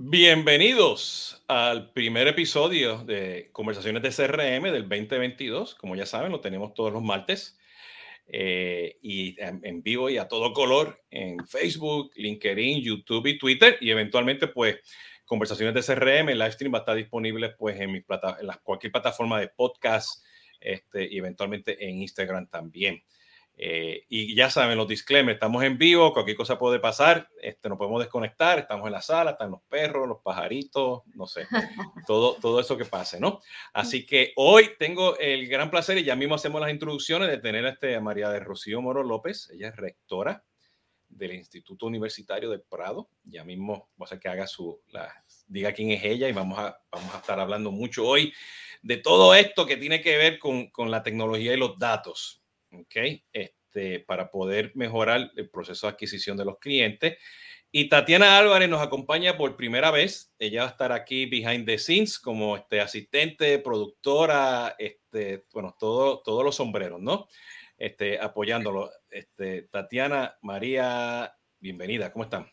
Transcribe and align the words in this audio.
Bienvenidos 0.00 1.42
al 1.48 1.90
primer 1.90 2.28
episodio 2.28 2.98
de 2.98 3.50
Conversaciones 3.50 4.00
de 4.00 4.10
CRM 4.10 4.70
del 4.70 4.88
2022. 4.88 5.74
Como 5.74 5.96
ya 5.96 6.06
saben, 6.06 6.30
lo 6.30 6.40
tenemos 6.40 6.72
todos 6.72 6.92
los 6.92 7.02
martes 7.02 7.58
eh, 8.28 8.96
y 9.02 9.34
en, 9.40 9.82
vivo 9.82 10.08
y 10.08 10.18
a 10.18 10.28
todo 10.28 10.52
color 10.52 11.02
en 11.10 11.44
Facebook, 11.48 12.12
LinkedIn, 12.14 12.80
YouTube 12.80 13.26
y 13.26 13.38
Twitter. 13.38 13.76
Y 13.80 13.90
eventualmente, 13.90 14.46
pues, 14.46 14.76
Conversaciones 15.24 15.74
de 15.74 15.94
CRM, 15.94 16.28
el 16.28 16.38
live 16.38 16.52
stream 16.52 16.72
va 16.72 16.78
a 16.78 16.82
estar 16.82 16.94
disponible 16.94 17.48
pues, 17.58 17.80
en, 17.80 17.90
mi 17.90 18.00
plata, 18.00 18.38
cualquier 18.62 18.92
plataforma 18.92 19.40
de 19.40 19.48
podcast 19.48 20.24
este, 20.60 21.12
y 21.12 21.18
eventualmente 21.18 21.84
en 21.84 22.02
Instagram 22.02 22.46
también. 22.46 23.02
Eh, 23.60 24.04
y 24.08 24.36
ya 24.36 24.50
saben, 24.50 24.78
los 24.78 24.86
disclaimers, 24.86 25.34
estamos 25.34 25.64
en 25.64 25.76
vivo, 25.78 26.12
cualquier 26.12 26.36
cosa 26.36 26.56
puede 26.56 26.78
pasar, 26.78 27.28
este, 27.42 27.68
no 27.68 27.76
podemos 27.76 27.98
desconectar, 27.98 28.60
estamos 28.60 28.86
en 28.86 28.92
la 28.92 29.02
sala, 29.02 29.32
están 29.32 29.50
los 29.50 29.62
perros, 29.62 30.06
los 30.06 30.22
pajaritos, 30.22 31.02
no 31.16 31.26
sé, 31.26 31.44
todo, 32.06 32.34
todo 32.34 32.60
eso 32.60 32.76
que 32.78 32.84
pase, 32.84 33.18
¿no? 33.18 33.40
Así 33.72 34.06
que 34.06 34.32
hoy 34.36 34.70
tengo 34.78 35.18
el 35.18 35.48
gran 35.48 35.72
placer 35.72 35.98
y 35.98 36.04
ya 36.04 36.14
mismo 36.14 36.36
hacemos 36.36 36.60
las 36.60 36.70
introducciones 36.70 37.28
de 37.28 37.38
tener 37.38 37.66
este, 37.66 37.96
a 37.96 38.00
María 38.00 38.30
de 38.30 38.38
Rocío 38.38 38.80
Moro 38.80 39.02
López, 39.02 39.50
ella 39.52 39.70
es 39.70 39.76
rectora 39.76 40.44
del 41.08 41.32
Instituto 41.32 41.86
Universitario 41.86 42.50
del 42.50 42.62
Prado, 42.62 43.10
ya 43.24 43.42
mismo 43.42 43.90
va 44.00 44.02
a 44.02 44.04
hacer 44.04 44.20
que 44.20 44.28
haga 44.28 44.46
su, 44.46 44.80
la, 44.92 45.12
diga 45.48 45.72
quién 45.72 45.90
es 45.90 46.04
ella 46.04 46.28
y 46.28 46.32
vamos 46.32 46.60
a, 46.60 46.80
vamos 46.92 47.12
a 47.12 47.18
estar 47.18 47.40
hablando 47.40 47.72
mucho 47.72 48.06
hoy 48.06 48.32
de 48.82 48.98
todo 48.98 49.34
esto 49.34 49.66
que 49.66 49.76
tiene 49.76 50.00
que 50.00 50.16
ver 50.16 50.38
con, 50.38 50.70
con 50.70 50.92
la 50.92 51.02
tecnología 51.02 51.54
y 51.54 51.56
los 51.56 51.76
datos. 51.76 52.44
¿ok? 52.72 52.96
Este, 53.32 53.57
para 54.06 54.30
poder 54.30 54.72
mejorar 54.74 55.30
el 55.36 55.50
proceso 55.50 55.86
de 55.86 55.92
adquisición 55.92 56.36
de 56.36 56.44
los 56.44 56.58
clientes. 56.58 57.18
Y 57.70 57.90
Tatiana 57.90 58.38
Álvarez 58.38 58.68
nos 58.68 58.80
acompaña 58.80 59.36
por 59.36 59.56
primera 59.56 59.90
vez. 59.90 60.32
Ella 60.38 60.62
va 60.62 60.68
a 60.68 60.70
estar 60.70 60.90
aquí 60.90 61.26
behind 61.26 61.66
the 61.66 61.78
scenes 61.78 62.18
como 62.18 62.56
este, 62.56 62.80
asistente, 62.80 63.58
productora, 63.58 64.74
este, 64.78 65.44
bueno, 65.52 65.76
todo, 65.78 66.22
todos 66.22 66.42
los 66.42 66.56
sombreros, 66.56 67.00
¿no? 67.00 67.28
Este, 67.76 68.18
apoyándolo. 68.18 68.90
Este, 69.10 69.62
Tatiana, 69.62 70.38
María, 70.40 71.36
bienvenida, 71.60 72.10
¿cómo 72.10 72.24
están? 72.24 72.50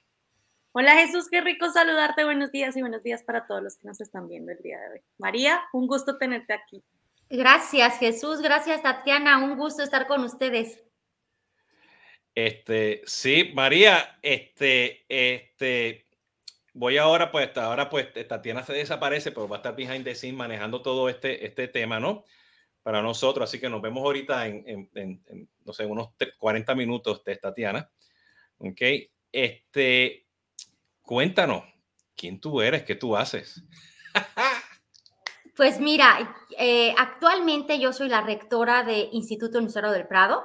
Hola 0.73 0.93
Jesús, 0.95 1.29
qué 1.29 1.39
rico 1.39 1.69
saludarte. 1.69 2.25
Buenos 2.25 2.51
días 2.51 2.75
y 2.75 2.81
buenos 2.81 3.01
días 3.01 3.23
para 3.23 3.47
todos 3.47 3.63
los 3.63 3.77
que 3.77 3.87
nos 3.87 4.01
están 4.01 4.27
viendo 4.27 4.51
el 4.51 4.61
día 4.61 4.77
de 4.77 4.87
hoy. 4.89 5.01
María, 5.17 5.63
un 5.71 5.87
gusto 5.87 6.17
tenerte 6.17 6.53
aquí. 6.53 6.83
Gracias, 7.29 7.97
Jesús. 7.99 8.41
Gracias, 8.41 8.83
Tatiana. 8.83 9.37
Un 9.37 9.57
gusto 9.57 9.81
estar 9.81 10.07
con 10.07 10.25
ustedes. 10.25 10.84
Este, 12.35 13.01
sí, 13.05 13.51
María, 13.53 14.19
este, 14.21 15.05
este, 15.07 16.05
voy 16.73 16.97
ahora, 16.97 17.31
pues, 17.31 17.55
ahora, 17.57 17.89
pues, 17.89 18.09
Tatiana 18.27 18.63
se 18.63 18.73
desaparece, 18.73 19.31
pero 19.31 19.47
va 19.47 19.55
a 19.55 19.59
estar 19.59 19.75
behind 19.75 20.03
the 20.03 20.13
scenes 20.13 20.37
manejando 20.37 20.81
todo 20.81 21.07
este, 21.07 21.45
este 21.45 21.69
tema, 21.69 21.99
¿no? 21.99 22.25
Para 22.83 23.01
nosotros. 23.01 23.49
Así 23.49 23.59
que 23.59 23.69
nos 23.69 23.81
vemos 23.81 24.03
ahorita 24.03 24.47
en, 24.47 24.89
en, 24.93 25.49
no 25.63 25.73
sé, 25.73 25.85
unos 25.85 26.09
40 26.37 26.75
minutos 26.75 27.23
de 27.23 27.37
Tatiana. 27.37 27.89
Ok. 28.57 28.81
Este, 29.31 30.27
cuéntanos, 31.01 31.63
¿quién 32.15 32.39
tú 32.39 32.61
eres? 32.61 32.83
¿Qué 32.83 32.95
tú 32.95 33.15
haces? 33.15 33.63
Pues 35.55 35.79
mira, 35.79 36.35
eh, 36.57 36.93
actualmente 36.97 37.79
yo 37.79 37.93
soy 37.93 38.09
la 38.09 38.19
rectora 38.19 38.83
de 38.83 39.07
Instituto 39.13 39.57
Universitario 39.57 39.93
del 39.93 40.05
Prado. 40.05 40.43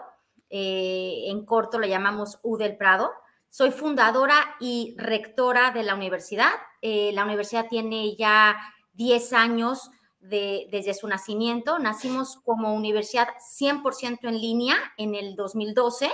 Eh, 0.50 1.24
en 1.26 1.44
corto 1.44 1.78
le 1.78 1.88
llamamos 1.88 2.38
U 2.42 2.56
del 2.56 2.76
Prado. 2.76 3.12
Soy 3.48 3.70
fundadora 3.70 4.56
y 4.60 4.94
rectora 4.98 5.70
de 5.70 5.82
la 5.82 5.94
universidad. 5.94 6.50
Eh, 6.82 7.12
la 7.14 7.24
universidad 7.24 7.68
tiene 7.68 8.16
ya 8.16 8.56
10 8.94 9.32
años 9.32 9.90
desde 10.20 10.92
su 10.92 11.08
nacimiento. 11.08 11.78
Nacimos 11.78 12.36
como 12.44 12.74
universidad 12.74 13.28
100% 13.38 14.28
en 14.28 14.38
línea 14.38 14.76
en 14.98 15.14
el 15.14 15.34
2012 15.34 16.10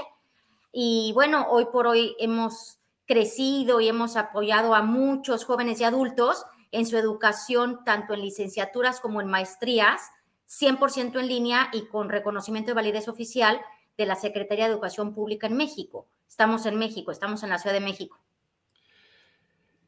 y 0.78 1.10
bueno, 1.14 1.46
hoy 1.48 1.66
por 1.72 1.86
hoy 1.86 2.14
hemos 2.18 2.78
crecido 3.06 3.80
y 3.80 3.88
hemos 3.88 4.16
apoyado 4.16 4.74
a 4.74 4.82
muchos 4.82 5.44
jóvenes 5.46 5.80
y 5.80 5.84
adultos 5.84 6.44
en 6.70 6.84
su 6.84 6.98
educación, 6.98 7.82
tanto 7.84 8.12
en 8.12 8.20
licenciaturas 8.20 9.00
como 9.00 9.22
en 9.22 9.28
maestrías, 9.28 10.02
100% 10.48 11.18
en 11.18 11.28
línea 11.28 11.70
y 11.72 11.86
con 11.86 12.10
reconocimiento 12.10 12.72
de 12.72 12.74
validez 12.74 13.08
oficial 13.08 13.60
de 13.96 14.06
la 14.06 14.16
Secretaría 14.16 14.66
de 14.66 14.72
Educación 14.72 15.14
Pública 15.14 15.46
en 15.46 15.56
México. 15.56 16.06
Estamos 16.28 16.66
en 16.66 16.78
México, 16.78 17.10
estamos 17.10 17.42
en 17.42 17.50
la 17.50 17.58
Ciudad 17.58 17.74
de 17.74 17.80
México. 17.80 18.20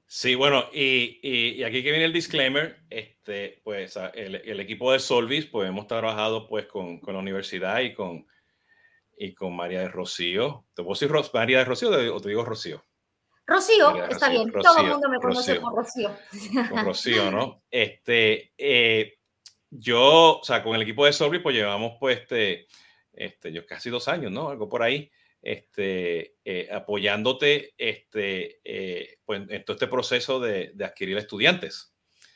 Sí, 0.07 0.35
bueno, 0.35 0.65
y, 0.73 1.63
aquí 1.63 1.83
que 1.83 1.91
viene 1.91 2.07
el 2.07 2.15
disclaimer, 2.15 2.79
este, 2.89 3.61
pues 3.63 3.99
el, 4.15 4.59
equipo 4.59 4.91
de 4.91 5.01
Solvis, 5.01 5.45
pues 5.45 5.69
hemos 5.69 5.87
trabajado 5.87 6.49
pues 6.49 6.67
con, 6.67 7.01
la 7.07 7.19
universidad 7.19 7.81
y 7.81 7.93
con, 7.93 8.27
y 9.19 9.35
con 9.35 9.55
María 9.55 9.81
de 9.81 9.89
Rocío. 9.89 10.65
¿Te 10.73 10.83
puedo 10.83 10.99
decir 10.99 11.13
María 11.35 11.59
de 11.59 11.65
Rocío 11.67 11.91
o 12.15 12.21
te 12.21 12.29
digo 12.31 12.43
Rocío? 12.43 12.83
Rocío, 13.47 14.05
está 14.07 14.31
bien, 14.31 14.51
todo 14.51 14.79
el 14.79 14.87
mundo 14.89 15.09
me 15.11 15.19
conoce 15.19 15.57
por 15.57 15.75
Rocío. 15.75 16.11
Con 16.71 16.85
Rocío, 16.87 17.31
¿no? 17.31 17.63
Este, 17.71 18.53
eh, 18.57 19.19
yo, 19.71 20.39
o 20.39 20.45
sea, 20.45 20.63
con 20.63 20.75
el 20.75 20.83
equipo 20.83 21.05
de 21.05 21.13
Solvi, 21.13 21.41
pues 21.41 21.55
llevamos, 21.55 21.97
pues, 22.01 22.21
este, 22.21 22.67
este, 23.19 23.53
yo 23.53 23.67
casi 23.67 23.91
dos 23.91 24.09
años, 24.09 24.31
¿no? 24.31 24.49
Algo 24.49 24.69
por 24.69 24.83
ahí, 24.83 25.11
este, 25.43 26.37
eh, 26.45 26.69
apoyándote, 26.73 27.75
este, 27.77 28.61
eh, 28.65 29.19
pues, 29.25 29.43
en 29.49 29.65
todo 29.65 29.75
este 29.75 29.89
proceso 29.89 30.39
de, 30.41 30.71
de 30.75 30.85
adquirir 30.85 31.19
estudiantes. 31.19 31.93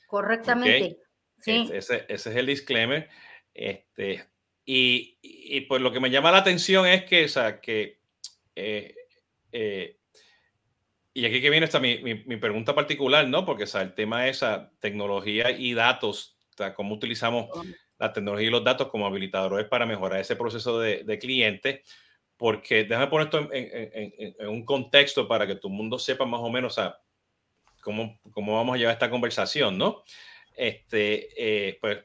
Correctamente. 0.07 0.99
Sí. 1.41 1.69
Ese, 1.73 2.05
ese, 2.09 2.31
es 2.31 2.37
el 2.37 2.47
disclaimer. 2.47 3.09
Este, 3.55 4.27
y, 4.65 5.19
y, 5.23 5.63
pues 5.63 5.81
lo 5.81 5.93
que 5.93 6.01
me 6.01 6.11
llama 6.11 6.33
la 6.33 6.39
atención 6.39 6.87
es 6.87 7.05
que, 7.05 7.25
o 7.25 7.29
sea, 7.29 7.61
que 7.61 8.01
eh, 8.55 8.95
y 11.15 11.27
aquí 11.27 11.41
que 11.41 11.51
viene 11.51 11.67
esta 11.67 11.79
mi, 11.79 11.99
mi, 11.99 12.37
pregunta 12.39 12.75
particular, 12.75 13.29
¿no? 13.29 13.45
Porque 13.45 13.65
o 13.65 13.79
el 13.79 13.95
tema 13.95 14.29
es 14.29 14.43
tecnología 14.81 15.51
y 15.51 15.75
datos, 15.75 16.39
o 16.59 16.75
cómo 16.75 16.95
utilizamos 16.95 17.49
la 18.03 18.13
tecnología 18.13 18.49
y 18.49 18.51
los 18.51 18.65
datos 18.65 18.89
como 18.89 19.07
habilitadores 19.07 19.69
para 19.69 19.87
mejorar 19.87 20.21
ese 20.21 20.37
proceso 20.37 20.81
de, 20.81 21.05
de 21.05 21.19
cliente. 21.19 21.83
Porque 22.37 22.85
déjame 22.85 23.07
poner 23.07 23.27
esto 23.27 23.49
en, 23.53 24.35
en, 24.39 24.49
un 24.49 24.65
contexto 24.65 25.29
para 25.29 25.47
que 25.47 25.55
todo 25.55 25.69
el 25.69 25.77
mundo 25.77 25.99
sepa 25.99 26.25
más 26.25 26.41
o 26.41 26.51
menos 26.51 26.77
o 26.79 26.95
cómo, 27.81 28.19
cómo 28.33 28.57
vamos 28.57 28.75
a 28.75 28.79
llevar 28.79 28.95
esta 28.95 29.11
conversación, 29.11 29.79
¿no? 29.79 30.03
Este, 30.57 31.29
eh, 31.37 31.79
pues 31.81 31.99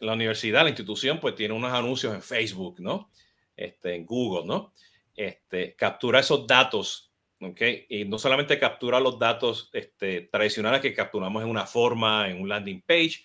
la 0.00 0.14
universidad, 0.14 0.62
la 0.62 0.70
institución, 0.70 1.20
pues 1.20 1.34
tiene 1.34 1.52
unos 1.52 1.72
anuncios 1.72 2.14
en 2.14 2.22
Facebook, 2.22 2.80
¿no? 2.80 3.10
Este, 3.54 3.94
en 3.94 4.06
Google, 4.06 4.46
¿no? 4.46 4.72
Este, 5.14 5.74
captura 5.74 6.20
esos 6.20 6.46
datos 6.46 7.08
¿okay? 7.40 7.84
Y 7.88 8.04
no 8.04 8.18
solamente 8.18 8.58
captura 8.58 9.00
los 9.00 9.18
datos 9.18 9.68
este, 9.72 10.22
tradicionales 10.22 10.80
que 10.80 10.94
capturamos 10.94 11.42
en 11.42 11.50
una 11.50 11.66
forma, 11.66 12.28
en 12.30 12.40
un 12.40 12.48
landing 12.48 12.80
page, 12.82 13.22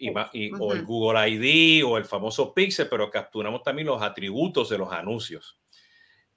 y, 0.00 0.50
o 0.58 0.72
el 0.72 0.84
Google 0.84 1.28
ID 1.28 1.84
o 1.84 1.98
el 1.98 2.04
famoso 2.04 2.54
Pixel, 2.54 2.88
pero 2.88 3.10
capturamos 3.10 3.62
también 3.62 3.86
los 3.86 4.02
atributos 4.02 4.70
de 4.70 4.78
los 4.78 4.90
anuncios. 4.92 5.60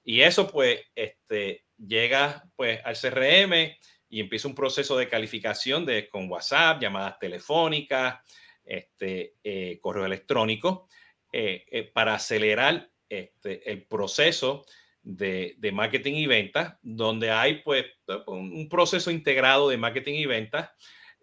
Y 0.03 0.21
eso 0.21 0.49
pues 0.49 0.81
este, 0.93 1.65
llega 1.77 2.43
pues 2.55 2.81
al 2.83 2.97
CRM 2.97 3.53
y 4.09 4.19
empieza 4.19 4.47
un 4.47 4.55
proceso 4.55 4.97
de 4.97 5.07
calificación 5.07 5.85
de, 5.85 6.09
con 6.09 6.29
WhatsApp, 6.29 6.81
llamadas 6.81 7.17
telefónicas, 7.19 8.19
este, 8.65 9.35
eh, 9.43 9.79
correo 9.81 10.05
electrónico, 10.05 10.87
eh, 11.31 11.65
eh, 11.71 11.83
para 11.83 12.15
acelerar 12.15 12.89
este, 13.09 13.71
el 13.71 13.85
proceso 13.85 14.65
de, 15.01 15.57
marketing 15.73 16.13
y 16.13 16.27
ventas, 16.27 16.77
donde 16.81 17.31
hay 17.31 17.61
pues 17.61 17.85
un 18.27 18.67
proceso 18.69 19.11
integrado 19.11 19.69
de 19.69 19.77
marketing 19.77 20.13
y 20.13 20.25
ventas 20.25 20.69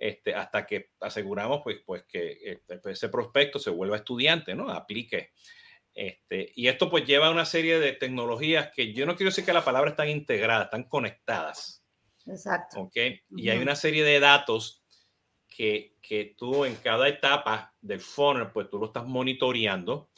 este, 0.00 0.34
hasta 0.34 0.64
que 0.64 0.92
aseguramos 0.98 1.60
pues, 1.62 1.82
pues 1.84 2.04
que 2.08 2.38
este, 2.42 2.78
pues, 2.78 2.96
ese 2.96 3.10
prospecto 3.10 3.58
se 3.58 3.68
vuelva 3.68 3.96
estudiante, 3.96 4.54
¿no? 4.54 4.70
Aplique. 4.70 5.32
Este, 5.92 6.52
y 6.56 6.68
esto 6.68 6.90
pues 6.90 7.04
lleva 7.04 7.26
a 7.26 7.30
una 7.30 7.44
serie 7.44 7.78
de 7.78 7.92
tecnologías 7.92 8.70
que 8.74 8.94
yo 8.94 9.04
no 9.04 9.14
quiero 9.14 9.28
decir 9.28 9.44
que 9.44 9.52
la 9.52 9.64
palabra 9.64 9.90
están 9.90 10.08
integradas, 10.08 10.64
están 10.64 10.84
conectadas. 10.84 11.84
Exacto. 12.26 12.80
¿Ok? 12.80 12.96
Y 13.36 13.50
hay 13.50 13.58
una 13.58 13.76
serie 13.76 14.02
de 14.02 14.20
datos 14.20 14.82
que, 15.46 15.96
que 16.00 16.34
tú 16.34 16.64
en 16.64 16.76
cada 16.76 17.06
etapa 17.06 17.74
del 17.82 18.00
funnel, 18.00 18.52
pues 18.52 18.70
tú 18.70 18.78
lo 18.78 18.86
estás 18.86 19.04
monitoreando 19.04 20.08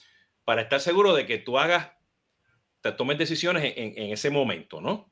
para 0.44 0.62
estar 0.62 0.80
seguro 0.80 1.12
de 1.12 1.26
que 1.26 1.38
tú 1.38 1.58
hagas 1.58 1.90
te 2.80 2.92
tomes 2.92 3.16
decisiones 3.16 3.74
en, 3.76 3.96
en, 3.96 4.12
ese 4.12 4.28
momento, 4.28 4.80
¿no? 4.80 5.11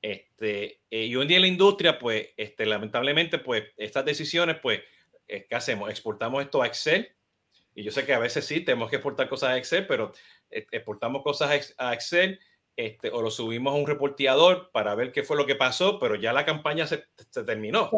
Este, 0.00 0.80
eh, 0.90 1.04
y 1.06 1.16
hoy 1.16 1.22
en 1.22 1.28
día 1.28 1.36
en 1.38 1.42
la 1.42 1.48
industria, 1.48 1.98
pues, 1.98 2.28
este, 2.36 2.66
lamentablemente, 2.66 3.38
pues, 3.38 3.64
estas 3.76 4.04
decisiones, 4.04 4.56
pues, 4.62 4.80
eh, 5.26 5.46
¿qué 5.48 5.54
hacemos? 5.54 5.90
Exportamos 5.90 6.42
esto 6.42 6.62
a 6.62 6.66
Excel. 6.66 7.08
Y 7.74 7.82
yo 7.82 7.92
sé 7.92 8.04
que 8.04 8.14
a 8.14 8.18
veces 8.18 8.44
sí 8.44 8.60
tenemos 8.60 8.90
que 8.90 8.96
exportar 8.96 9.28
cosas 9.28 9.50
a 9.50 9.56
Excel, 9.56 9.86
pero 9.86 10.12
exportamos 10.50 11.22
cosas 11.22 11.74
a 11.78 11.94
Excel 11.94 12.40
este, 12.78 13.10
o 13.10 13.22
lo 13.22 13.30
subimos 13.32 13.74
a 13.74 13.76
un 13.76 13.88
reporteador 13.88 14.70
para 14.70 14.94
ver 14.94 15.10
qué 15.10 15.24
fue 15.24 15.36
lo 15.36 15.46
que 15.46 15.56
pasó, 15.56 15.98
pero 15.98 16.14
ya 16.14 16.32
la 16.32 16.44
campaña 16.44 16.86
se, 16.86 17.04
terminó. 17.44 17.90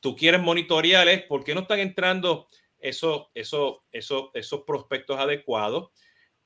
tú, 0.00 0.16
quieres, 0.16 0.40
monitorear, 0.40 1.06
¿por 1.28 1.44
qué 1.44 1.54
no 1.54 1.60
están 1.60 1.78
entrando 1.78 2.48
esos, 2.80 3.28
esos, 3.34 3.78
esos, 3.92 4.30
esos 4.34 4.62
prospectos 4.62 5.16
adecuados? 5.16 5.90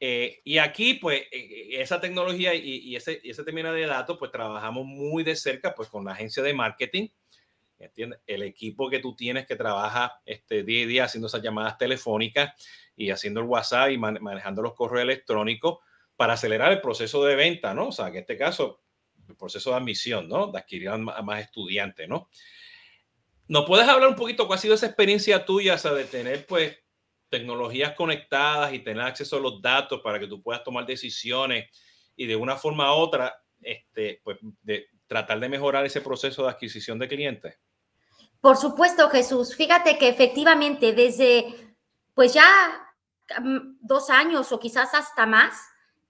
Eh, 0.01 0.41
y 0.45 0.59
aquí, 0.59 0.95
pues, 0.95 1.23
eh, 1.23 1.29
eh, 1.33 1.83
esa 1.83 2.01
tecnología 2.01 2.55
y, 2.55 2.95
ese, 2.95 3.21
y 3.23 3.33
de 3.33 3.87
datos, 3.87 4.17
pues 4.19 4.31
trabajamos 4.31 4.87
muy 4.87 5.25
de 5.25 5.35
cerca, 5.35 5.75
pues, 5.75 5.89
con 5.89 6.05
la 6.05 6.13
agencia 6.13 6.43
de 6.43 6.55
marketing, 6.55 7.09
¿entiendes? 7.79 8.21
El 8.27 8.43
equipo 8.43 8.89
que 8.89 9.01
tú 9.01 9.17
tienes 9.17 9.47
que 9.47 9.57
trabaja 9.57 10.21
este, 10.25 10.63
día 10.63 10.85
a 10.85 10.87
día 10.87 11.05
haciendo 11.05 11.27
esas 11.27 11.43
llamadas 11.43 11.79
telefónicas 11.79 12.53
y 12.97 13.11
haciendo 13.11 13.41
el 13.41 13.47
WhatsApp 13.47 13.91
y 13.91 13.99
manejando 13.99 14.63
los 14.63 14.75
correos 14.75 15.03
electrónicos, 15.03 15.79
para 16.19 16.33
acelerar 16.33 16.73
el 16.73 16.81
proceso 16.81 17.25
de 17.25 17.37
venta, 17.37 17.75
¿no? 17.75 17.89
O 17.89 17.93
sea, 17.93 18.09
en 18.09 18.17
este 18.17 18.37
caso, 18.37 18.81
el 19.29 19.37
proceso 19.37 19.71
de 19.71 19.77
admisión, 19.77 20.29
¿no? 20.29 20.49
De 20.49 20.59
adquirir 20.59 20.89
a 20.89 20.99
más 20.99 21.41
estudiantes, 21.41 22.09
¿no? 22.09 22.29
¿Nos 23.47 23.65
puedes 23.67 23.87
hablar 23.87 24.09
un 24.09 24.17
poquito 24.17 24.49
cuál 24.49 24.59
ha 24.59 24.61
sido 24.61 24.75
esa 24.75 24.87
experiencia 24.87 25.45
tuya, 25.45 25.75
o 25.75 25.79
sea, 25.79 25.93
de 25.93 26.05
tener, 26.05 26.45
pues, 26.45 26.77
tecnologías 27.29 27.95
conectadas 27.95 28.73
y 28.73 28.81
tener 28.81 29.03
acceso 29.03 29.37
a 29.37 29.41
los 29.41 29.61
datos 29.61 30.01
para 30.03 30.19
que 30.19 30.27
tú 30.27 30.43
puedas 30.43 30.65
tomar 30.65 30.87
decisiones 30.87 31.71
y 32.17 32.27
de 32.27 32.37
una 32.37 32.57
forma 32.57 32.95
u 32.95 32.99
otra, 32.99 33.43
este, 33.61 34.21
pues, 34.25 34.39
de 34.63 34.89
tratar 35.07 35.41
de 35.41 35.49
mejorar 35.49 35.85
ese 35.85 36.01
proceso 36.01 36.45
de 36.45 36.51
adquisición 36.51 36.99
de 36.99 37.09
clientes? 37.09 37.59
Por 38.41 38.57
supuesto, 38.57 39.09
Jesús. 39.11 39.55
Fíjate 39.57 39.99
que 39.99 40.09
efectivamente 40.09 40.93
desde, 40.93 41.75
pues 42.15 42.35
ya 42.35 42.47
mm, 43.41 43.79
dos 43.81 44.11
años 44.11 44.53
o 44.53 44.61
quizás 44.61 44.95
hasta 44.95 45.27
más, 45.27 45.57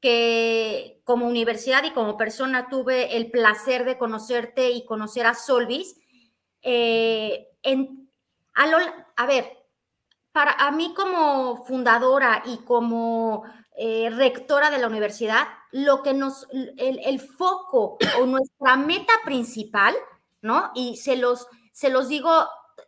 que 0.00 1.00
como 1.04 1.26
universidad 1.26 1.82
y 1.84 1.92
como 1.92 2.16
persona 2.16 2.68
tuve 2.68 3.16
el 3.16 3.30
placer 3.30 3.84
de 3.84 3.98
conocerte 3.98 4.70
y 4.70 4.84
conocer 4.84 5.26
a 5.26 5.34
Solvis. 5.34 5.96
Eh, 6.62 7.48
en, 7.62 8.08
a, 8.54 9.26
ver, 9.26 9.57
para 10.32 10.52
a 10.52 10.70
mí 10.70 10.94
como 10.94 11.64
fundadora 11.64 12.42
y 12.46 12.58
como 12.58 13.44
eh, 13.76 14.10
rectora 14.10 14.70
de 14.70 14.78
la 14.78 14.86
universidad, 14.86 15.46
lo 15.70 16.02
que 16.02 16.14
nos, 16.14 16.46
el, 16.50 17.00
el, 17.04 17.20
foco 17.20 17.98
o 18.20 18.26
nuestra 18.26 18.76
meta 18.76 19.12
principal, 19.24 19.94
¿no? 20.42 20.70
Y 20.74 20.96
se 20.96 21.16
los, 21.16 21.46
se 21.72 21.88
los 21.88 22.08
digo 22.08 22.30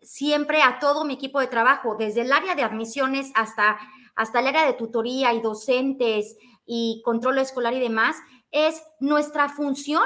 siempre 0.02 0.62
a 0.62 0.78
todo 0.78 1.04
mi 1.04 1.14
equipo 1.14 1.40
de 1.40 1.46
trabajo, 1.46 1.96
desde 1.96 2.22
el 2.22 2.32
área 2.32 2.54
de 2.54 2.62
admisiones 2.62 3.30
hasta, 3.34 3.78
hasta 4.16 4.40
el 4.40 4.48
área 4.48 4.66
de 4.66 4.72
tutoría 4.72 5.32
y 5.32 5.40
docentes, 5.40 6.36
y 6.66 7.02
control 7.04 7.38
escolar 7.38 7.74
y 7.74 7.80
demás, 7.80 8.16
es 8.50 8.82
nuestra 9.00 9.48
función, 9.48 10.04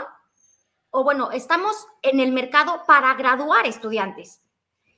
o 0.91 1.05
bueno, 1.05 1.31
estamos 1.31 1.75
en 2.03 2.21
el 2.21 2.33
mercado 2.33 2.83
para 2.87 3.15
graduar 3.15 3.67
estudiantes. 3.67 4.41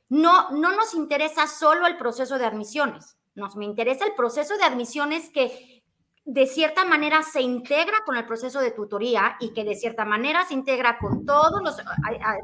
No, 0.09 0.51
no 0.51 0.73
nos 0.73 0.95
interesa 0.95 1.47
solo 1.47 1.87
el 1.87 1.97
proceso 1.97 2.39
de 2.39 2.47
admisiones, 2.47 3.17
nos 3.35 3.57
me 3.57 3.65
interesa 3.65 4.07
el 4.07 4.15
proceso 4.15 4.57
de 4.57 4.65
admisiones 4.65 5.31
que 5.31 5.85
de 6.25 6.47
cierta 6.47 6.85
manera 6.85 7.23
se 7.23 7.41
integra 7.41 8.03
con 8.05 8.17
el 8.17 8.27
proceso 8.27 8.61
de 8.61 8.73
tutoría 8.73 9.37
y 9.39 9.53
que 9.53 9.63
de 9.63 9.77
cierta 9.77 10.05
manera 10.05 10.45
se 10.45 10.55
integra 10.55 10.99
con 10.99 11.25
todos 11.25 11.63
los 11.63 11.77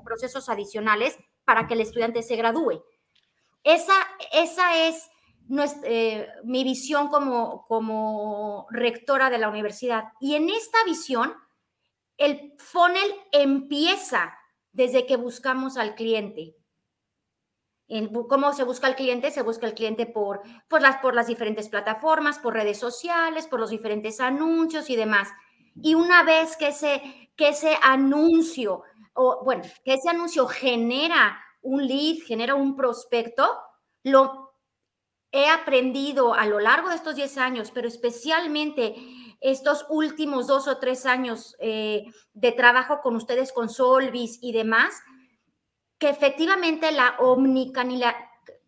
procesos 0.04 0.48
adicionales 0.48 1.18
para 1.44 1.66
que 1.66 1.74
el 1.74 1.80
estudiante 1.80 2.22
se 2.22 2.36
gradúe. 2.36 2.84
Esa, 3.64 3.94
esa 4.32 4.86
es 4.86 5.10
eh, 5.84 6.28
mi 6.44 6.62
visión 6.62 7.08
como, 7.08 7.66
como 7.66 8.66
rectora 8.70 9.30
de 9.30 9.38
la 9.38 9.48
universidad. 9.48 10.04
Y 10.20 10.36
en 10.36 10.48
esta 10.48 10.78
visión, 10.84 11.34
el 12.18 12.54
funnel 12.58 13.12
empieza 13.32 14.32
desde 14.72 15.06
que 15.06 15.16
buscamos 15.16 15.76
al 15.76 15.94
cliente. 15.96 16.54
En, 17.94 18.08
¿Cómo 18.08 18.54
se 18.54 18.64
busca 18.64 18.86
al 18.86 18.96
cliente? 18.96 19.30
Se 19.30 19.42
busca 19.42 19.66
el 19.66 19.74
cliente 19.74 20.06
por, 20.06 20.40
por, 20.66 20.80
las, 20.80 20.96
por 21.02 21.14
las 21.14 21.26
diferentes 21.26 21.68
plataformas, 21.68 22.38
por 22.38 22.54
redes 22.54 22.78
sociales, 22.78 23.46
por 23.46 23.60
los 23.60 23.68
diferentes 23.68 24.18
anuncios 24.18 24.88
y 24.88 24.96
demás. 24.96 25.28
Y 25.82 25.94
una 25.94 26.22
vez 26.22 26.56
que 26.56 26.68
ese, 26.68 27.30
que 27.36 27.48
ese 27.48 27.76
anuncio, 27.82 28.82
o 29.12 29.44
bueno, 29.44 29.62
que 29.84 29.92
ese 29.92 30.08
anuncio 30.08 30.46
genera 30.46 31.38
un 31.60 31.86
lead, 31.86 32.22
genera 32.26 32.54
un 32.54 32.76
prospecto, 32.76 33.46
lo 34.04 34.54
he 35.30 35.48
aprendido 35.50 36.32
a 36.32 36.46
lo 36.46 36.60
largo 36.60 36.88
de 36.88 36.96
estos 36.96 37.14
10 37.14 37.36
años, 37.36 37.70
pero 37.72 37.88
especialmente 37.88 38.96
estos 39.42 39.84
últimos 39.90 40.46
dos 40.46 40.66
o 40.66 40.78
tres 40.78 41.04
años 41.04 41.56
eh, 41.58 42.06
de 42.32 42.52
trabajo 42.52 43.00
con 43.02 43.16
ustedes, 43.16 43.52
con 43.52 43.68
Solvis 43.68 44.38
y 44.40 44.52
demás, 44.52 44.94
que 46.02 46.08
efectivamente 46.08 46.90
la 46.90 47.14
omnicanidad, 47.20 48.16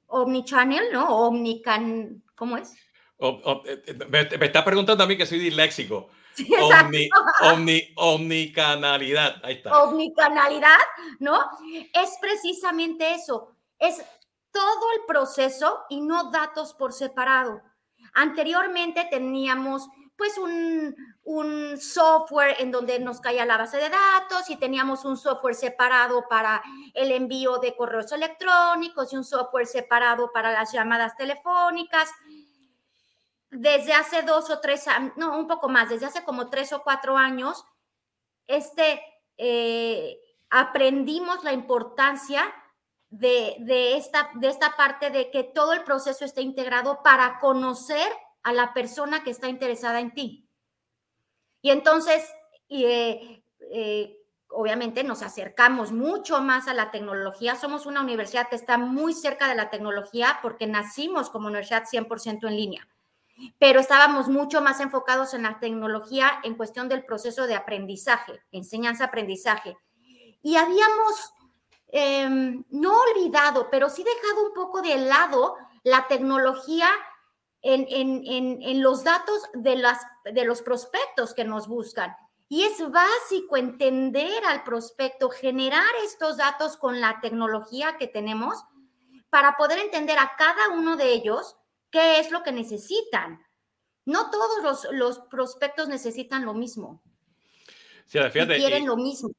omnichannel, 0.06 0.92
¿no? 0.92 1.08
Omnican, 1.26 2.22
¿cómo 2.36 2.56
es? 2.56 2.72
Eh, 3.18 3.82
eh, 3.88 3.94
me, 4.08 4.38
me, 4.38 4.46
está 4.46 4.64
preguntando 4.64 5.02
a 5.02 5.06
mí 5.08 5.16
que 5.16 5.26
soy 5.26 5.40
disléxico. 5.40 6.10
Sí, 6.34 6.48
omni, 7.42 7.92
omnicanalidad, 7.96 9.44
ahí 9.44 9.54
está. 9.54 9.82
Omnicanalidad, 9.82 10.78
¿no? 11.18 11.40
Es 11.92 12.16
precisamente 12.20 13.14
eso. 13.14 13.56
Es 13.80 14.00
todo 14.52 14.92
el 14.96 15.04
proceso 15.04 15.86
y 15.88 16.02
no 16.02 16.30
datos 16.30 16.72
por 16.72 16.92
separado. 16.92 17.62
Anteriormente 18.12 19.08
teníamos 19.10 19.88
pues 20.16 20.38
un, 20.38 20.94
software 21.78 22.56
en 22.60 22.70
donde 22.70 22.98
nos 23.00 23.20
caía 23.20 23.44
la 23.44 23.56
base 23.56 23.78
de 23.78 23.88
datos 23.88 24.48
y 24.48 24.56
teníamos 24.56 25.04
un 25.04 25.16
software 25.16 25.54
separado 25.54 26.26
para 26.28 26.62
el 26.94 27.10
envío 27.10 27.58
de 27.58 27.74
correos 27.74 28.12
electrónicos 28.12 29.12
y 29.12 29.16
un 29.16 29.24
software 29.24 29.66
separado 29.66 30.30
para 30.32 30.52
las 30.52 30.72
llamadas 30.72 31.16
telefónicas. 31.16 32.10
Desde 33.50 33.92
hace 33.92 34.22
dos 34.22 34.50
o 34.50 34.60
tres 34.60 34.86
años, 34.86 35.12
no, 35.16 35.36
un 35.36 35.48
poco 35.48 35.68
más, 35.68 35.88
desde 35.88 36.06
hace 36.06 36.24
como 36.24 36.50
tres 36.50 36.72
o 36.72 36.82
cuatro 36.82 37.16
años, 37.16 37.64
este, 38.46 39.02
eh, 39.36 40.18
aprendimos 40.50 41.42
la 41.42 41.52
importancia 41.52 42.52
de, 43.10 43.96
esta, 43.96 44.30
de 44.34 44.48
esta 44.48 44.76
parte 44.76 45.10
de 45.10 45.30
que 45.30 45.44
todo 45.44 45.72
el 45.72 45.84
proceso 45.84 46.24
esté 46.24 46.42
integrado 46.42 47.02
para 47.02 47.38
conocer 47.38 48.08
a 48.44 48.52
la 48.52 48.72
persona 48.72 49.24
que 49.24 49.30
está 49.30 49.48
interesada 49.48 50.00
en 50.00 50.14
ti. 50.14 50.48
Y 51.60 51.70
entonces, 51.70 52.22
eh, 52.68 53.42
eh, 53.72 54.16
obviamente 54.48 55.02
nos 55.02 55.22
acercamos 55.22 55.92
mucho 55.92 56.40
más 56.40 56.68
a 56.68 56.74
la 56.74 56.90
tecnología. 56.90 57.56
Somos 57.56 57.86
una 57.86 58.02
universidad 58.02 58.48
que 58.48 58.56
está 58.56 58.78
muy 58.78 59.14
cerca 59.14 59.48
de 59.48 59.56
la 59.56 59.70
tecnología 59.70 60.38
porque 60.42 60.66
nacimos 60.66 61.30
como 61.30 61.48
universidad 61.48 61.84
100% 61.84 62.46
en 62.46 62.56
línea, 62.56 62.88
pero 63.58 63.80
estábamos 63.80 64.28
mucho 64.28 64.60
más 64.60 64.80
enfocados 64.80 65.34
en 65.34 65.42
la 65.42 65.58
tecnología 65.58 66.40
en 66.44 66.54
cuestión 66.54 66.88
del 66.88 67.04
proceso 67.04 67.46
de 67.46 67.54
aprendizaje, 67.54 68.40
enseñanza-aprendizaje. 68.52 69.76
Y 70.42 70.56
habíamos 70.56 71.34
Em, 71.96 72.64
no 72.70 72.92
olvidado, 72.92 73.68
pero 73.70 73.88
sí 73.88 74.02
dejado 74.02 74.48
un 74.48 74.52
poco 74.52 74.82
de 74.82 74.98
lado 74.98 75.54
la 75.84 76.08
tecnología 76.08 76.88
en, 77.64 78.82
los 78.82 79.04
datos 79.04 79.42
de, 79.54 79.76
las, 79.76 79.98
de 80.24 80.44
los 80.44 80.62
prospectos 80.62 81.34
que 81.34 81.44
nos 81.44 81.66
buscan. 81.66 82.14
Y 82.48 82.62
es 82.62 82.78
básico 82.90 83.56
entender 83.56 84.44
al 84.44 84.62
prospecto, 84.64 85.30
generar 85.30 85.88
estos 86.04 86.36
datos 86.36 86.76
con 86.76 87.00
la 87.00 87.20
tecnología 87.20 87.96
que 87.98 88.06
tenemos 88.06 88.62
para 89.30 89.56
poder 89.56 89.78
entender 89.78 90.18
a 90.18 90.32
cada 90.36 90.68
uno 90.68 90.96
de 90.96 91.12
ellos 91.12 91.56
qué 91.90 92.20
es 92.20 92.30
lo 92.30 92.42
que 92.42 92.52
necesitan. 92.52 93.42
No 94.04 94.30
todos 94.30 94.62
los, 94.62 94.92
los 94.92 95.18
prospectos 95.30 95.88
necesitan 95.88 96.44
lo 96.44 96.52
mismo. 96.52 97.02
Sí, 98.04 98.18
fíjate, 98.30 98.56
quieren 98.56 98.86
lo 98.86 98.96
mismo. 98.96 99.30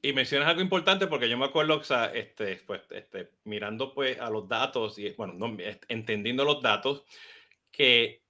Y 0.00 0.12
mencionas 0.12 0.48
algo 0.48 0.60
importante 0.60 1.06
porque 1.08 1.28
yo 1.28 1.36
me 1.36 1.46
acuerdo, 1.46 1.78
o 1.78 1.82
sea, 1.82 2.06
este, 2.06 2.56
pues, 2.66 2.82
este, 2.90 3.30
mirando 3.44 3.92
pues 3.94 4.20
a 4.20 4.30
los 4.30 4.46
datos 4.48 4.98
y, 4.98 5.10
bueno, 5.10 5.32
no, 5.32 5.56
entendiendo 5.88 6.44
los 6.44 6.62
datos, 6.62 7.04
que, 7.76 8.22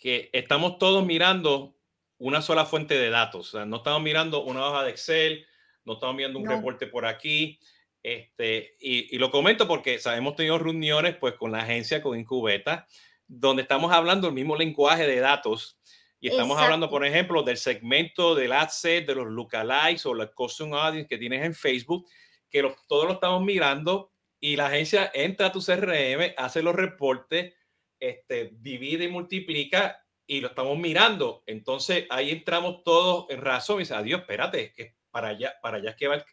que 0.00 0.30
estamos 0.32 0.78
todos 0.78 1.04
mirando 1.04 1.76
una 2.18 2.42
sola 2.42 2.64
fuente 2.64 2.96
de 2.96 3.10
datos. 3.10 3.48
O 3.48 3.58
sea, 3.58 3.66
no 3.66 3.78
estamos 3.78 4.02
mirando 4.02 4.44
una 4.44 4.66
hoja 4.66 4.84
de 4.84 4.90
Excel, 4.90 5.46
no 5.84 5.94
estamos 5.94 6.16
viendo 6.16 6.38
un 6.38 6.48
reporte 6.48 6.86
por 6.86 7.06
aquí. 7.06 7.58
Este, 8.02 8.76
y, 8.80 9.14
y, 9.14 9.18
lo 9.18 9.30
comento 9.30 9.66
porque 9.66 9.98
o 10.04 10.10
hemos 10.10 10.36
tenido 10.36 10.58
reuniones 10.58 11.16
pues 11.16 11.34
con 11.34 11.52
la 11.52 11.60
agencia, 11.60 12.02
con 12.02 12.18
Incubeta, 12.18 12.86
donde 13.26 13.62
estamos 13.62 13.92
hablando 13.92 14.28
el 14.28 14.34
mismo 14.34 14.56
lenguaje 14.56 15.06
de 15.06 15.20
datos 15.20 15.78
y 16.24 16.28
estamos 16.28 16.58
hablando, 16.58 16.88
por 16.88 17.04
ejemplo, 17.04 17.42
del 17.42 17.58
segmento 17.58 18.34
del 18.34 18.52
ad 18.52 18.70
set, 18.70 19.06
de 19.06 19.14
los 19.14 19.26
lookalikes 19.26 20.06
o 20.06 20.14
la 20.14 20.26
custom 20.28 20.72
audience 20.72 21.06
que 21.06 21.18
tienes 21.18 21.44
en 21.44 21.54
Facebook, 21.54 22.06
que 22.48 22.62
todos 22.88 23.04
lo 23.04 23.12
estamos 23.12 23.42
mirando 23.42 24.10
y 24.40 24.56
la 24.56 24.68
agencia 24.68 25.10
entra 25.12 25.48
a 25.48 25.52
tu 25.52 25.60
CRM, 25.60 26.32
hace 26.38 26.62
los 26.62 26.74
reportes, 26.74 27.52
este, 27.98 28.50
divide 28.54 29.04
y 29.04 29.08
multiplica 29.08 30.04
y 30.26 30.40
lo 30.40 30.48
estamos 30.48 30.78
mirando. 30.78 31.42
Entonces 31.46 32.06
ahí 32.10 32.30
entramos 32.30 32.82
todos 32.84 33.26
en 33.30 33.40
razón 33.40 33.76
y 33.76 33.78
dice, 33.80 33.94
adiós, 33.94 34.20
espérate, 34.20 34.72
que 34.72 34.96
para 35.10 35.28
allá, 35.28 35.54
para 35.62 35.78
allá 35.78 35.90
es 35.90 35.96
que 35.96 36.08
va 36.08 36.24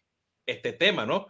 este 0.46 0.74
tema, 0.74 1.06
¿no? 1.06 1.27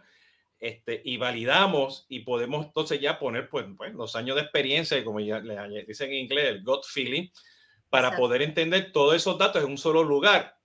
Este, 0.58 1.02
y 1.04 1.16
validamos 1.16 2.06
y 2.08 2.20
podemos 2.20 2.66
entonces 2.66 3.00
ya 3.00 3.18
poner 3.18 3.48
pues, 3.48 3.66
pues 3.76 3.92
los 3.94 4.14
años 4.14 4.36
de 4.36 4.42
experiencia, 4.42 5.04
como 5.04 5.18
ya 5.18 5.40
le 5.40 5.84
dicen 5.84 6.10
en 6.10 6.18
inglés, 6.18 6.46
el 6.46 6.62
gut 6.62 6.84
feeling, 6.84 7.28
para 7.88 8.16
poder 8.16 8.42
entender 8.42 8.92
todos 8.92 9.16
esos 9.16 9.36
datos 9.36 9.62
en 9.62 9.70
un 9.70 9.76
solo 9.76 10.02
lugar. 10.02 10.56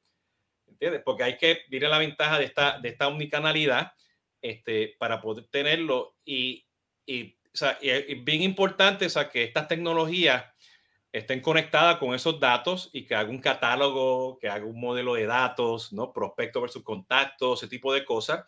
¿Entiendes? 0.68 1.02
Porque 1.04 1.24
hay 1.24 1.38
que, 1.38 1.62
mire 1.70 1.90
la 1.90 1.98
ventaja 1.98 2.38
de 2.38 2.46
esta, 2.46 2.80
de 2.80 2.90
esta 2.90 3.08
omnicanalidad 3.08 3.92
este, 4.42 4.96
para 5.00 5.20
poder 5.20 5.48
tenerlo 5.48 6.16
y, 6.24 6.66
y, 7.06 7.37
o 7.58 7.60
sea, 7.60 7.80
es 7.82 8.24
bien 8.24 8.44
importante 8.44 9.08
o 9.08 9.10
sea, 9.10 9.30
que 9.30 9.44
estas 9.44 9.68
tecnologías 9.68 10.46
estén 11.12 11.42
conectadas 11.42 11.98
con 11.98 12.14
esos 12.14 12.40
datos 12.40 12.92
y 12.94 13.04
que 13.04 13.16
haga 13.16 13.32
un 13.32 13.40
catálogo, 13.40 14.38
que 14.38 14.48
haga 14.48 14.64
un 14.66 14.80
modelo 14.80 15.16
de 15.16 15.26
datos, 15.26 15.92
¿no? 15.92 16.14
Prospecto 16.14 16.62
versus 16.62 16.84
contacto, 16.84 17.56
ese 17.56 17.68
tipo 17.68 17.92
de 17.94 18.06
cosas, 18.06 18.46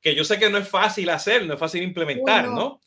que 0.00 0.12
yo 0.16 0.24
sé 0.24 0.40
que 0.40 0.50
no 0.50 0.58
es 0.58 0.68
fácil 0.68 1.08
hacer, 1.10 1.46
no 1.46 1.54
es 1.54 1.60
fácil 1.60 1.84
implementar, 1.84 2.48
¿no? 2.48 2.80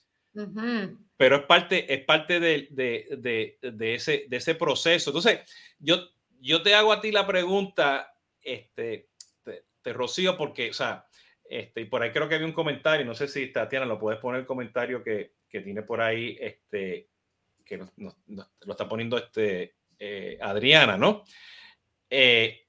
Pero 1.15 1.35
es 1.37 1.43
parte, 1.43 1.93
es 1.93 2.03
parte 2.03 2.41
de, 2.41 2.67
de, 2.71 3.57
de, 3.61 3.95
ese, 3.95 4.25
de 4.27 4.37
ese 4.37 4.55
proceso. 4.55 5.11
Entonces, 5.11 5.39
yo, 5.79 6.09
yo 6.41 6.61
te 6.61 6.75
hago 6.75 6.91
a 6.91 6.99
ti 6.99 7.13
la 7.13 7.25
pregunta, 7.25 8.13
este, 8.41 9.09
te, 9.81 9.93
Rocío, 9.93 10.35
porque, 10.35 10.71
o 10.71 10.73
sea, 10.73 11.05
este, 11.45 11.81
y 11.81 11.85
por 11.85 12.01
ahí 12.01 12.11
creo 12.11 12.27
que 12.27 12.35
había 12.35 12.47
un 12.47 12.53
comentario, 12.53 13.05
no 13.05 13.13
sé 13.13 13.29
si 13.29 13.47
Tatiana 13.47 13.85
lo 13.85 13.99
puedes 13.99 14.19
poner 14.19 14.41
el 14.41 14.47
comentario 14.47 15.03
que, 15.03 15.33
que 15.51 15.61
tiene 15.61 15.83
por 15.83 16.01
ahí, 16.01 16.37
este, 16.39 17.09
que 17.65 17.77
lo 17.77 18.71
está 18.71 18.87
poniendo 18.87 19.17
este, 19.17 19.75
eh, 19.99 20.37
Adriana, 20.41 20.97
¿no? 20.97 21.23
Eh, 22.09 22.67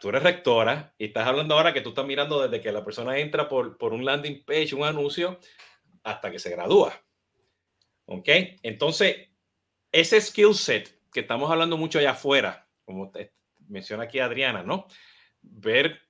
tú 0.00 0.08
eres 0.10 0.22
rectora 0.22 0.94
y 0.96 1.06
estás 1.06 1.26
hablando 1.26 1.56
ahora 1.56 1.72
que 1.72 1.80
tú 1.80 1.90
estás 1.90 2.06
mirando 2.06 2.40
desde 2.40 2.62
que 2.62 2.72
la 2.72 2.84
persona 2.84 3.18
entra 3.18 3.48
por, 3.48 3.76
por 3.76 3.92
un 3.92 4.04
landing 4.04 4.44
page, 4.44 4.74
un 4.74 4.84
anuncio, 4.84 5.40
hasta 6.04 6.30
que 6.30 6.38
se 6.38 6.50
gradúa. 6.50 6.92
¿Ok? 8.06 8.28
Entonces, 8.62 9.28
ese 9.90 10.20
skill 10.20 10.54
set 10.54 11.00
que 11.12 11.20
estamos 11.20 11.50
hablando 11.50 11.76
mucho 11.76 11.98
allá 11.98 12.12
afuera, 12.12 12.68
como 12.84 13.12
menciona 13.68 14.04
aquí 14.04 14.18
Adriana, 14.18 14.62
¿no? 14.62 14.86
Ver 15.40 16.00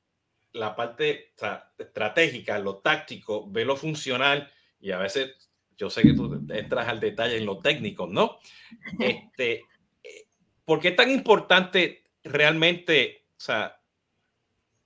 la 0.53 0.77
parte 0.77 1.33
estratégica, 1.79 2.59
lo 2.59 2.79
táctico, 2.79 3.51
ver 3.51 3.67
lo 3.67 3.77
funcional 3.77 4.51
y 4.83 4.91
a 4.91 4.99
veces 4.99 5.51
yo 5.77 5.89
sé 5.89 6.03
que 6.03 6.13
tú 6.13 6.45
entras 6.51 6.89
al 6.89 7.01
detalle 7.01 7.39
en 7.39 7.47
lo 7.47 7.59
técnico, 7.61 8.07
¿no? 8.07 8.39
Este, 9.01 9.65
eh, 10.03 10.27
¿Por 10.65 10.81
qué 10.81 10.89
es 10.89 10.97
tan 10.97 11.11
importante 11.11 12.05
realmente, 12.23 13.27
o 13.37 13.41
sea, 13.41 13.81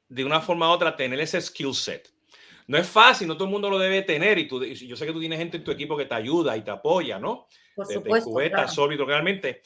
de 0.09 0.25
una 0.25 0.41
forma 0.41 0.69
u 0.71 0.73
otra, 0.73 0.95
tener 0.95 1.19
ese 1.19 1.41
skill 1.41 1.75
set? 1.75 2.13
No 2.69 2.79
es 2.79 2.89
fácil, 2.89 3.27
no 3.29 3.35
todo 3.35 3.45
el 3.45 3.53
mundo 3.53 3.71
lo 3.71 3.79
debe 3.79 4.03
tener 4.03 4.39
y 4.39 4.49
tú, 4.49 4.65
yo 4.65 4.97
sé 4.97 5.07
que 5.07 5.13
tú 5.13 5.21
tienes 5.21 5.39
gente 5.39 5.57
en 5.57 5.65
tu 5.65 5.71
equipo 5.71 5.97
que 5.97 6.05
te 6.05 6.15
ayuda 6.15 6.57
y 6.57 6.63
te 6.63 6.71
apoya, 6.71 7.19
¿no? 7.19 7.47
Por 7.75 7.87
supuesto. 7.87 8.31
Cubeta, 8.31 8.67
claro. 8.67 9.07
realmente. 9.07 9.63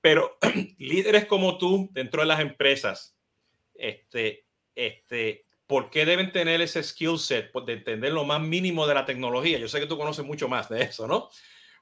Pero 0.00 0.38
líderes 0.78 1.26
como 1.26 1.58
tú 1.58 1.88
dentro 1.92 2.22
de 2.22 2.26
las 2.26 2.40
empresas, 2.40 3.16
este, 3.74 4.46
este, 4.74 5.43
¿por 5.66 5.90
qué 5.90 6.04
deben 6.04 6.32
tener 6.32 6.60
ese 6.60 6.82
skill 6.82 7.18
set 7.18 7.50
pues, 7.52 7.66
de 7.66 7.74
entender 7.74 8.12
lo 8.12 8.24
más 8.24 8.40
mínimo 8.40 8.86
de 8.86 8.94
la 8.94 9.04
tecnología? 9.04 9.58
Yo 9.58 9.68
sé 9.68 9.80
que 9.80 9.86
tú 9.86 9.96
conoces 9.96 10.24
mucho 10.24 10.48
más 10.48 10.68
de 10.68 10.82
eso, 10.82 11.06
¿no? 11.06 11.30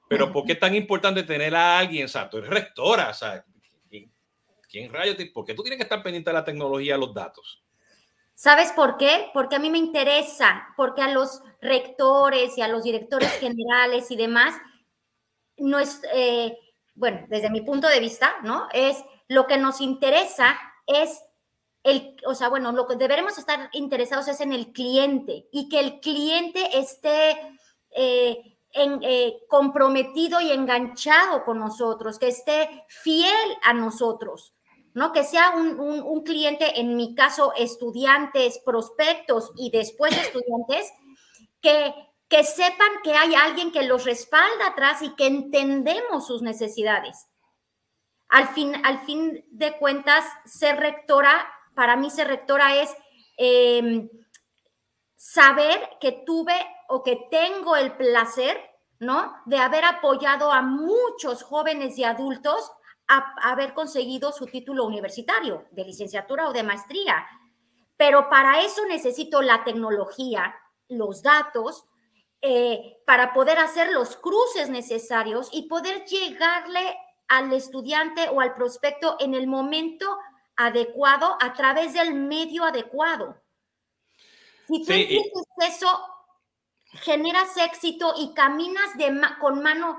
Pero 0.08 0.32
¿por 0.32 0.44
qué 0.44 0.52
es 0.52 0.60
tan 0.60 0.74
importante 0.74 1.22
tener 1.22 1.54
a 1.54 1.78
alguien, 1.78 2.04
o 2.04 2.08
sea, 2.08 2.28
tú 2.28 2.38
eres 2.38 2.50
rectora, 2.50 3.10
o 3.10 3.14
sea, 3.14 3.44
¿quién, 4.68 4.92
rayos? 4.92 5.16
¿Por 5.32 5.44
qué 5.44 5.54
tú 5.54 5.62
tienes 5.62 5.78
que 5.78 5.84
estar 5.84 6.02
pendiente 6.02 6.30
de 6.30 6.34
la 6.34 6.44
tecnología, 6.44 6.96
los 6.96 7.14
datos? 7.14 7.62
¿Sabes 8.34 8.72
por 8.72 8.96
qué? 8.96 9.30
Porque 9.32 9.56
a 9.56 9.58
mí 9.58 9.70
me 9.70 9.78
interesa, 9.78 10.68
porque 10.76 11.02
a 11.02 11.08
los 11.08 11.42
rectores 11.60 12.56
y 12.58 12.62
a 12.62 12.68
los 12.68 12.82
directores 12.82 13.30
generales 13.38 14.10
y 14.10 14.16
demás, 14.16 14.54
no 15.58 15.78
es, 15.78 16.00
eh, 16.14 16.58
bueno, 16.94 17.24
desde 17.28 17.50
mi 17.50 17.60
punto 17.60 17.88
de 17.88 18.00
vista, 18.00 18.36
¿no? 18.42 18.68
Es 18.72 18.96
lo 19.28 19.46
que 19.46 19.58
nos 19.58 19.80
interesa 19.80 20.58
es 20.86 21.22
el, 21.84 22.16
o 22.26 22.34
sea, 22.34 22.48
bueno, 22.48 22.72
lo 22.72 22.86
que 22.86 22.96
deberemos 22.96 23.38
estar 23.38 23.68
interesados 23.72 24.28
es 24.28 24.40
en 24.40 24.52
el 24.52 24.72
cliente 24.72 25.48
y 25.50 25.68
que 25.68 25.80
el 25.80 26.00
cliente 26.00 26.78
esté 26.78 27.58
eh, 27.90 28.58
eh, 28.74 29.34
comprometido 29.48 30.40
y 30.40 30.50
enganchado 30.50 31.44
con 31.44 31.58
nosotros, 31.58 32.18
que 32.18 32.28
esté 32.28 32.84
fiel 32.88 33.56
a 33.62 33.74
nosotros, 33.74 34.54
¿no? 34.94 35.12
Que 35.12 35.24
sea 35.24 35.50
un, 35.56 36.22
cliente, 36.22 36.80
en 36.80 36.96
mi 36.96 37.14
caso, 37.14 37.52
estudiantes, 37.56 38.60
prospectos 38.64 39.50
y 39.56 39.70
después 39.70 40.16
estudiantes, 40.16 40.92
que, 41.60 41.94
que 42.28 42.44
sepan 42.44 43.02
que 43.02 43.12
hay 43.12 43.34
alguien 43.34 43.72
que 43.72 43.82
los 43.82 44.04
respalda 44.04 44.68
atrás 44.68 45.02
y 45.02 45.14
que 45.16 45.26
entendemos 45.26 46.26
sus 46.26 46.42
necesidades. 46.42 47.26
Al 48.28 48.48
fin, 48.48 48.72
al 48.84 49.00
fin 49.00 49.44
de 49.50 49.76
cuentas, 49.76 50.24
ser 50.46 50.78
rectora 50.78 51.46
para 51.74 51.96
mí 51.96 52.10
ser 52.10 52.28
rectora 52.28 52.76
es 52.76 52.94
em, 53.36 54.08
saber 55.16 55.88
que 56.00 56.22
tuve 56.26 56.54
o 56.88 57.02
que 57.02 57.28
tengo 57.30 57.76
el 57.76 57.96
placer, 57.96 58.60
¿no? 58.98 59.34
De 59.46 59.58
haber 59.58 59.84
apoyado 59.84 60.52
a 60.52 60.62
muchos 60.62 61.42
jóvenes 61.42 61.98
y 61.98 62.04
adultos 62.04 62.70
a, 63.08 63.34
haber 63.42 63.74
conseguido 63.74 64.32
su 64.32 64.46
título 64.46 64.84
universitario 64.84 65.64
de 65.70 65.84
licenciatura 65.84 66.48
o 66.48 66.52
de 66.52 66.62
maestría. 66.62 67.24
Pero 67.96 68.28
para 68.28 68.62
eso 68.62 68.84
necesito 68.86 69.42
la 69.42 69.64
tecnología, 69.64 70.54
los 70.88 71.22
datos, 71.22 71.84
eh, 72.40 72.98
para 73.06 73.32
poder 73.32 73.58
hacer 73.58 73.92
los 73.92 74.16
cruces 74.16 74.68
necesarios 74.68 75.48
y 75.52 75.68
poder 75.68 76.04
llegarle 76.04 76.96
al 77.28 77.52
estudiante 77.52 78.28
o 78.28 78.40
al 78.40 78.54
prospecto 78.54 79.16
en 79.20 79.34
el 79.34 79.46
momento 79.46 80.18
adecuado 80.56 81.36
a 81.40 81.52
través 81.54 81.94
del 81.94 82.14
medio 82.14 82.64
adecuado. 82.64 83.36
Si 84.66 84.84
tú 84.84 84.92
eso, 85.64 86.12
generas 86.92 87.56
éxito 87.56 88.14
y 88.16 88.34
caminas 88.34 88.96
de 88.96 89.20
con 89.40 89.62
mano. 89.62 89.98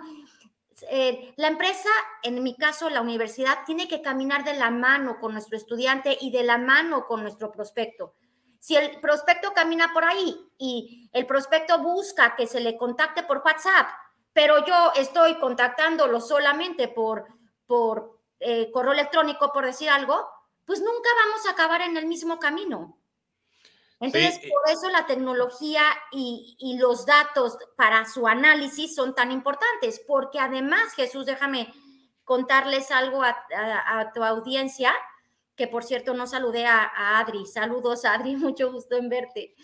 Eh, 0.89 1.33
la 1.38 1.48
empresa, 1.48 1.89
en 2.24 2.41
mi 2.41 2.55
caso 2.55 2.89
la 2.89 3.01
universidad, 3.01 3.60
tiene 3.65 3.88
que 3.88 4.01
caminar 4.01 4.43
de 4.43 4.55
la 4.55 4.72
mano 4.72 5.19
con 5.19 5.33
nuestro 5.33 5.55
estudiante 5.55 6.17
y 6.19 6.31
de 6.31 6.43
la 6.43 6.57
mano 6.57 7.05
con 7.07 7.22
nuestro 7.22 7.51
prospecto. 7.51 8.15
Si 8.60 8.75
el 8.75 9.00
prospecto 9.00 9.53
camina 9.53 9.91
por 9.93 10.05
ahí 10.05 10.36
y 10.57 11.10
el 11.13 11.25
prospecto 11.25 11.79
busca 11.79 12.36
que 12.36 12.48
se 12.48 12.60
le 12.60 12.77
contacte 12.77 13.24
por 13.24 13.43
WhatsApp, 13.45 13.88
pero 14.31 14.65
yo 14.65 14.93
estoy 14.95 15.38
contactándolo 15.38 16.19
solamente 16.19 16.88
por, 16.88 17.27
por 17.67 18.19
eh, 18.39 18.72
correo 18.72 18.93
electrónico, 18.93 19.51
por 19.53 19.65
decir 19.65 19.89
algo, 19.89 20.27
pues 20.65 20.79
nunca 20.79 21.10
vamos 21.25 21.46
a 21.46 21.51
acabar 21.51 21.82
en 21.82 21.98
el 21.98 22.05
mismo 22.05 22.39
camino. 22.39 22.98
Entonces, 24.00 24.39
por 24.39 24.70
eso 24.70 24.89
la 24.89 25.05
tecnología 25.05 25.84
y, 26.12 26.77
los 26.77 27.05
datos 27.05 27.58
para 27.77 28.05
su 28.05 28.27
análisis 28.27 28.96
son 28.96 29.15
tan 29.15 29.32
importantes, 29.32 30.01
porque 30.05 30.39
además, 30.39 30.93
Jesús, 30.93 31.25
déjame 31.25 31.74
contarles 32.25 32.91
algo 32.91 33.24
a, 33.24 34.12
tu 34.13 34.24
audiencia, 34.24 34.93
que 35.55 35.67
por 35.67 35.86
cierto 35.86 36.13
no 36.13 36.27
saludé 36.27 36.65
a, 36.65 37.20
Adri. 37.20 37.46
Saludos, 37.46 38.03
Adri, 38.03 38.36
mucho 38.36 38.74
gusto 38.74 38.98
en 38.98 39.08
verte. 39.08 39.55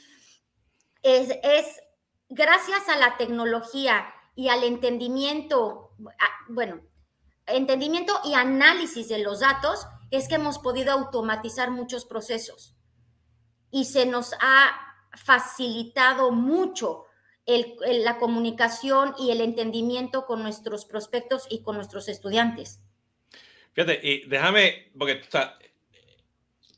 Es, 1.01 1.31
es 1.43 1.81
gracias 2.29 2.87
a 2.87 2.97
la 2.97 3.17
tecnología 3.17 4.13
y 4.35 4.47
al 4.47 4.63
entendimiento, 4.63 5.91
bueno, 6.47 6.79
entendimiento 7.45 8.13
y 8.23 8.35
análisis 8.35 9.09
de 9.09 9.19
los 9.19 9.41
datos, 9.41 9.85
es 10.11 10.27
que 10.27 10.35
hemos 10.35 10.59
podido 10.59 10.91
automatizar 10.91 11.71
muchos 11.71 12.05
procesos 12.05 12.75
y 13.71 13.85
se 13.85 14.05
nos 14.05 14.33
ha 14.41 14.95
facilitado 15.13 16.31
mucho 16.31 17.05
la 17.45 18.19
comunicación 18.19 19.15
y 19.17 19.31
el 19.31 19.41
entendimiento 19.41 20.25
con 20.25 20.43
nuestros 20.43 20.85
prospectos 20.85 21.47
y 21.49 21.63
con 21.63 21.75
nuestros 21.75 22.07
estudiantes. 22.07 22.79
Fíjate, 23.73 23.99
y 24.03 24.27
déjame, 24.27 24.91
porque 24.97 25.21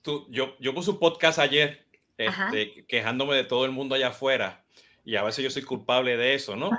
tú, 0.01 0.27
yo, 0.29 0.55
yo 0.59 0.73
puse 0.73 0.91
un 0.91 0.99
podcast 0.99 1.39
ayer 1.39 1.85
este, 2.17 2.85
quejándome 2.85 3.35
de 3.35 3.43
todo 3.43 3.65
el 3.65 3.71
mundo 3.71 3.95
allá 3.95 4.09
afuera 4.09 4.63
y 5.03 5.15
a 5.15 5.23
veces 5.23 5.43
yo 5.43 5.49
soy 5.49 5.63
culpable 5.63 6.15
de 6.15 6.35
eso, 6.35 6.55
¿no? 6.55 6.69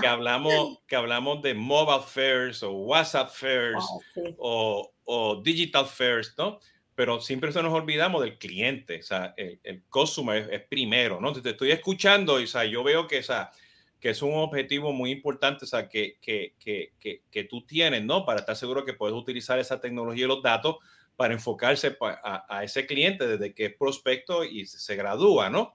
que 0.00 0.06
hablamos, 0.06 0.78
que 0.86 0.96
hablamos 0.96 1.42
de 1.42 1.54
mobile 1.54 2.04
fairs 2.06 2.62
o 2.62 2.72
WhatsApp 2.72 3.30
fairs 3.30 3.84
ah, 3.84 4.20
o, 4.38 4.92
o, 5.04 5.42
digital 5.42 5.86
fairs, 5.86 6.34
¿no? 6.38 6.58
Pero 6.94 7.20
siempre 7.20 7.52
se 7.52 7.62
nos 7.62 7.72
olvidamos 7.72 8.22
del 8.22 8.38
cliente, 8.38 8.98
o 8.98 9.02
sea, 9.02 9.34
el, 9.36 9.60
el 9.62 9.84
consumer 9.88 10.48
es, 10.52 10.62
primero, 10.62 11.20
¿no? 11.20 11.28
Entonces 11.28 11.42
te 11.42 11.50
estoy 11.50 11.70
escuchando 11.70 12.40
y 12.40 12.44
o 12.44 12.46
sea, 12.46 12.64
yo 12.64 12.82
veo 12.82 13.06
que, 13.06 13.18
o 13.18 13.22
sea, 13.22 13.50
que 13.98 14.10
es 14.10 14.22
un 14.22 14.34
objetivo 14.34 14.92
muy 14.92 15.10
importante, 15.10 15.64
o 15.64 15.68
sea, 15.68 15.88
que, 15.88 16.18
que, 16.20 16.54
que, 16.58 16.92
que, 17.30 17.44
tú 17.44 17.64
tienes, 17.66 18.02
¿no? 18.04 18.24
Para 18.24 18.40
estar 18.40 18.56
seguro 18.56 18.84
que 18.84 18.94
puedes 18.94 19.14
utilizar 19.14 19.58
esa 19.58 19.80
tecnología 19.80 20.24
y 20.24 20.28
los 20.28 20.42
datos 20.42 20.76
para 21.16 21.34
enfocarse 21.34 21.96
a, 22.00 22.46
a 22.48 22.64
ese 22.64 22.86
cliente 22.86 23.26
desde 23.26 23.54
que 23.54 23.66
es 23.66 23.74
prospecto 23.76 24.44
y 24.44 24.64
se 24.66 24.96
gradúa, 24.96 25.50
¿no? 25.50 25.74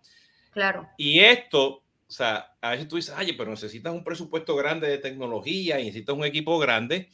Claro. 0.55 0.87
Y 0.95 1.19
esto, 1.19 1.83
o 1.83 1.83
sea, 2.07 2.55
a 2.61 2.69
veces 2.69 2.87
tú 2.87 2.95
dices, 2.95 3.13
ay, 3.17 3.33
pero 3.33 3.51
necesitas 3.51 3.93
un 3.93 4.05
presupuesto 4.05 4.55
grande 4.55 4.87
de 4.87 4.99
tecnología 4.99 5.81
y 5.81 5.87
necesitas 5.87 6.15
un 6.15 6.23
equipo 6.23 6.57
grande, 6.57 7.09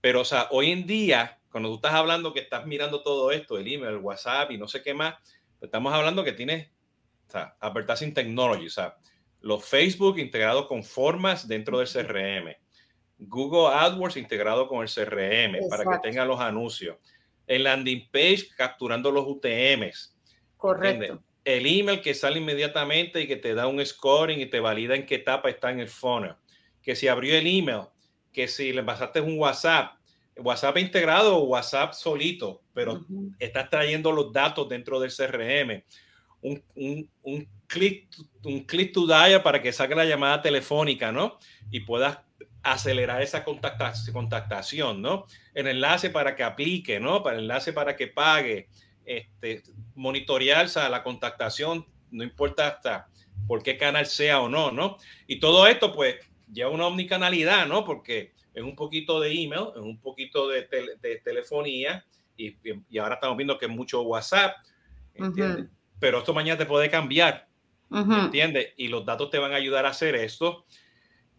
pero, 0.00 0.22
o 0.22 0.24
sea, 0.24 0.48
hoy 0.50 0.72
en 0.72 0.84
día, 0.84 1.38
cuando 1.52 1.68
tú 1.68 1.76
estás 1.76 1.92
hablando 1.92 2.34
que 2.34 2.40
estás 2.40 2.66
mirando 2.66 3.00
todo 3.04 3.30
esto, 3.30 3.58
el 3.58 3.72
email, 3.72 3.94
el 3.94 3.98
WhatsApp 3.98 4.50
y 4.50 4.58
no 4.58 4.66
sé 4.66 4.82
qué 4.82 4.92
más, 4.92 5.14
pues 5.60 5.68
estamos 5.68 5.94
hablando 5.94 6.24
que 6.24 6.32
tienes, 6.32 6.68
o 7.28 7.30
sea, 7.30 7.56
advertising 7.60 8.12
technology, 8.12 8.66
o 8.66 8.70
sea, 8.70 8.96
los 9.40 9.64
Facebook 9.64 10.18
integrados 10.18 10.66
con 10.66 10.82
formas 10.82 11.46
dentro 11.46 11.78
del 11.78 11.86
CRM, 11.86 12.56
Google 13.18 13.72
AdWords 13.72 14.16
integrado 14.16 14.66
con 14.66 14.82
el 14.82 14.88
CRM 14.92 15.68
para 15.70 15.84
que 15.84 15.98
tenga 16.02 16.24
los 16.24 16.40
anuncios, 16.40 16.96
el 17.46 17.62
landing 17.62 18.08
page 18.10 18.48
capturando 18.56 19.12
los 19.12 19.24
UTMs. 19.28 20.18
Correcto. 20.56 21.22
El 21.44 21.66
email 21.66 22.00
que 22.00 22.14
sale 22.14 22.38
inmediatamente 22.38 23.20
y 23.20 23.26
que 23.26 23.36
te 23.36 23.54
da 23.54 23.66
un 23.66 23.84
scoring 23.84 24.40
y 24.40 24.46
te 24.46 24.60
valida 24.60 24.94
en 24.94 25.04
qué 25.04 25.16
etapa 25.16 25.50
está 25.50 25.70
en 25.70 25.80
el 25.80 25.88
funnel. 25.88 26.34
Que 26.82 26.96
si 26.96 27.08
abrió 27.08 27.36
el 27.36 27.46
email, 27.46 27.82
que 28.32 28.48
si 28.48 28.72
le 28.72 28.82
pasaste 28.82 29.20
un 29.20 29.38
WhatsApp, 29.38 29.96
WhatsApp 30.36 30.78
integrado 30.78 31.36
o 31.36 31.44
WhatsApp 31.44 31.92
solito, 31.92 32.62
pero 32.72 33.04
estás 33.38 33.70
trayendo 33.70 34.10
los 34.10 34.32
datos 34.32 34.68
dentro 34.68 34.98
del 34.98 35.12
CRM. 35.12 35.84
Un, 36.40 36.62
un, 36.74 37.10
un 37.22 37.48
click, 37.66 38.08
un 38.44 38.64
click 38.64 38.92
to 38.92 39.06
dial 39.06 39.42
para 39.42 39.62
que 39.62 39.72
saque 39.72 39.94
la 39.94 40.04
llamada 40.04 40.42
telefónica, 40.42 41.12
¿no? 41.12 41.38
Y 41.70 41.80
puedas 41.80 42.18
acelerar 42.62 43.22
esa 43.22 43.44
contactación, 43.44 45.02
¿no? 45.02 45.26
El 45.54 45.68
enlace 45.68 46.10
para 46.10 46.34
que 46.34 46.42
aplique, 46.42 46.98
¿no? 46.98 47.22
Para 47.22 47.36
el 47.36 47.42
enlace 47.42 47.72
para 47.72 47.94
que 47.94 48.08
pague, 48.08 48.68
este, 49.04 49.62
monitorear 49.94 50.68
la 50.90 51.02
contactación, 51.02 51.86
no 52.10 52.24
importa 52.24 52.68
hasta 52.68 53.08
por 53.46 53.62
qué 53.62 53.76
canal 53.76 54.06
sea 54.06 54.40
o 54.40 54.48
no, 54.48 54.70
¿no? 54.70 54.96
Y 55.26 55.40
todo 55.40 55.66
esto, 55.66 55.92
pues, 55.92 56.16
lleva 56.52 56.70
una 56.70 56.86
omnicanalidad, 56.86 57.66
¿no? 57.66 57.84
Porque 57.84 58.32
es 58.54 58.62
un 58.62 58.76
poquito 58.76 59.20
de 59.20 59.32
email, 59.32 59.68
es 59.74 59.82
un 59.82 59.98
poquito 59.98 60.48
de, 60.48 60.68
de 61.00 61.16
telefonía, 61.24 62.04
y, 62.36 62.56
y, 62.90 62.98
ahora 62.98 63.14
estamos 63.14 63.36
viendo 63.36 63.58
que 63.58 63.66
es 63.66 63.70
mucho 63.70 64.02
WhatsApp, 64.02 64.56
¿entiendes? 65.14 65.66
Pero 66.00 66.18
esto 66.18 66.34
mañana 66.34 66.58
te 66.58 66.66
puede 66.66 66.90
cambiar, 66.90 67.46
¿entiendes? 67.90 68.72
Y 68.76 68.88
los 68.88 69.04
datos 69.04 69.30
te 69.30 69.38
van 69.38 69.52
a 69.52 69.56
ayudar 69.56 69.86
a 69.86 69.90
hacer 69.90 70.14
esto. 70.16 70.64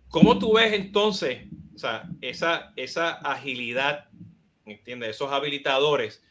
¿Cómo 0.10 0.40
tú 0.40 0.54
ves 0.54 0.72
entonces 0.74 1.48
o 1.76 1.78
sea, 1.78 2.10
esa, 2.22 2.72
esa 2.78 3.12
agilidad, 3.16 4.08
¿entiendes? 4.66 5.10
Esos 5.10 5.32
habilitadores 5.32 6.24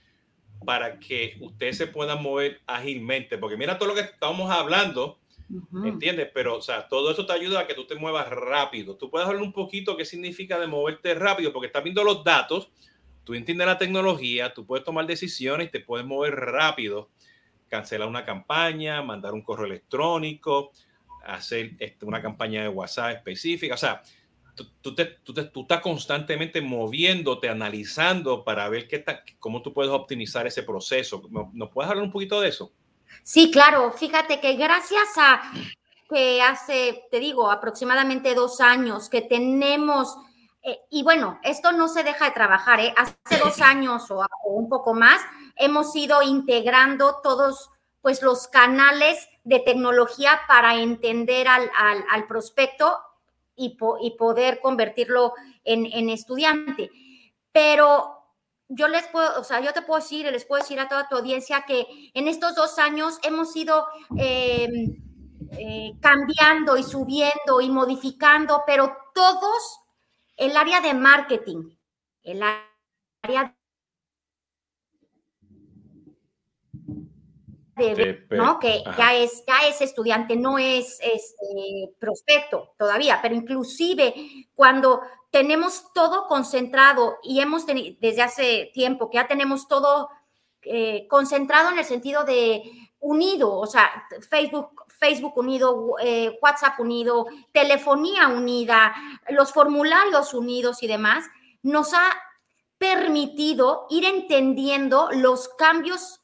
para 0.65 0.99
que 0.99 1.37
ustedes 1.41 1.77
se 1.77 1.87
puedan 1.87 2.23
mover 2.23 2.61
ágilmente. 2.67 3.39
Porque 3.39 3.57
mira 3.57 3.79
todo 3.79 3.91
lo 3.91 3.95
que 3.95 4.03
estamos 4.03 4.51
hablando, 4.51 5.19
¿entiendes? 5.85 6.31
Pero, 6.33 6.57
o 6.57 6.63
sea, 6.63 6.89
todo 6.89 7.11
eso 7.11 7.27
te 7.27 7.33
ayuda 7.33 7.61
a 7.61 7.67
que 7.67 7.75
tú 7.75 7.87
te 7.87 7.95
muevas 7.95 8.29
rápido. 8.31 8.97
Tú 8.97 9.11
puedes 9.11 9.27
hablar 9.27 9.43
un 9.43 9.53
poquito 9.53 9.97
qué 9.97 10.05
significa 10.05 10.59
de 10.59 10.67
moverte 10.67 11.15
rápido, 11.15 11.53
porque 11.53 11.67
estás 11.67 11.85
viendo 11.85 12.03
los 12.05 12.25
datos, 12.25 12.71
tú 13.25 13.35
entiendes 13.35 13.67
la 13.67 13.79
tecnología, 13.79 14.53
tú 14.55 14.67
puedes 14.67 14.85
tomar 14.85 15.07
decisiones 15.07 15.69
y 15.69 15.71
te 15.71 15.81
puedes 15.81 16.07
mover 16.07 16.35
rápido 16.35 17.11
cancelar 17.69 18.09
una 18.09 18.25
campaña, 18.25 19.03
mandar 19.03 19.33
un 19.35 19.43
correo 19.43 19.67
electrónico, 19.67 20.71
hacer 21.25 21.73
este, 21.79 22.07
una 22.07 22.23
campaña 22.23 22.63
de 22.63 22.69
WhatsApp 22.69 23.17
específica. 23.17 23.75
O 23.75 23.79
sea, 23.79 24.03
tú, 24.55 24.95
te, 24.95 25.05
tú, 25.05 25.35
tú, 25.35 25.63
estás 25.63 25.81
constantemente 25.81 26.61
moviéndote, 26.61 27.49
analizando 27.49 28.45
para 28.45 28.69
ver 28.69 28.89
qué 28.89 29.05
cómo 29.39 29.63
tú 29.63 29.73
puedes 29.73 29.93
optimizar 29.93 30.47
ese 30.47 30.63
proceso. 30.63 31.23
¿Nos 31.53 31.71
puedes 31.71 31.91
hablar 31.91 32.05
un 32.05 32.13
poquito 32.13 32.41
de 32.41 32.49
eso? 32.49 32.73
Sí, 33.23 33.51
claro. 33.51 33.93
Fíjate 33.93 34.41
que 34.41 34.55
gracias 34.55 35.09
a 35.17 35.43
que 36.09 36.43
hace, 36.43 37.05
te 37.11 37.19
digo, 37.19 37.51
aproximadamente 37.51 38.35
dos 38.35 38.61
años 38.61 39.09
que 39.09 39.23
tenemos, 39.23 40.17
eh, 40.63 40.79
y 40.91 41.03
bueno, 41.03 41.41
esto 41.43 41.73
no 41.73 41.89
se 41.89 42.05
deja 42.05 42.27
de 42.27 42.31
trabajar, 42.33 42.81
¿eh? 42.81 42.95
hace 42.97 43.43
dos 43.43 43.61
años 43.63 44.11
o, 44.11 44.19
o 44.45 44.53
un 44.53 44.69
poco 44.69 44.95
más, 44.95 45.21
hemos 45.57 45.95
ido 45.97 46.23
integrando 46.23 47.21
todos 47.23 47.71
pues 48.05 48.21
los 48.21 48.49
canales 48.49 49.27
de 49.45 49.61
tecnología 49.61 50.43
para 50.47 50.75
entender 50.75 51.49
al, 51.49 51.71
al, 52.11 52.27
prospecto 52.27 52.99
y, 53.57 53.77
poder 54.17 54.61
convertirlo 54.61 55.33
en, 55.65 55.87
en, 55.87 56.09
estudiante. 56.11 56.91
Pero 57.53 58.25
yo 58.69 58.89
les 58.89 59.07
puedo, 59.09 59.41
o 59.41 59.45
sea, 59.45 59.61
yo 59.61 59.73
te 59.73 59.83
puedo 59.83 60.01
decir, 60.01 60.27
les 60.27 60.45
puedo 60.45 60.63
decir 60.63 60.81
a 60.81 60.89
toda 60.89 61.09
tu 61.09 61.17
audiencia 61.17 61.65
que 61.67 61.87
en 62.15 62.29
estos 62.29 62.55
dos 62.55 62.79
años 62.79 63.19
hemos 63.23 63.55
ido 63.57 63.87
eh, 64.19 64.69
eh, 65.53 65.93
cambiando 66.01 66.77
y 66.77 66.83
subiendo 66.83 67.61
y 67.61 67.71
modificando, 67.71 68.63
pero 68.67 68.97
todos 69.15 69.81
el 70.37 70.57
área 70.57 70.81
de 70.81 70.95
marketing, 70.95 71.77
el 72.23 72.43
área 73.23 73.57
¿no? 78.31 78.59
Que 78.59 78.83
ya 78.97 79.15
es, 79.15 79.45
ya 79.47 79.67
es 79.69 79.81
estudiante, 79.81 80.37
no 80.37 80.59
es 80.59 80.99
este, 81.01 81.93
prospecto 81.99 82.75
todavía, 82.79 83.21
pero 83.23 83.35
inclusive 83.35 84.15
cuando 84.55 85.01
tenemos 85.31 85.93
todo 85.93 86.27
concentrado 86.27 87.17
y 87.23 87.41
hemos 87.41 87.67
tenido 87.67 87.97
desde 88.01 88.23
hace 88.23 88.71
tiempo 88.73 89.11
que 89.11 89.17
ya 89.17 89.27
tenemos 89.27 89.67
todo 89.67 90.09
eh, 90.63 91.07
concentrado 91.09 91.71
en 91.71 91.79
el 91.79 91.85
sentido 91.85 92.25
de 92.25 92.63
unido, 93.01 93.53
o 93.53 93.67
sea, 93.67 94.07
Facebook, 94.31 94.85
Facebook 94.89 95.37
unido, 95.37 95.97
eh, 96.01 96.39
WhatsApp 96.41 96.81
unido, 96.81 97.27
telefonía 97.53 98.29
unida, 98.29 98.95
los 99.29 99.53
formularios 99.53 100.33
unidos 100.33 100.83
y 100.83 100.87
demás, 100.87 101.27
nos 101.63 101.93
ha 101.93 102.11
permitido 102.79 103.87
ir 103.91 104.07
entendiendo 104.07 105.11
los 105.13 105.49
cambios 105.49 106.24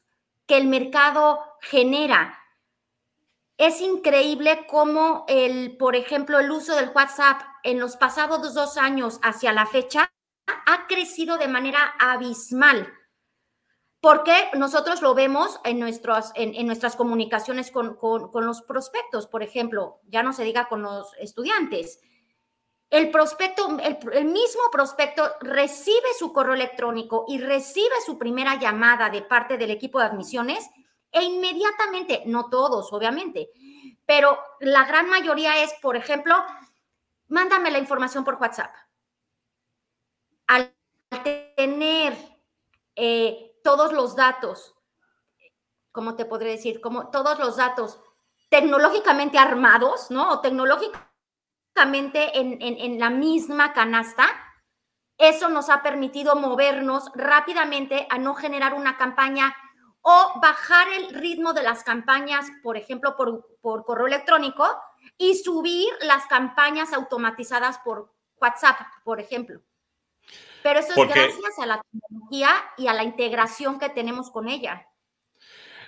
que 0.51 0.57
el 0.57 0.67
mercado 0.67 1.39
genera. 1.61 2.37
Es 3.55 3.79
increíble 3.79 4.65
cómo 4.67 5.23
el, 5.29 5.77
por 5.77 5.95
ejemplo, 5.95 6.39
el 6.39 6.51
uso 6.51 6.75
del 6.75 6.89
WhatsApp 6.93 7.41
en 7.63 7.79
los 7.79 7.95
pasados 7.95 8.53
dos 8.53 8.75
años 8.75 9.21
hacia 9.23 9.53
la 9.53 9.65
fecha 9.65 10.11
ha 10.47 10.87
crecido 10.87 11.37
de 11.37 11.47
manera 11.47 11.95
abismal. 12.01 12.91
Porque 14.01 14.33
nosotros 14.55 15.01
lo 15.01 15.15
vemos 15.15 15.61
en, 15.63 15.79
nuestros, 15.79 16.33
en, 16.35 16.65
nuestras 16.65 16.97
comunicaciones 16.97 17.71
con, 17.71 17.95
con, 17.95 18.45
los 18.45 18.61
prospectos, 18.61 19.27
por 19.27 19.43
ejemplo, 19.43 20.01
ya 20.09 20.21
no 20.21 20.33
se 20.33 20.43
diga 20.43 20.67
con 20.67 20.81
los 20.81 21.13
estudiantes. 21.17 22.01
El 22.91 23.09
prospecto, 23.09 23.77
el, 23.79 24.25
mismo 24.25 24.63
prospecto 24.69 25.31
recibe 25.39 26.13
su 26.19 26.33
correo 26.33 26.55
electrónico 26.55 27.23
y 27.29 27.39
recibe 27.39 27.95
su 28.05 28.17
primera 28.17 28.59
llamada 28.59 29.09
de 29.09 29.21
parte 29.21 29.57
del 29.57 29.71
equipo 29.71 29.99
de 29.99 30.07
admisiones 30.07 30.69
e 31.09 31.23
inmediatamente, 31.23 32.23
no 32.25 32.49
todos, 32.49 32.91
obviamente, 32.91 33.49
pero 34.05 34.37
la 34.59 34.83
gran 34.83 35.09
mayoría 35.09 35.63
es, 35.63 35.73
por 35.81 35.95
ejemplo, 35.95 36.35
mándame 37.29 37.71
la 37.71 37.79
información 37.79 38.25
por 38.25 38.35
WhatsApp. 38.35 38.75
Al 40.47 40.75
tener 41.55 42.13
eh, 42.97 43.53
todos 43.63 43.93
los 43.93 44.17
datos, 44.17 44.75
¿cómo 45.93 46.17
te 46.17 46.25
podré 46.25 46.51
decir? 46.51 46.81
Como 46.81 47.09
todos 47.09 47.39
los 47.39 47.55
datos 47.55 48.01
tecnológicamente 48.49 49.37
armados, 49.37 50.11
¿no? 50.11 50.29
O 50.29 50.41
en, 51.75 52.61
en 52.61 52.99
la 52.99 53.09
misma 53.09 53.73
canasta, 53.73 54.27
eso 55.17 55.49
nos 55.49 55.69
ha 55.69 55.83
permitido 55.83 56.35
movernos 56.35 57.11
rápidamente 57.15 58.07
a 58.09 58.17
no 58.17 58.33
generar 58.33 58.73
una 58.73 58.97
campaña 58.97 59.55
o 60.01 60.39
bajar 60.41 60.87
el 60.93 61.13
ritmo 61.13 61.53
de 61.53 61.63
las 61.63 61.83
campañas, 61.83 62.47
por 62.63 62.77
ejemplo, 62.77 63.15
por, 63.15 63.45
correo 63.85 64.07
electrónico 64.07 64.67
y 65.17 65.35
subir 65.35 65.89
las 66.01 66.25
campañas 66.25 66.93
automatizadas 66.93 67.77
por 67.79 68.11
WhatsApp, 68.37 68.79
por 69.03 69.19
ejemplo. 69.19 69.61
Pero 70.63 70.79
eso 70.79 70.89
es 70.91 71.07
gracias 71.07 71.59
a 71.59 71.65
la 71.65 71.81
tecnología 71.91 72.49
y 72.77 72.87
a 72.87 72.93
la 72.93 73.03
integración 73.03 73.79
que 73.79 73.89
tenemos 73.89 74.31
con 74.31 74.47
ella. 74.47 74.87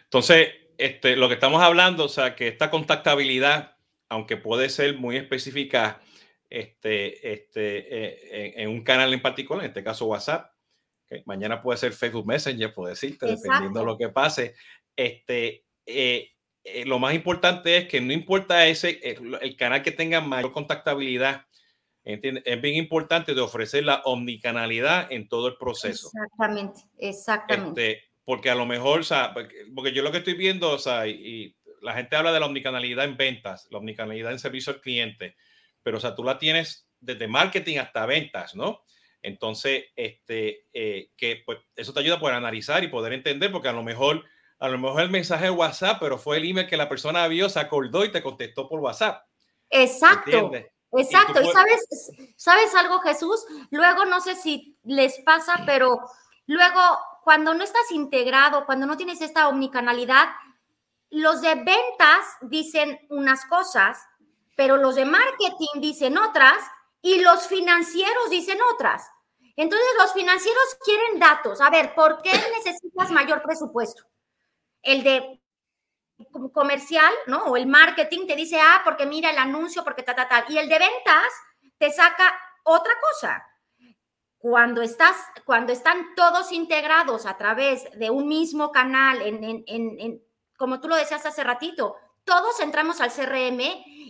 Entonces, 0.04 0.50
este, 0.78 1.16
lo 1.16 1.28
que 1.28 1.36
estamos 1.36 1.62
hablando, 1.62 2.06
o 2.06 2.10
sea, 2.10 2.36
que 2.36 2.48
esta 2.48 2.70
contactabilidad, 2.70 3.73
aunque 4.14 4.38
puede 4.38 4.70
ser 4.70 4.98
muy 4.98 5.18
específica 5.18 6.02
este, 6.50 7.34
este, 7.34 8.06
eh, 8.06 8.54
en 8.58 8.70
un 8.70 8.84
canal 8.84 9.14
en 9.14 9.22
particular, 9.22 9.64
en 9.64 9.70
este 9.70 9.84
caso 9.84 10.06
WhatsApp, 10.06 10.52
Mañana 11.26 11.62
puede 11.62 11.78
ser 11.78 11.94
Facebook 11.94 12.26
Messenger, 12.26 12.74
puedo 12.74 12.90
decirte, 12.90 13.28
dependiendo 13.28 13.82
de 13.82 13.86
lo 13.86 13.98
que 14.00 14.10
pase. 14.10 14.56
Este, 14.96 15.64
eh, 15.86 16.32
eh, 16.64 16.86
lo 16.86 16.98
más 16.98 17.14
importante 17.14 17.78
es 17.78 17.88
que 17.88 18.02
no 18.02 18.14
importa 18.14 18.66
ese, 18.66 19.00
el, 19.04 19.56
canal 19.56 19.84
que 19.84 19.92
tenga 19.92 20.22
mayor 20.22 20.52
contactabilidad, 20.52 21.46
es 22.04 22.62
bien 22.62 22.76
importante 22.76 23.36
de 23.36 23.42
ofrecer 23.42 23.84
la 23.84 24.02
omnicanalidad 24.06 25.12
en 25.12 25.28
todo 25.28 25.50
el 25.50 25.58
proceso. 25.58 26.08
Exactamente, 26.08 26.82
exactamente. 26.98 27.92
Este, 27.92 28.04
porque 28.26 28.50
a 28.50 28.56
lo 28.56 28.66
mejor, 28.66 29.02
o 29.02 29.04
sea, 29.04 29.34
porque 29.76 29.94
yo 29.94 30.02
lo 30.02 30.12
que 30.12 30.18
estoy 30.18 30.34
viendo, 30.34 30.72
o 30.72 30.80
sea, 30.80 31.08
y, 31.08 31.56
la 31.84 31.94
gente 31.94 32.16
habla 32.16 32.32
de 32.32 32.40
la 32.40 32.46
omnicanalidad 32.46 33.06
en 33.06 33.18
ventas, 33.18 33.68
la 33.70 33.78
omnicanalidad 33.78 34.32
en 34.32 34.40
servicio 34.40 34.74
al 34.74 34.82
cliente, 34.82 35.36
pero 35.84 35.98
o 35.98 36.00
sea, 36.00 36.16
tú 36.16 36.24
la 36.24 36.40
tienes 36.40 36.88
desde 37.00 37.28
marketing 37.28 37.78
hasta 37.78 38.06
ventas, 38.06 38.56
¿no? 38.56 38.82
Entonces, 39.22 39.86
este, 39.96 40.68
eh, 40.74 41.12
que 41.16 41.44
pues, 41.46 41.60
eso 41.76 41.94
te 41.94 42.00
ayuda 42.00 42.16
a 42.16 42.20
poder 42.20 42.36
analizar 42.36 42.84
y 42.84 42.88
poder 42.88 43.14
entender, 43.14 43.52
porque 43.52 43.68
a 43.68 43.74
lo 43.74 43.84
mejor, 43.84 44.24
a 44.60 44.70
lo 44.70 44.78
mejor 44.78 45.02
el 45.02 45.10
mensaje 45.10 45.46
de 45.46 45.52
WhatsApp, 45.52 45.98
pero 46.00 46.18
fue 46.18 46.38
el 46.38 46.50
email 46.50 46.68
que 46.68 46.78
la 46.78 46.90
persona 46.90 47.28
vio, 47.28 47.50
se 47.50 47.60
acordó 47.60 48.04
y 48.06 48.12
te 48.12 48.24
contestó 48.24 48.68
por 48.68 48.80
WhatsApp. 48.80 49.26
Exacto. 49.70 50.52
Exacto. 50.96 51.42
Y, 51.42 51.52
sabes, 51.52 52.12
sabes 52.38 52.76
algo, 52.76 53.00
Jesús. 53.00 53.44
Luego 53.72 54.06
no 54.06 54.22
sé 54.22 54.36
si 54.36 54.78
les 54.84 55.20
pasa, 55.22 55.64
pero 55.66 56.00
luego 56.46 56.80
cuando 57.24 57.54
no 57.54 57.64
estás 57.64 57.92
integrado, 57.92 58.66
cuando 58.66 58.86
no 58.86 58.98
tienes 58.98 59.22
esta 59.22 59.48
omnicanalidad, 59.48 60.28
los 61.14 61.42
de 61.42 61.54
ventas 61.54 62.38
dicen 62.42 63.00
unas 63.10 63.46
cosas, 63.46 64.04
pero 64.56 64.78
los 64.78 64.96
de 64.96 65.06
marketing 65.06 65.80
dicen 65.80 66.18
otras 66.18 66.58
y 67.04 67.22
los 67.22 67.48
financieros 67.48 68.32
dicen 68.32 68.58
otras. 68.74 69.08
Entonces 69.56 69.88
los 70.00 70.12
financieros 70.14 70.76
quieren 70.84 71.20
datos. 71.20 71.62
A 71.62 71.70
ver, 71.70 71.94
¿por 71.94 72.20
qué 72.24 72.32
necesitas 72.32 73.12
mayor 73.12 73.44
presupuesto? 73.44 74.04
El 74.82 75.04
de 75.04 75.40
comercial, 76.52 77.14
¿no? 77.28 77.44
O 77.44 77.58
el 77.58 77.68
marketing 77.68 78.26
te 78.26 78.36
dice, 78.36 78.60
ah, 78.60 78.82
porque 78.84 79.06
mira 79.06 79.30
el 79.30 79.38
anuncio, 79.38 79.84
porque 79.84 80.02
ta, 80.02 80.16
ta, 80.16 80.28
tal. 80.28 80.46
Y 80.50 80.58
el 80.58 80.68
de 80.68 80.80
ventas 80.80 81.32
te 81.78 81.92
saca 81.92 82.34
otra 82.64 82.94
cosa. 83.00 83.46
Cuando 84.40 84.82
estás, 84.82 85.16
cuando 85.46 85.72
están 85.72 86.16
todos 86.16 86.52
integrados 86.52 87.28
a 87.28 87.38
través 87.38 87.84
de 88.00 88.10
un 88.10 88.28
mismo 88.28 88.72
canal 88.72 89.22
en, 89.22 89.44
en, 89.44 89.64
en 89.68 90.24
como 90.58 90.80
tú 90.80 90.88
lo 90.88 90.96
decías 90.96 91.26
hace 91.26 91.44
ratito, 91.44 91.96
todos 92.26 92.60
entramos 92.60 93.02
al 93.02 93.12
CRM 93.12 93.60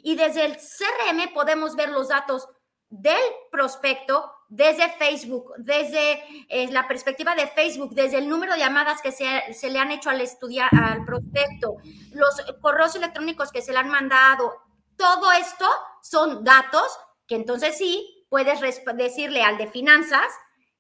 y 0.03 0.15
desde 0.15 0.45
el 0.45 0.57
CRM 0.57 1.33
podemos 1.33 1.75
ver 1.75 1.89
los 1.89 2.09
datos 2.09 2.47
del 2.89 3.21
prospecto 3.51 4.31
desde 4.49 4.91
Facebook, 4.93 5.53
desde 5.57 6.23
eh, 6.47 6.71
la 6.71 6.87
perspectiva 6.87 7.33
de 7.33 7.47
Facebook, 7.47 7.95
desde 7.95 8.19
el 8.19 8.29
número 8.29 8.53
de 8.53 8.59
llamadas 8.59 9.01
que 9.01 9.11
se, 9.11 9.25
se 9.51 9.71
le 9.71 9.79
han 9.79 9.89
hecho 9.89 10.11
al 10.11 10.21
estudiar, 10.21 10.69
al 10.71 11.03
prospecto, 11.03 11.77
los 12.11 12.39
correos 12.61 12.95
electrónicos 12.95 13.51
que 13.51 13.63
se 13.63 13.73
le 13.73 13.79
han 13.79 13.89
mandado, 13.89 14.61
todo 14.95 15.31
esto 15.31 15.67
son 16.03 16.43
datos 16.43 16.85
que 17.25 17.35
entonces 17.35 17.77
sí 17.77 18.27
puedes 18.29 18.59
decirle 18.95 19.41
al 19.41 19.57
de 19.57 19.67
finanzas, 19.67 20.27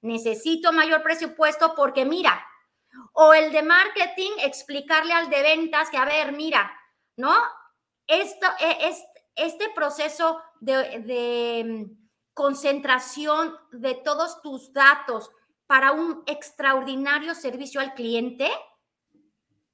necesito 0.01 0.71
mayor 0.71 1.01
presupuesto 1.01 1.73
porque 1.75 2.05
mira, 2.05 2.45
o 3.13 3.33
el 3.33 3.51
de 3.51 3.63
marketing, 3.63 4.31
explicarle 4.39 5.13
al 5.13 5.29
de 5.29 5.41
ventas 5.41 5.89
que, 5.89 5.97
a 5.97 6.05
ver, 6.05 6.31
mira, 6.31 6.71
¿no? 7.15 7.33
Esto, 8.07 8.47
es, 8.59 9.03
este 9.35 9.69
proceso 9.69 10.41
de, 10.59 10.99
de 10.99 11.63
mm, 11.63 12.03
concentración 12.33 13.55
de 13.71 13.95
todos 13.95 14.41
tus 14.41 14.73
datos 14.73 15.29
para 15.67 15.91
un 15.91 16.23
extraordinario 16.25 17.35
servicio 17.35 17.81
al 17.81 17.93
cliente, 17.93 18.49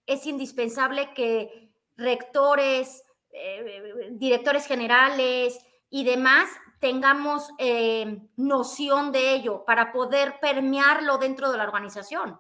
es 0.06 0.26
indispensable 0.26 1.14
que 1.14 1.72
rectores, 1.98 3.04
eh, 3.32 4.10
directores 4.12 4.66
generales 4.66 5.60
y 5.90 6.04
demás 6.04 6.50
tengamos 6.80 7.52
eh, 7.58 8.22
noción 8.38 9.12
de 9.12 9.34
ello 9.34 9.64
para 9.66 9.92
poder 9.92 10.40
permearlo 10.40 11.18
dentro 11.18 11.52
de 11.52 11.58
la 11.58 11.66
organización. 11.66 12.40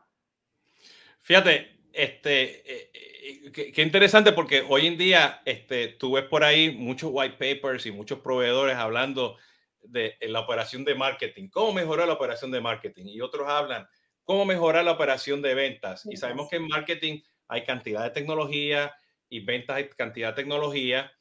Fíjate, 1.21 1.79
este, 1.93 2.43
eh, 2.65 2.91
eh, 2.93 3.71
qué, 3.73 3.81
interesante 3.81 4.31
porque 4.31 4.63
hoy 4.67 4.87
en 4.87 4.97
día 4.97 5.41
este, 5.45 5.89
tú 5.89 6.13
ves 6.13 6.25
por 6.25 6.43
ahí 6.43 6.71
muchos 6.71 7.09
white 7.13 7.37
papers 7.37 7.85
y 7.85 7.91
muchos 7.91 8.19
proveedores 8.19 8.75
hablando 8.75 9.37
de 9.81 10.17
la 10.21 10.41
operación 10.41 10.83
de 10.83 10.95
marketing, 10.95 11.49
cómo 11.49 11.73
mejorar 11.73 12.07
la 12.07 12.13
operación 12.13 12.51
de 12.51 12.61
marketing 12.61 13.05
y 13.07 13.21
otros 13.21 13.47
hablan 13.47 13.87
cómo 14.29 14.45
mejorar 14.45 14.85
la 14.85 14.91
operación 14.91 15.41
de 15.41 15.55
ventas. 15.55 16.05
Y 16.07 16.15
sabemos 16.15 16.47
que 16.49 16.57
en 16.57 16.67
marketing 16.67 17.19
hay 17.47 17.63
cantidad 17.63 18.03
de 18.03 18.11
tecnología 18.11 18.93
y 19.27 19.39
ventas 19.39 19.77
hay 19.77 19.89
cantidad 19.89 20.35
de 20.35 20.43
tecnología. 20.43 21.11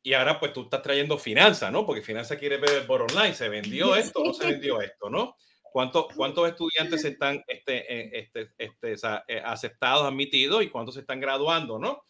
Y 0.00 0.12
ahora 0.12 0.38
pues 0.38 0.52
tú 0.52 0.62
estás 0.62 0.80
trayendo 0.80 1.18
finanzas, 1.18 1.72
¿no? 1.72 1.84
Porque 1.84 2.02
finanzas 2.02 2.38
quiere 2.38 2.58
ver 2.58 2.86
por 2.86 3.02
online, 3.02 3.34
se 3.34 3.48
vendió 3.48 3.96
esto, 3.96 4.22
no 4.22 4.32
se 4.32 4.46
vendió 4.46 4.80
esto, 4.80 5.10
¿no? 5.10 5.34
¿Cuántos, 5.72 6.06
cuántos 6.14 6.48
estudiantes 6.48 7.04
están 7.04 7.44
este, 7.46 8.18
este, 8.18 8.50
este, 8.58 8.94
eh, 9.28 9.42
aceptados, 9.44 10.04
admitidos 10.04 10.62
y 10.62 10.68
cuántos 10.68 10.94
se 10.94 11.02
están 11.02 11.20
graduando, 11.20 11.78
¿no? 11.78 12.02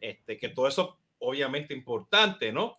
Este, 0.00 0.36
que 0.38 0.50
todo 0.50 0.68
eso 0.68 0.98
obviamente 1.18 1.74
importante, 1.74 2.52
¿no? 2.52 2.78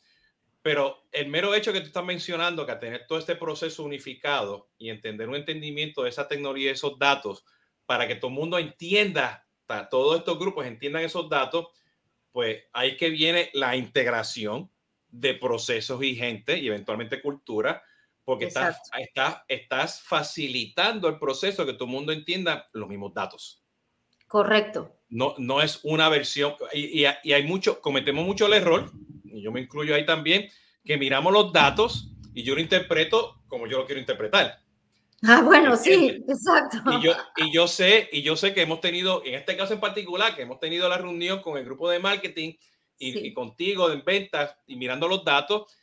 Pero 0.61 1.05
el 1.11 1.27
mero 1.27 1.55
hecho 1.55 1.73
que 1.73 1.79
tú 1.79 1.87
estás 1.87 2.03
mencionando, 2.03 2.65
que 2.65 2.73
a 2.73 2.79
tener 2.79 3.07
todo 3.07 3.17
este 3.19 3.35
proceso 3.35 3.83
unificado 3.83 4.69
y 4.77 4.89
entender 4.89 5.29
un 5.29 5.35
entendimiento 5.35 6.03
de 6.03 6.09
esa 6.09 6.27
tecnología, 6.27 6.71
esos 6.71 6.99
datos, 6.99 7.45
para 7.85 8.07
que 8.07 8.15
todo 8.15 8.29
el 8.29 8.37
mundo 8.37 8.59
entienda, 8.59 9.47
todos 9.89 10.19
estos 10.19 10.37
grupos 10.37 10.65
entiendan 10.65 11.03
esos 11.03 11.29
datos, 11.29 11.67
pues 12.31 12.63
ahí 12.73 12.97
que 12.97 13.09
viene 13.09 13.49
la 13.53 13.75
integración 13.75 14.69
de 15.09 15.33
procesos 15.33 16.03
y 16.03 16.15
gente 16.15 16.57
y 16.57 16.67
eventualmente 16.67 17.21
cultura 17.21 17.81
porque 18.27 18.47
estás, 18.47 18.81
estás, 19.47 20.01
facilitando 20.01 21.07
el 21.07 21.17
proceso 21.17 21.65
que 21.65 21.71
todo 21.71 21.85
el 21.85 21.91
mundo 21.91 22.11
entienda 22.11 22.67
los 22.73 22.89
mismos 22.89 23.13
datos. 23.13 23.63
Correcto. 24.27 24.97
No, 25.07 25.35
no 25.37 25.61
es 25.61 25.79
una 25.83 26.09
versión, 26.09 26.55
y, 26.73 27.05
y, 27.05 27.31
hay 27.31 27.43
mucho, 27.47 27.79
cometemos 27.79 28.25
mucho 28.25 28.47
el 28.47 28.51
error, 28.51 28.91
y 29.23 29.41
yo 29.41 29.53
me 29.53 29.61
incluyo 29.61 29.95
ahí 29.95 30.05
también, 30.05 30.49
que 30.83 30.97
miramos 30.97 31.31
los 31.31 31.53
datos 31.53 32.11
y 32.33 32.43
yo 32.43 32.53
lo 32.53 32.59
interpreto 32.59 33.41
como 33.47 33.65
yo 33.65 33.77
lo 33.77 33.85
quiero 33.85 34.01
interpretar. 34.01 34.59
Ah, 35.23 35.41
bueno, 35.41 35.77
sí, 35.77 36.21
exacto. 36.27 36.79
Y 36.99 37.03
yo, 37.03 37.13
y 37.37 37.53
yo 37.53 37.65
sé, 37.65 38.09
y 38.11 38.23
yo 38.23 38.35
sé 38.35 38.53
que 38.53 38.63
hemos 38.63 38.81
tenido, 38.81 39.23
en 39.23 39.35
este 39.35 39.55
caso 39.55 39.73
en 39.73 39.79
particular, 39.79 40.35
que 40.35 40.41
hemos 40.41 40.59
tenido 40.59 40.89
la 40.89 40.97
reunión 40.97 41.41
con 41.41 41.57
el 41.57 41.63
grupo 41.63 41.89
de 41.89 41.99
marketing 41.99 42.55
y, 42.97 43.25
y 43.25 43.33
contigo 43.33 43.89
en 43.89 44.03
ventas 44.03 44.53
y 44.67 44.75
mirando 44.75 45.07
los 45.07 45.23
datos, 45.23 45.73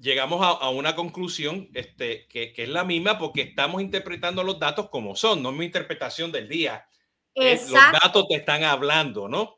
llegamos 0.00 0.40
a, 0.42 0.70
una 0.70 0.96
conclusión 0.96 1.68
este, 1.74 2.26
que, 2.26 2.54
es 2.56 2.68
la 2.68 2.84
misma 2.84 3.18
porque 3.18 3.42
estamos 3.42 3.82
interpretando 3.82 4.42
los 4.42 4.58
datos 4.58 4.88
como 4.88 5.14
son, 5.14 5.42
no 5.42 5.50
es 5.50 5.56
mi 5.56 5.66
interpretación 5.66 6.32
del 6.32 6.48
día. 6.48 6.86
los 7.34 7.72
datos 7.72 8.26
te 8.28 8.36
están 8.36 8.64
hablando, 8.64 9.28
¿no? 9.28 9.56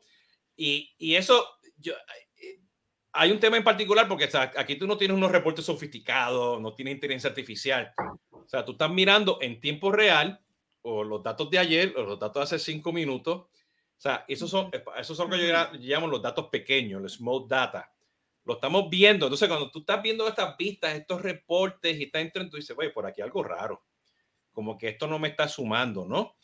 Y, 0.55 1.15
eso, 1.15 1.47
yo, 1.77 1.93
eh, 1.93 2.59
hay 3.13 3.31
un 3.31 3.39
tema 3.39 3.57
en 3.57 3.63
particular 3.63 4.07
porque 4.07 4.29
aquí 4.57 4.75
tú 4.75 4.85
no 4.85 4.97
tienes 4.97 5.17
unos 5.17 5.31
reportes 5.31 5.65
sofisticados, 5.65 6.61
no 6.61 6.73
tienes 6.73 6.95
inteligencia 6.95 7.29
artificial. 7.29 7.93
O 8.29 8.47
sea, 8.47 8.65
tú 8.65 8.73
estás 8.73 8.91
mirando 8.91 9.39
en 9.41 9.61
tiempo 9.61 9.91
real 9.91 10.39
o 10.81 11.03
los 11.03 11.23
datos 11.23 11.49
de 11.49 11.59
ayer 11.59 11.93
o 11.97 12.03
los 12.03 12.19
datos 12.19 12.49
de 12.49 12.55
hace 12.55 12.71
cinco 12.71 12.91
minutos. 12.91 13.37
O 13.37 14.01
sea, 14.03 14.25
esos 14.27 14.49
son, 14.49 14.69
esos 14.97 15.15
son 15.15 15.29
lo 15.29 15.37
que 15.37 15.47
yo 15.47 15.69
llamo 15.79 16.07
los 16.07 16.21
datos 16.21 16.49
pequeños, 16.49 17.01
los 17.01 17.13
small 17.13 17.47
data 17.47 17.92
lo 18.45 18.55
estamos 18.55 18.89
viendo. 18.89 19.25
Entonces, 19.25 19.47
cuando 19.47 19.71
tú 19.71 19.79
estás 19.79 20.01
viendo 20.01 20.27
estas 20.27 20.57
vistas, 20.57 20.95
estos 20.95 21.21
reportes 21.21 21.97
y 21.99 22.03
estás 22.03 22.21
entrando, 22.21 22.51
tú 22.51 22.57
dices, 22.57 22.75
güey, 22.75 22.91
por 22.91 23.05
aquí 23.05 23.21
algo 23.21 23.43
raro. 23.43 23.83
Como 24.51 24.77
que 24.77 24.89
esto 24.89 25.07
no 25.07 25.19
me 25.19 25.29
está 25.29 25.47
sumando, 25.47 26.05
¿no? 26.05 26.35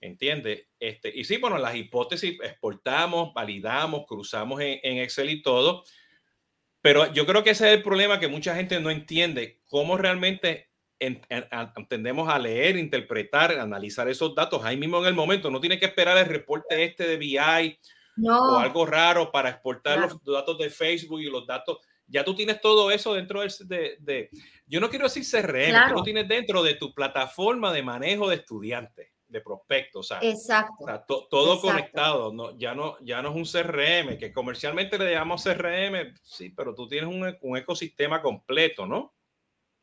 ¿Entiendes? 0.00 0.68
Este, 0.78 1.10
y 1.14 1.24
sí, 1.24 1.38
bueno, 1.38 1.58
las 1.58 1.74
hipótesis 1.74 2.38
exportamos, 2.42 3.32
validamos, 3.32 4.04
cruzamos 4.06 4.60
en, 4.60 4.98
Excel 4.98 5.30
y 5.30 5.42
todo. 5.42 5.84
Pero 6.82 7.12
yo 7.12 7.26
creo 7.26 7.42
que 7.42 7.50
ese 7.50 7.68
es 7.68 7.78
el 7.78 7.82
problema 7.82 8.20
que 8.20 8.28
mucha 8.28 8.54
gente 8.54 8.78
no 8.78 8.90
entiende, 8.90 9.60
cómo 9.66 9.96
realmente 9.96 10.70
entendemos 10.98 12.28
a 12.28 12.38
leer, 12.38 12.76
interpretar, 12.76 13.58
analizar 13.58 14.08
esos 14.08 14.34
datos 14.34 14.64
ahí 14.64 14.76
mismo 14.76 14.98
en 15.00 15.06
el 15.06 15.14
momento. 15.14 15.50
No 15.50 15.60
tiene 15.60 15.78
que 15.78 15.86
esperar 15.86 16.16
el 16.18 16.26
reporte 16.26 16.84
este 16.84 17.06
de 17.06 17.16
BI 17.16 17.78
o 18.24 18.56
algo 18.58 18.86
raro 18.86 19.30
para 19.30 19.50
exportar 19.50 19.98
los 19.98 20.22
datos 20.24 20.58
de 20.58 20.70
Facebook 20.70 21.20
y 21.20 21.30
los 21.30 21.46
datos. 21.46 21.78
Ya 22.06 22.24
tú 22.24 22.34
tienes 22.34 22.60
todo 22.60 22.90
eso 22.90 23.14
dentro 23.14 23.40
de, 23.42 23.96
de 23.98 24.30
yo 24.66 24.80
no 24.80 24.88
quiero 24.88 25.04
decir 25.04 25.24
CRM, 25.24 25.88
tú 25.88 25.94
lo 25.94 26.02
tienes 26.02 26.28
dentro 26.28 26.62
de 26.62 26.74
tu 26.74 26.94
plataforma 26.94 27.72
de 27.72 27.82
manejo 27.82 28.28
de 28.28 28.36
estudiantes, 28.36 29.08
de 29.28 29.40
prospectos. 29.40 30.12
Exacto. 30.20 31.26
todo 31.30 31.60
conectado. 31.60 32.32
No, 32.32 32.56
ya, 32.56 32.74
no, 32.74 32.96
ya 33.00 33.22
no 33.22 33.30
es 33.30 33.36
un 33.36 33.44
CRM, 33.62 34.18
que 34.18 34.32
comercialmente 34.32 34.98
le 34.98 35.12
llamamos 35.12 35.44
CRM, 35.44 36.14
sí, 36.22 36.50
pero 36.50 36.74
tú 36.74 36.88
tienes 36.88 37.08
un, 37.08 37.36
un 37.40 37.56
ecosistema 37.56 38.22
completo, 38.22 38.86
¿no? 38.86 39.14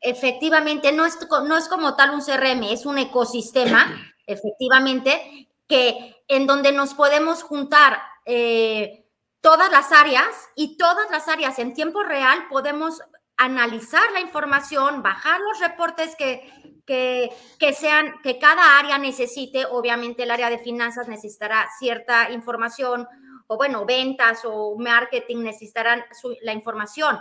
Efectivamente, 0.00 0.92
no 0.92 1.06
es, 1.06 1.18
no 1.46 1.56
es 1.56 1.66
como 1.68 1.96
tal 1.96 2.10
un 2.10 2.20
CRM, 2.20 2.64
es 2.64 2.84
un 2.84 2.98
ecosistema, 2.98 4.14
efectivamente, 4.26 5.48
que 5.66 6.16
en 6.28 6.46
donde 6.46 6.72
nos 6.72 6.92
podemos 6.92 7.42
juntar 7.42 7.98
eh, 8.24 9.06
todas 9.40 9.70
las 9.70 9.92
áreas 9.92 10.26
y 10.54 10.76
todas 10.76 11.10
las 11.10 11.28
áreas 11.28 11.58
en 11.58 11.74
tiempo 11.74 12.02
real 12.02 12.46
podemos 12.48 13.02
analizar 13.36 14.12
la 14.12 14.20
información, 14.20 15.02
bajar 15.02 15.40
los 15.40 15.60
reportes 15.60 16.14
que, 16.16 16.50
que, 16.86 17.30
que, 17.58 17.72
sean, 17.72 18.20
que 18.22 18.38
cada 18.38 18.78
área 18.78 18.98
necesite. 18.98 19.66
Obviamente 19.66 20.22
el 20.22 20.30
área 20.30 20.50
de 20.50 20.58
finanzas 20.58 21.08
necesitará 21.08 21.68
cierta 21.78 22.30
información, 22.30 23.06
o 23.46 23.56
bueno, 23.56 23.84
ventas 23.84 24.40
o 24.44 24.76
marketing 24.78 25.42
necesitarán 25.42 26.04
la 26.42 26.52
información, 26.52 27.18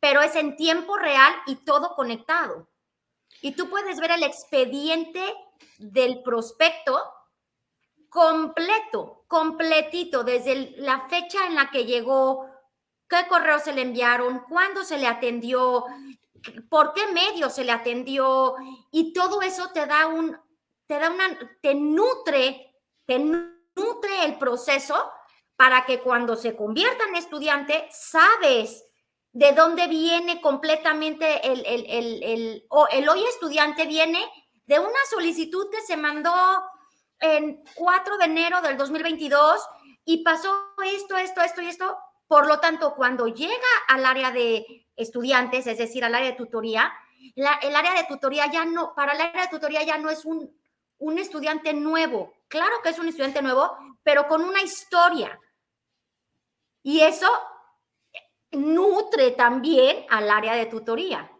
pero 0.00 0.20
es 0.20 0.34
en 0.36 0.56
tiempo 0.56 0.96
real 0.96 1.32
y 1.46 1.56
todo 1.64 1.94
conectado. 1.94 2.68
Y 3.40 3.52
tú 3.52 3.70
puedes 3.70 3.98
ver 3.98 4.10
el 4.12 4.22
expediente 4.22 5.22
del 5.78 6.22
prospecto 6.22 7.00
completo, 8.12 9.24
completito, 9.26 10.22
desde 10.22 10.74
la 10.76 11.08
fecha 11.08 11.46
en 11.46 11.54
la 11.54 11.70
que 11.70 11.86
llegó, 11.86 12.46
qué 13.08 13.26
correo 13.26 13.58
se 13.58 13.72
le 13.72 13.80
enviaron, 13.80 14.44
cuándo 14.50 14.84
se 14.84 14.98
le 14.98 15.06
atendió, 15.06 15.86
por 16.68 16.92
qué 16.92 17.06
medio 17.06 17.48
se 17.48 17.64
le 17.64 17.72
atendió, 17.72 18.54
y 18.90 19.14
todo 19.14 19.40
eso 19.40 19.70
te 19.72 19.86
da 19.86 20.08
un, 20.08 20.38
te 20.86 20.98
da 20.98 21.08
una, 21.08 21.38
te 21.62 21.74
nutre, 21.74 22.76
te 23.06 23.18
nutre 23.18 24.24
el 24.26 24.36
proceso 24.36 25.10
para 25.56 25.86
que 25.86 26.00
cuando 26.00 26.36
se 26.36 26.54
convierta 26.54 27.04
en 27.04 27.16
estudiante, 27.16 27.88
sabes 27.90 28.84
de 29.32 29.52
dónde 29.52 29.86
viene 29.86 30.42
completamente 30.42 31.50
el, 31.50 31.64
el, 31.64 31.86
el, 31.88 32.22
el, 32.22 32.66
el 32.90 33.08
hoy 33.08 33.24
estudiante 33.24 33.86
viene 33.86 34.22
de 34.66 34.78
una 34.78 35.00
solicitud 35.08 35.70
que 35.70 35.80
se 35.80 35.96
mandó 35.96 36.30
en 37.22 37.64
4 37.74 38.18
de 38.18 38.24
enero 38.24 38.60
del 38.60 38.76
2022 38.76 39.66
y 40.04 40.22
pasó 40.22 40.74
esto, 40.84 41.16
esto, 41.16 41.40
esto 41.40 41.62
y 41.62 41.68
esto. 41.68 41.96
Por 42.26 42.46
lo 42.46 42.60
tanto, 42.60 42.94
cuando 42.94 43.28
llega 43.28 43.54
al 43.88 44.04
área 44.04 44.30
de 44.30 44.86
estudiantes, 44.96 45.66
es 45.66 45.78
decir, 45.78 46.04
al 46.04 46.14
área 46.14 46.30
de 46.30 46.36
tutoría, 46.36 46.92
el 47.36 47.76
área 47.76 47.94
de 47.94 48.04
tutoría 48.04 48.50
ya 48.50 48.64
no, 48.64 48.94
para 48.94 49.12
el 49.12 49.20
área 49.20 49.42
de 49.42 49.48
tutoría 49.48 49.82
ya 49.84 49.96
no 49.98 50.10
es 50.10 50.24
un, 50.24 50.54
un 50.98 51.18
estudiante 51.18 51.72
nuevo. 51.72 52.34
Claro 52.48 52.76
que 52.82 52.90
es 52.90 52.98
un 52.98 53.08
estudiante 53.08 53.40
nuevo, 53.40 53.76
pero 54.02 54.26
con 54.26 54.42
una 54.42 54.62
historia. 54.62 55.38
Y 56.82 57.00
eso 57.00 57.28
nutre 58.50 59.30
también 59.32 60.04
al 60.10 60.30
área 60.30 60.54
de 60.54 60.66
tutoría. 60.66 61.30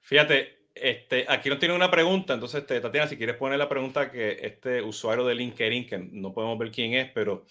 Fíjate, 0.00 0.55
este, 0.76 1.24
aquí 1.28 1.48
no 1.48 1.58
tiene 1.58 1.74
una 1.74 1.90
pregunta, 1.90 2.34
entonces 2.34 2.60
este, 2.60 2.80
Tatiana, 2.80 3.08
si 3.08 3.16
quieres 3.16 3.36
poner 3.36 3.58
la 3.58 3.68
pregunta 3.68 4.10
que 4.10 4.38
este 4.42 4.82
usuario 4.82 5.24
de 5.24 5.34
LinkedIn, 5.34 5.86
que 5.86 5.98
no 5.98 6.32
podemos 6.32 6.58
ver 6.58 6.70
quién 6.70 6.94
es, 6.94 7.10
pero 7.12 7.46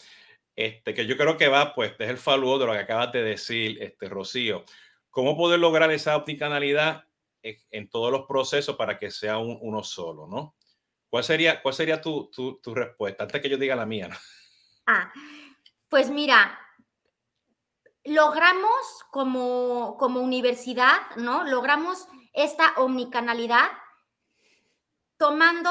este, 0.55 0.93
que 0.93 1.05
yo 1.05 1.17
creo 1.17 1.35
que 1.35 1.47
va, 1.47 1.73
pues 1.73 1.93
es 1.97 2.09
el 2.09 2.17
follow 2.17 2.57
de 2.57 2.65
lo 2.65 2.71
que 2.73 2.79
acabas 2.79 3.11
de 3.11 3.23
decir, 3.23 3.81
este, 3.81 4.07
Rocío. 4.07 4.63
¿Cómo 5.09 5.35
poder 5.35 5.59
lograr 5.59 5.91
esa 5.91 6.15
omnicanalidad 6.17 7.05
en 7.41 7.89
todos 7.89 8.11
los 8.11 8.25
procesos 8.25 8.75
para 8.75 8.97
que 8.97 9.11
sea 9.11 9.38
uno 9.38 9.83
solo, 9.83 10.27
no? 10.27 10.55
¿Cuál 11.09 11.23
sería, 11.23 11.61
cuál 11.61 11.73
sería 11.73 12.01
tu, 12.01 12.29
tu, 12.31 12.59
tu, 12.59 12.73
respuesta? 12.73 13.23
Antes 13.23 13.41
que 13.41 13.49
yo 13.49 13.57
diga 13.57 13.75
la 13.75 13.85
mía, 13.85 14.07
¿no? 14.07 14.15
Ah, 14.88 15.11
pues 15.88 16.09
mira, 16.09 16.59
logramos 18.03 19.05
como, 19.11 19.95
como 19.97 20.21
universidad, 20.21 21.15
¿no? 21.17 21.43
Logramos 21.43 22.07
esta 22.35 22.73
omnicanalidad, 22.77 23.67
tomando 25.17 25.69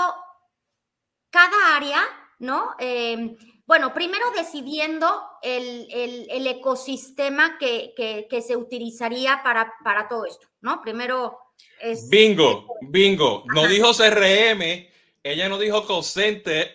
cada 1.31 1.77
área, 1.77 2.01
¿no? 2.39 2.75
Em, 2.79 3.37
bueno, 3.67 3.95
primero 3.95 4.25
decidiendo 4.37 5.07
el, 5.43 5.89
el, 6.31 6.47
ecosistema 6.47 7.57
que, 7.59 7.95
que, 7.97 8.43
se 8.43 8.57
utilizaría 8.57 9.43
para, 9.43 9.73
para 9.83 10.07
todo 10.07 10.27
esto, 10.27 10.47
¿no? 10.61 10.83
Primero 10.83 11.39
es... 11.81 12.09
Bingo, 12.11 12.67
bingo. 12.83 13.45
No 13.55 13.67
dijo 13.67 13.93
CRM, 13.93 14.87
ella 15.23 15.49
no 15.49 15.59
dijo 15.59 15.87
call 15.87 16.05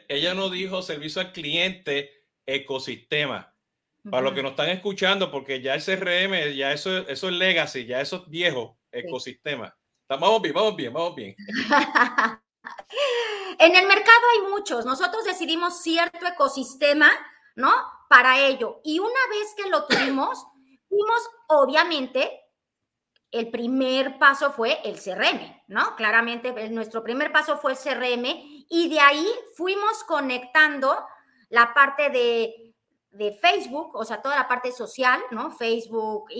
ella 0.08 0.34
no 0.34 0.50
dijo 0.50 0.82
servicio 0.82 1.22
al 1.22 1.32
cliente, 1.32 2.26
ecosistema. 2.46 3.54
Para 4.10 4.24
los 4.24 4.34
que 4.34 4.42
nos 4.42 4.52
están 4.52 4.70
escuchando, 4.70 5.30
porque 5.30 5.62
ya 5.62 5.76
el 5.76 5.84
CRM, 5.84 6.56
ya 6.56 6.72
eso, 6.72 7.08
eso 7.08 7.28
es 7.28 7.34
legacy, 7.36 7.86
ya 7.86 8.02
eso 8.02 8.24
es 8.24 8.30
viejo, 8.30 8.80
ecosistema. 8.92 9.78
Vamos 10.10 10.42
bien, 10.42 10.56
vamos 10.56 10.76
bien, 10.76 10.92
vamos 10.92 11.16
bien. 11.16 11.36
en 13.60 13.76
el 13.76 13.88
mercado 13.88 14.22
hay 14.34 14.50
muchos. 14.50 14.84
Nosotros 14.84 15.24
decidimos 15.24 15.82
cierto 15.82 16.26
ecosistema, 16.26 17.12
¿no? 17.56 17.72
Para 18.10 18.40
ello. 18.40 18.82
Y 18.84 18.98
una 18.98 19.20
vez 19.30 19.54
que 19.56 19.70
lo 19.70 19.86
tuvimos, 19.86 20.48
fuimos, 20.90 21.30
obviamente, 21.48 22.42
el 23.32 23.52
primer 23.52 24.18
paso 24.18 24.52
fue 24.52 24.80
el 24.84 25.00
CRM, 25.00 25.62
¿no? 25.68 25.96
Claramente, 25.96 26.70
nuestro 26.70 27.04
primer 27.04 27.32
paso 27.32 27.60
fue 27.60 27.74
el 27.74 27.78
CRM 27.78 28.26
y 28.68 28.90
de 28.90 29.00
ahí 29.00 29.28
fuimos 29.56 30.04
conectando 30.06 30.98
la 31.50 31.72
parte 31.76 32.10
de, 32.10 32.74
de 33.12 33.34
Facebook, 33.34 33.96
o 33.96 34.04
sea, 34.04 34.24
toda 34.24 34.38
la 34.38 34.48
parte 34.48 34.72
social, 34.72 35.22
¿no? 35.30 35.52
Facebook, 35.52 36.32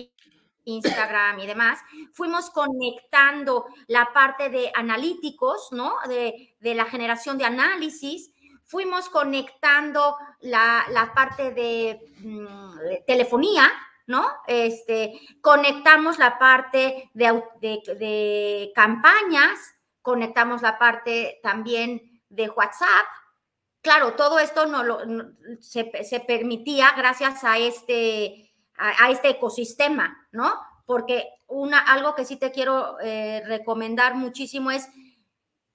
Instagram 0.64 1.38
y 1.40 1.46
demás, 1.46 1.80
fuimos 2.12 2.50
conectando 2.50 3.66
la 3.86 4.12
parte 4.12 4.50
de 4.50 4.70
analíticos, 4.74 5.68
¿no? 5.72 5.96
De, 6.08 6.54
la 6.60 6.84
generación 6.84 7.38
de 7.38 7.44
análisis, 7.44 8.30
fuimos 8.64 9.08
conectando 9.08 10.16
la, 10.40 11.12
parte 11.14 11.50
de, 11.52 12.00
mm, 12.18 13.04
telefonía, 13.06 13.70
¿no? 14.06 14.26
Este, 14.46 15.20
conectamos 15.40 16.18
la 16.18 16.38
parte 16.38 17.10
de, 17.14 17.42
de, 17.60 18.72
campañas, 18.74 19.58
conectamos 20.02 20.62
la 20.62 20.78
parte 20.78 21.40
también 21.42 22.22
de 22.28 22.48
WhatsApp. 22.48 23.06
Claro, 23.82 24.12
todo 24.14 24.38
esto 24.38 24.66
no, 24.66 24.82
lo, 24.84 25.00
se 25.60 26.20
permitía 26.26 26.92
gracias 26.96 27.44
a 27.44 27.56
este 27.56 28.49
a, 28.80 29.10
este 29.10 29.30
ecosistema, 29.30 30.28
¿no? 30.32 30.54
Porque 30.86 31.28
una, 31.46 31.78
algo 31.78 32.14
que 32.14 32.24
sí 32.24 32.36
te 32.36 32.50
quiero 32.50 32.98
eh, 33.00 33.42
recomendar 33.46 34.14
muchísimo 34.14 34.70
es, 34.70 34.88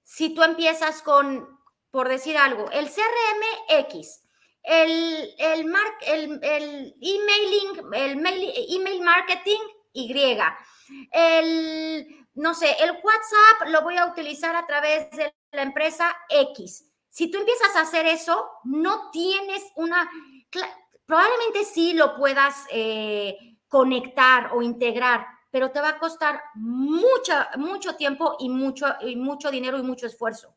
si 0.03 0.33
tú 0.33 0.43
empiezas 0.43 1.01
con, 1.01 1.47
por 1.91 2.09
decir 2.09 2.37
algo, 2.37 2.69
el 2.71 2.87
CRM 2.87 3.79
X, 3.79 4.21
el, 4.63 5.33
el, 5.37 5.73
el, 6.05 6.39
el 6.43 6.95
emailing, 7.01 7.93
el 7.93 8.17
mail, 8.17 8.53
email 8.69 9.01
marketing 9.01 9.59
Y, 9.93 10.11
el, 11.11 12.27
no 12.33 12.53
sé, 12.53 12.75
el 12.79 12.91
WhatsApp 12.91 13.69
lo 13.69 13.81
voy 13.83 13.97
a 13.97 14.07
utilizar 14.07 14.55
a 14.55 14.65
través 14.65 15.09
de 15.11 15.33
la 15.51 15.61
empresa 15.61 16.15
X. 16.29 16.85
Si 17.09 17.31
tú 17.31 17.37
empiezas 17.37 17.75
a 17.75 17.81
hacer 17.81 18.05
eso, 18.07 18.49
no 18.65 19.09
tienes 19.11 19.63
una 19.75 20.09
probablemente 21.05 21.63
sí 21.63 21.93
lo 21.93 22.15
puedas 22.15 22.65
eh, 22.71 23.37
conectar 23.67 24.51
o 24.53 24.61
integrar, 24.61 25.25
pero 25.51 25.71
te 25.71 25.81
va 25.81 25.89
a 25.89 25.99
costar 25.99 26.41
mucho, 26.55 27.33
mucho 27.57 27.95
tiempo 27.95 28.35
y 28.39 28.49
mucho, 28.49 28.87
y 29.01 29.15
mucho 29.15 29.51
dinero 29.51 29.77
y 29.77 29.83
mucho 29.83 30.07
esfuerzo. 30.07 30.55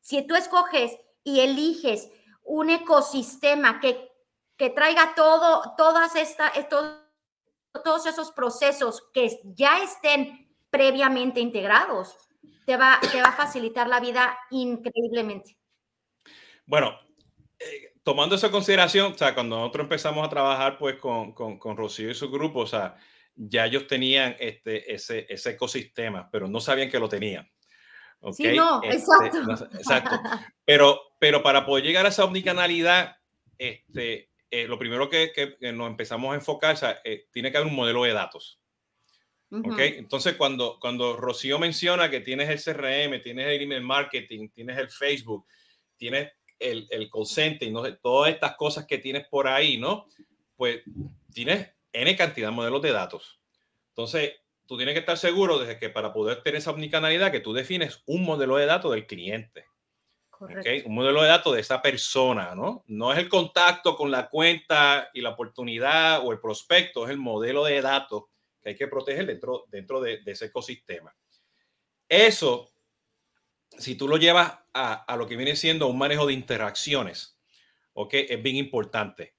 Si 0.00 0.26
tú 0.26 0.34
escoges 0.34 0.96
y 1.24 1.40
eliges 1.40 2.08
un 2.44 2.70
ecosistema 2.70 3.80
que, 3.80 4.10
que 4.56 4.70
traiga 4.70 5.14
todo, 5.14 5.74
todas 5.76 6.16
estas, 6.16 6.52
todos 6.68 8.06
esos 8.06 8.32
procesos 8.32 9.08
que 9.12 9.40
ya 9.44 9.82
estén 9.82 10.54
previamente 10.70 11.40
integrados, 11.40 12.16
te 12.64 12.76
va, 12.76 12.98
te 13.12 13.20
va 13.20 13.28
a 13.28 13.36
facilitar 13.36 13.88
la 13.88 14.00
vida 14.00 14.38
increíblemente. 14.50 15.58
Bueno, 16.66 16.98
eh, 17.58 17.87
tomando 18.08 18.36
esa 18.36 18.50
consideración, 18.50 19.12
o 19.12 19.18
sea, 19.18 19.34
cuando 19.34 19.58
nosotros 19.58 19.84
empezamos 19.84 20.26
a 20.26 20.30
trabajar 20.30 20.78
pues 20.78 20.96
con, 20.96 21.32
con, 21.32 21.58
con 21.58 21.76
Rocío 21.76 22.10
y 22.10 22.14
su 22.14 22.30
grupo, 22.30 22.60
o 22.60 22.66
sea, 22.66 22.96
ya 23.34 23.66
ellos 23.66 23.86
tenían 23.86 24.34
este, 24.40 24.94
ese, 24.94 25.26
ese 25.28 25.50
ecosistema, 25.50 26.26
pero 26.32 26.48
no 26.48 26.58
sabían 26.58 26.88
que 26.88 26.98
lo 26.98 27.06
tenían. 27.06 27.46
¿okay? 28.20 28.52
Sí, 28.52 28.56
no, 28.56 28.82
este, 28.82 28.96
exacto. 28.96 29.68
exacto. 29.76 30.20
Pero, 30.64 31.02
pero 31.18 31.42
para 31.42 31.66
poder 31.66 31.84
llegar 31.84 32.06
a 32.06 32.08
esa 32.08 32.24
omnicanalidad, 32.24 33.18
este, 33.58 34.30
eh, 34.50 34.66
lo 34.66 34.78
primero 34.78 35.10
que, 35.10 35.30
que, 35.30 35.70
nos 35.74 35.90
empezamos 35.90 36.32
a 36.32 36.36
enfocar, 36.36 36.76
o 36.76 36.78
sea, 36.78 37.02
eh, 37.04 37.26
tiene 37.30 37.52
que 37.52 37.58
haber 37.58 37.68
un 37.68 37.76
modelo 37.76 38.04
de 38.04 38.14
datos. 38.14 38.58
¿Ok? 39.50 39.80
Entonces, 39.80 40.34
cuando, 40.36 40.78
cuando 40.80 41.14
Rocío 41.14 41.58
menciona 41.58 42.08
que 42.08 42.20
tienes 42.20 42.48
el 42.48 42.74
CRM, 42.74 43.20
tienes 43.22 43.48
el 43.48 43.60
email 43.60 43.82
marketing, 43.82 44.48
tienes 44.48 44.78
el 44.78 44.88
Facebook, 44.88 45.46
tienes 45.98 46.32
el, 46.58 46.86
el 46.90 47.10
y 47.60 47.70
¿no? 47.70 47.94
todas 47.96 48.32
estas 48.32 48.56
cosas 48.56 48.86
que 48.86 48.98
tienes 48.98 49.26
por 49.28 49.48
ahí, 49.48 49.78
¿no? 49.78 50.06
Pues 50.56 50.82
tienes 51.32 51.68
N 51.92 52.16
cantidad 52.16 52.48
de 52.48 52.54
modelos 52.54 52.82
de 52.82 52.92
datos. 52.92 53.40
Entonces, 53.90 54.34
tú 54.66 54.76
tienes 54.76 54.94
que 54.94 55.00
estar 55.00 55.16
seguro 55.16 55.58
de 55.58 55.78
que 55.78 55.88
para 55.88 56.12
poder 56.12 56.42
tener 56.42 56.58
esa 56.58 56.70
omnicanalidad, 56.70 57.32
que 57.32 57.40
tú 57.40 57.52
defines 57.52 58.02
un 58.06 58.22
modelo 58.22 58.56
de 58.56 58.66
datos 58.66 58.92
del 58.92 59.06
cliente. 59.06 59.66
Un 60.84 60.94
modelo 60.94 61.22
de 61.22 61.28
datos 61.28 61.54
de 61.54 61.60
esa 61.60 61.82
persona, 61.82 62.54
¿no? 62.54 62.84
No 62.86 63.12
es 63.12 63.18
el 63.18 63.28
contacto 63.28 63.96
con 63.96 64.10
la 64.10 64.28
cuenta 64.28 65.10
y 65.12 65.20
la 65.20 65.30
oportunidad 65.30 66.24
o 66.24 66.30
el 66.30 66.38
prospecto, 66.38 67.04
es 67.04 67.10
el 67.10 67.18
modelo 67.18 67.64
de 67.64 67.82
datos 67.82 68.24
que 68.62 68.70
hay 68.70 68.76
que 68.76 68.86
proteger 68.86 69.26
dentro, 69.26 69.64
dentro 69.68 70.00
de, 70.00 70.22
ese 70.26 70.46
ecosistema. 70.46 71.14
Eso, 72.08 72.70
si 73.78 73.96
tú 73.96 74.06
lo 74.06 74.16
llevas 74.16 74.58
a, 74.78 74.94
a, 74.94 75.16
lo 75.16 75.26
que 75.26 75.36
viene 75.36 75.56
siendo 75.56 75.88
un 75.88 75.98
manejo 75.98 76.26
de 76.26 76.32
interacciones, 76.32 77.38
¿ok? 77.92 78.14
Es 78.14 78.42
bien 78.42 78.56
importante. 78.56 79.34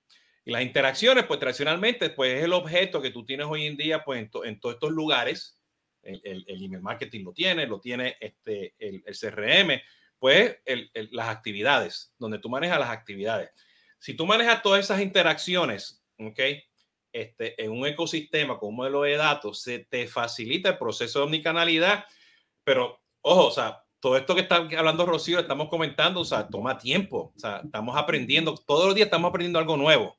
Y 0.45 0.51
las 0.51 0.61
interacciones, 0.61 1.25
pues 1.25 1.39
tradicionalmente, 1.39 2.09
pues 2.09 2.37
es 2.37 2.43
el 2.43 2.53
objeto 2.53 3.01
que 3.01 3.11
tú 3.11 3.25
tienes 3.25 3.47
hoy 3.47 3.65
en 3.65 3.77
día, 3.77 4.03
pues 4.03 4.19
en, 4.19 4.29
en 4.43 4.59
todos 4.59 4.75
estos 4.75 4.91
lugares. 4.91 5.55
El, 6.01 6.21
el, 6.23 6.63
email 6.63 6.81
marketing 6.81 7.25
lo 7.25 7.33
tiene, 7.33 7.67
lo 7.67 7.79
tiene 7.79 8.15
este, 8.19 8.73
el, 8.79 9.03
el 9.05 9.17
CRM, 9.17 9.81
pues 10.17 10.57
las 11.11 11.29
actividades, 11.29 12.13
donde 12.17 12.39
tú 12.39 12.49
manejas 12.49 12.79
las 12.79 12.89
actividades. 12.89 13.51
Si 13.99 14.13
tú 14.13 14.25
manejas 14.25 14.61
todas 14.61 14.79
esas 14.79 15.01
interacciones, 15.01 16.03
¿ok? 16.17 16.39
Este, 17.11 17.61
en 17.61 17.71
un 17.71 17.85
ecosistema 17.85 18.57
con 18.57 18.69
un 18.69 18.75
modelo 18.77 19.01
de 19.01 19.17
datos, 19.17 19.61
se 19.61 19.79
te 19.79 20.07
facilita 20.07 20.69
el 20.69 20.77
proceso 20.77 21.19
de 21.19 21.25
omnicanalidad, 21.25 22.05
pero 22.63 23.01
ojo, 23.21 23.47
o 23.47 23.51
sea, 23.51 23.83
todo 23.99 24.17
esto 24.17 24.35
que 24.35 24.41
está 24.41 24.57
hablando 24.57 25.05
Rocío, 25.05 25.39
estamos 25.39 25.69
comentando, 25.69 26.21
o 26.21 26.25
sea, 26.25 26.47
toma 26.47 26.77
tiempo, 26.77 27.33
o 27.35 27.39
sea, 27.39 27.61
estamos 27.63 27.97
aprendiendo, 27.97 28.55
todos 28.55 28.85
los 28.85 28.95
días 28.95 29.07
estamos 29.07 29.29
aprendiendo 29.29 29.59
algo 29.59 29.77
nuevo, 29.77 30.15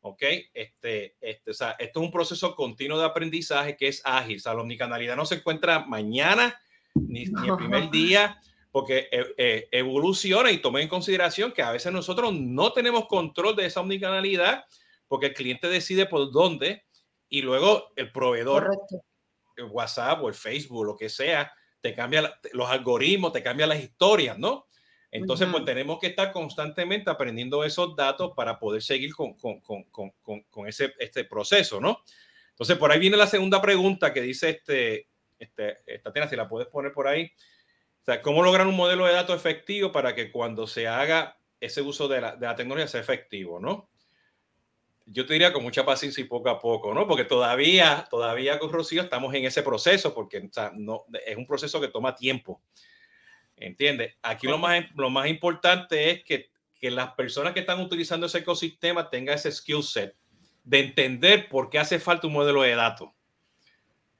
¿ok? 0.00 0.22
Este, 0.52 1.16
este, 1.20 1.50
o 1.50 1.54
sea, 1.54 1.72
esto 1.78 2.00
es 2.00 2.06
un 2.06 2.12
proceso 2.12 2.54
continuo 2.56 2.98
de 2.98 3.04
aprendizaje 3.04 3.76
que 3.76 3.88
es 3.88 4.02
ágil, 4.04 4.38
o 4.38 4.40
sea, 4.40 4.54
la 4.54 4.62
omnicanalidad 4.62 5.16
no 5.16 5.26
se 5.26 5.36
encuentra 5.36 5.84
mañana 5.86 6.60
ni, 6.94 7.24
ni 7.26 7.48
el 7.48 7.56
primer 7.56 7.90
día, 7.90 8.40
porque 8.72 9.08
eh, 9.12 9.34
eh, 9.36 9.68
evoluciona 9.70 10.50
y 10.50 10.58
toma 10.58 10.80
en 10.80 10.88
consideración 10.88 11.52
que 11.52 11.62
a 11.62 11.70
veces 11.70 11.92
nosotros 11.92 12.32
no 12.32 12.72
tenemos 12.72 13.06
control 13.06 13.54
de 13.54 13.66
esa 13.66 13.80
omnicanalidad 13.80 14.64
porque 15.06 15.26
el 15.26 15.34
cliente 15.34 15.68
decide 15.68 16.06
por 16.06 16.32
dónde 16.32 16.84
y 17.28 17.42
luego 17.42 17.92
el 17.96 18.10
proveedor, 18.10 18.70
el 19.56 19.64
WhatsApp 19.64 20.22
o 20.22 20.28
el 20.28 20.34
Facebook, 20.34 20.86
lo 20.86 20.96
que 20.96 21.10
sea, 21.10 21.52
te 21.82 21.94
cambia 21.94 22.38
los 22.52 22.70
algoritmos, 22.70 23.32
te 23.32 23.42
cambia 23.42 23.66
las 23.66 23.82
historias, 23.82 24.38
¿no? 24.38 24.66
Entonces, 25.10 25.46
pues 25.52 25.66
tenemos 25.66 25.98
que 25.98 26.06
estar 26.06 26.32
constantemente 26.32 27.10
aprendiendo 27.10 27.64
esos 27.64 27.94
datos 27.94 28.32
para 28.34 28.58
poder 28.58 28.82
seguir 28.82 29.14
con, 29.14 29.34
con, 29.34 29.60
con, 29.60 29.84
con, 30.22 30.66
ese 30.66 30.94
este 30.98 31.24
proceso, 31.24 31.82
¿no? 31.82 32.02
Entonces, 32.48 32.78
por 32.78 32.90
ahí 32.90 32.98
viene 32.98 33.18
la 33.18 33.26
segunda 33.26 33.60
pregunta 33.60 34.14
que 34.14 34.22
dice 34.22 34.48
este, 34.48 35.08
este, 35.38 35.98
Tatiana, 36.02 36.30
si 36.30 36.36
la 36.36 36.48
puedes 36.48 36.68
poner 36.68 36.92
por 36.92 37.08
ahí. 37.08 37.30
O 38.00 38.04
sea, 38.04 38.22
¿cómo 38.22 38.42
lograr 38.42 38.66
un 38.66 38.74
modelo 38.74 39.04
de 39.04 39.12
datos 39.12 39.36
efectivo 39.36 39.92
para 39.92 40.14
que 40.14 40.32
cuando 40.32 40.66
se 40.66 40.88
haga 40.88 41.36
ese 41.60 41.82
uso 41.82 42.08
de 42.08 42.20
la, 42.22 42.36
de 42.36 42.46
la 42.46 42.56
tecnología 42.56 42.88
sea 42.88 43.00
efectivo, 43.00 43.60
¿no? 43.60 43.90
Yo 45.06 45.26
te 45.26 45.32
diría 45.32 45.52
con 45.52 45.62
mucha 45.62 45.84
paciencia 45.84 46.22
y 46.22 46.26
poco 46.26 46.48
a 46.48 46.60
poco, 46.60 46.94
¿no? 46.94 47.06
Porque 47.06 47.24
todavía, 47.24 48.06
todavía 48.10 48.58
con 48.58 48.72
Rocío 48.72 49.02
estamos 49.02 49.34
en 49.34 49.44
ese 49.44 49.62
proceso, 49.62 50.14
porque 50.14 50.38
o 50.38 50.52
sea, 50.52 50.72
no, 50.74 51.04
es 51.26 51.36
un 51.36 51.46
proceso 51.46 51.80
que 51.80 51.88
toma 51.88 52.14
tiempo. 52.14 52.62
¿Entiendes? 53.56 54.16
Aquí 54.22 54.46
lo 54.46 54.58
más, 54.58 54.84
lo 54.96 55.10
más 55.10 55.28
importante 55.28 56.10
es 56.10 56.24
que, 56.24 56.50
que 56.78 56.90
las 56.90 57.12
personas 57.14 57.52
que 57.52 57.60
están 57.60 57.80
utilizando 57.80 58.26
ese 58.26 58.38
ecosistema 58.38 59.08
tengan 59.10 59.36
ese 59.36 59.52
skill 59.52 59.82
set 59.82 60.16
de 60.64 60.80
entender 60.80 61.48
por 61.48 61.70
qué 61.70 61.78
hace 61.78 61.98
falta 61.98 62.26
un 62.26 62.32
modelo 62.32 62.62
de 62.62 62.74
datos 62.74 63.10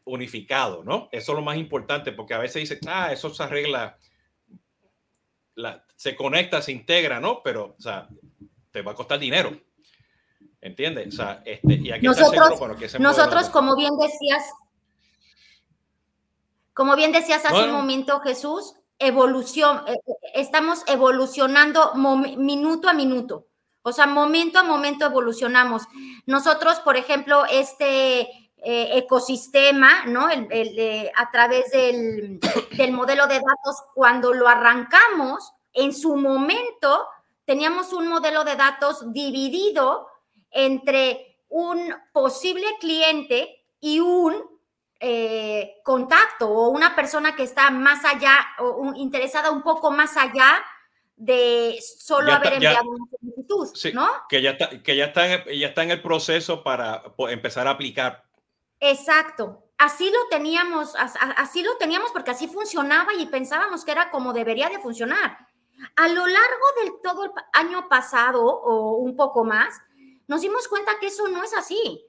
unificado, 0.05 0.83
¿no? 0.85 1.09
Eso 1.13 1.33
es 1.33 1.37
lo 1.37 1.43
más 1.43 1.57
importante, 1.57 2.13
porque 2.13 2.35
a 2.35 2.39
veces 2.39 2.69
dicen, 2.69 2.81
ah, 2.89 3.13
eso 3.13 3.33
se 3.33 3.43
arregla, 3.43 3.99
la, 5.55 5.85
se 5.95 6.17
conecta, 6.17 6.61
se 6.61 6.73
integra, 6.73 7.21
¿no? 7.21 7.43
Pero, 7.43 7.77
o 7.79 7.81
sea, 7.81 8.09
te 8.71 8.83
va 8.83 8.93
a 8.93 8.97
costar 8.97 9.19
dinero. 9.19 9.57
¿Entiendes? 10.63 11.09
O 11.09 11.17
sea, 11.17 11.43
este, 11.45 11.75
y 11.75 11.91
aquí 11.91 12.07
nosotros, 12.07 12.61
nosotros 13.01 13.49
como 13.51 13.75
bien 13.75 13.99
decías, 13.99 14.45
como 16.73 16.95
bien 16.95 17.11
decías 17.11 17.45
hace 17.45 17.65
un 17.65 17.73
momento, 17.73 18.21
Jesús, 18.21 18.77
evolución, 19.01 19.83
eh, 19.89 19.95
eh, 19.95 20.13
estamos 20.35 20.85
evolucionando 20.87 21.95
minuto 21.97 22.89
a 22.89 22.93
minuto. 22.93 23.49
O 23.83 23.93
sea, 23.93 24.07
momento 24.07 24.61
a 24.61 24.63
momento 24.63 25.05
evolucionamos. 25.05 25.83
Nosotros, 26.27 26.79
por 26.79 26.97
ejemplo, 26.97 27.45
este 27.51 28.21
eh, 28.21 28.99
ecosistema, 28.99 30.05
¿no? 30.07 30.31
El, 30.31 31.11
a 31.17 31.31
través 31.33 31.73
del, 31.73 32.39
del 32.77 32.93
modelo 32.93 33.27
de 33.27 33.35
datos, 33.35 33.83
cuando 33.97 34.33
lo 34.33 34.47
arrancamos, 34.47 35.53
en 35.73 35.93
su 35.93 36.15
momento 36.15 37.09
teníamos 37.45 37.93
un 37.93 38.07
modelo 38.07 38.45
de 38.45 38.55
datos 38.55 39.13
dividido 39.13 40.07
entre 40.53 41.39
un 41.49 41.95
posible 42.13 42.67
cliente 42.81 43.67
y 43.81 44.01
un 44.01 44.35
eh, 45.01 45.81
contacto 45.83 46.49
o 46.49 46.69
una 46.69 46.95
persona 46.95 47.35
que 47.35 47.43
está 47.43 47.71
más 47.71 48.05
allá 48.05 48.47
o 48.59 48.93
interesada 48.95 49.51
un 49.51 49.63
poco 49.63 49.91
más 49.91 50.17
allá 50.17 50.65
de 51.17 51.79
solo 51.99 52.33
haber 52.33 52.55
enviado 52.55 52.89
una 52.89 53.07
solicitud, 53.11 53.95
¿no? 53.95 54.09
Que 54.29 54.43
ya 54.43 54.53
está, 54.53 54.83
que 54.83 54.97
ya 54.97 55.07
está, 55.07 55.35
en, 55.35 55.59
ya 55.59 55.69
está 55.69 55.83
en 55.83 55.91
el 55.91 56.03
proceso 56.03 56.63
para 56.63 57.03
empezar 57.31 57.67
a 57.67 57.73
aplicar 57.73 58.25
Exacto. 58.83 59.63
Así 59.79 60.11
lo 60.11 60.29
teníamos, 60.29 60.95
así 60.97 61.63
lo 61.63 61.77
teníamos 61.77 62.11
porque 62.11 62.33
así 62.33 62.49
funcionaba 62.49 63.15
y 63.15 63.27
pensábamos 63.27 63.85
que 63.85 63.93
era 63.93 64.11
como 64.11 64.33
debería 64.33 64.69
de 64.69 64.81
funcionar. 64.81 65.39
A 65.97 66.09
lo 66.09 66.27
largo 66.27 66.67
del 66.81 66.93
todo 67.01 67.25
el 67.25 67.31
año 67.53 67.89
pasado 67.89 68.45
o 68.45 68.97
un 68.97 69.17
poco 69.17 69.45
más, 69.45 69.81
nos 70.33 70.41
dimos 70.41 70.67
cuenta 70.67 70.99
que 70.99 71.09
eso 71.09 71.29
no 71.29 71.45
es 71.45 71.53
así. 71.53 72.09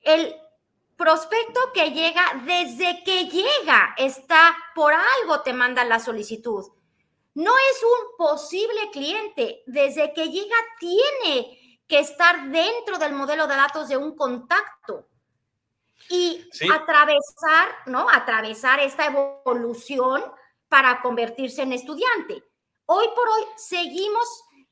El 0.00 0.34
prospecto 0.96 1.60
que 1.74 1.90
llega, 1.90 2.22
desde 2.46 3.04
que 3.04 3.26
llega, 3.26 3.94
está 3.98 4.56
por 4.74 4.94
algo 4.94 5.42
te 5.42 5.52
manda 5.52 5.84
la 5.84 6.00
solicitud. 6.00 6.64
No 7.34 7.52
es 7.52 7.82
un 7.82 8.16
posible 8.16 8.90
cliente. 8.90 9.62
Desde 9.66 10.14
que 10.14 10.30
llega, 10.30 10.56
tiene 10.80 11.78
que 11.86 11.98
estar 11.98 12.48
dentro 12.48 12.96
del 12.96 13.12
modelo 13.12 13.46
de 13.46 13.56
datos 13.56 13.88
de 13.88 13.98
un 13.98 14.16
contacto 14.16 15.06
y 16.08 16.42
atravesar, 16.72 17.68
¿no? 17.84 18.08
Atravesar 18.08 18.80
esta 18.80 19.04
evolución 19.04 20.24
para 20.70 21.02
convertirse 21.02 21.60
en 21.60 21.74
estudiante. 21.74 22.42
Hoy 22.86 23.08
por 23.14 23.28
hoy 23.28 23.44
seguimos 23.58 24.26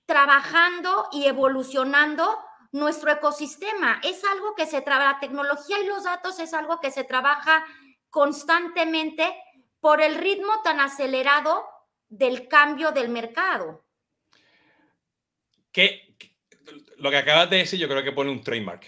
trabajando 0.07 1.09
y 1.13 1.27
evolucionando 1.27 2.39
nuestro 2.75 3.13
ecosistema. 3.13 4.01
Es 4.03 4.25
algo 4.25 4.55
que 4.57 4.67
se 4.67 4.83
trabaja, 4.83 5.13
la 5.13 5.21
tecnología 5.21 5.79
y 5.81 5.87
los 5.87 6.03
datos 6.03 6.41
es 6.41 6.53
algo 6.53 6.81
que 6.81 6.91
se 6.91 7.05
trabaja 7.05 7.65
constantemente 8.11 9.33
por 9.79 10.01
el 10.01 10.17
ritmo 10.17 10.53
tan 10.65 10.81
acelerado 10.81 11.65
del 12.09 12.49
cambio 12.49 12.91
del 12.91 13.11
mercado. 13.11 13.85
¿Qué, 15.71 16.17
lo 16.99 17.11
que 17.11 17.17
acabas 17.17 17.49
de 17.49 17.59
decir, 17.59 17.79
yo 17.79 17.89
creo 17.89 18.03
que 18.03 18.11
pone 18.11 18.31
un 18.31 18.43
trademark. 18.43 18.85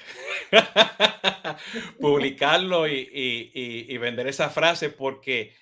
Publicarlo 2.01 2.89
y, 2.89 3.99
vender 3.99 4.27
esa 4.27 4.51
frase 4.51 4.91
porque 4.91 5.55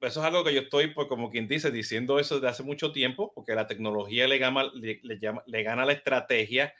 eso 0.00 0.20
es 0.20 0.26
algo 0.26 0.44
que 0.44 0.54
yo 0.54 0.60
estoy, 0.62 0.88
pues, 0.88 1.08
como 1.08 1.30
quien 1.30 1.48
dice, 1.48 1.70
diciendo 1.70 2.18
eso 2.18 2.36
desde 2.36 2.48
hace 2.48 2.62
mucho 2.62 2.92
tiempo, 2.92 3.32
porque 3.34 3.54
la 3.54 3.66
tecnología 3.66 4.26
le 4.26 4.38
gana, 4.38 4.70
le, 4.74 5.62
gana 5.62 5.84
la 5.84 5.92
estrategia. 5.92 6.74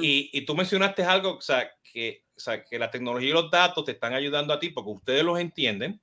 y, 0.00 0.40
tú 0.42 0.54
mencionaste 0.54 1.02
algo, 1.02 1.36
o 1.36 1.40
sea, 1.40 1.70
que, 1.82 2.24
o 2.36 2.40
sea, 2.40 2.64
que 2.64 2.78
la 2.78 2.90
tecnología 2.90 3.28
y 3.28 3.32
los 3.32 3.50
datos 3.50 3.84
te 3.84 3.92
están 3.92 4.14
ayudando 4.14 4.52
a 4.52 4.60
ti 4.60 4.70
porque 4.70 4.90
ustedes 4.90 5.24
los 5.24 5.38
entienden. 5.38 6.00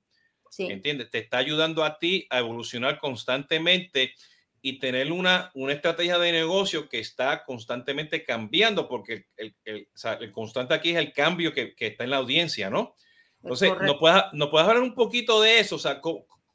Sí. 0.50 0.66
¿Entiendes? 0.70 1.10
Te 1.10 1.18
está 1.18 1.38
ayudando 1.38 1.84
a 1.84 1.98
ti 1.98 2.26
a 2.30 2.38
evolucionar 2.38 2.98
constantemente 2.98 4.14
y 4.62 4.80
tener 4.80 5.12
una, 5.12 5.50
una 5.54 5.72
estrategia 5.72 6.18
de 6.18 6.32
negocio 6.32 6.88
que 6.88 6.98
está 6.98 7.44
constantemente 7.44 8.24
cambiando, 8.24 8.88
porque 8.88 9.26
el, 9.36 9.54
el, 9.64 9.88
el 10.20 10.32
constante 10.32 10.74
aquí 10.74 10.90
es 10.90 10.96
el 10.96 11.12
cambio 11.12 11.52
que, 11.52 11.74
que, 11.76 11.86
está 11.86 12.02
en 12.02 12.10
la 12.10 12.16
audiencia, 12.16 12.68
¿no? 12.68 12.96
Entonces, 13.42 13.72
¿no 13.82 13.98
puedes, 13.98 14.22
¿no 14.32 14.50
puedes 14.50 14.68
hablar 14.68 14.82
un 14.82 14.94
poquito 14.94 15.40
de 15.40 15.60
eso? 15.60 15.76
O 15.76 15.78
sea, 15.78 16.00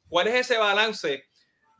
¿cuál 0.08 0.28
es 0.28 0.34
ese 0.34 0.58
balance 0.58 1.24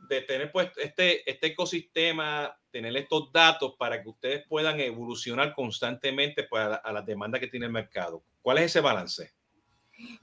de 0.09 0.21
tener 0.21 0.51
pues 0.51 0.71
este, 0.77 1.29
este 1.29 1.47
ecosistema, 1.47 2.55
tener 2.71 2.95
estos 2.97 3.31
datos 3.31 3.75
para 3.77 4.01
que 4.01 4.09
ustedes 4.09 4.47
puedan 4.47 4.79
evolucionar 4.79 5.53
constantemente 5.53 6.43
pues, 6.43 6.63
a, 6.63 6.75
a 6.75 6.91
las 6.91 7.05
demandas 7.05 7.39
que 7.39 7.47
tiene 7.47 7.67
el 7.67 7.71
mercado? 7.71 8.23
¿Cuál 8.41 8.57
es 8.59 8.65
ese 8.65 8.81
balance? 8.81 9.33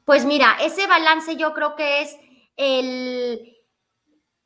Pues 0.05 0.25
mira, 0.25 0.59
ese 0.61 0.87
balance 0.87 1.37
yo 1.37 1.55
creo 1.55 1.77
que 1.77 2.03
es 2.03 2.17
el 2.57 3.57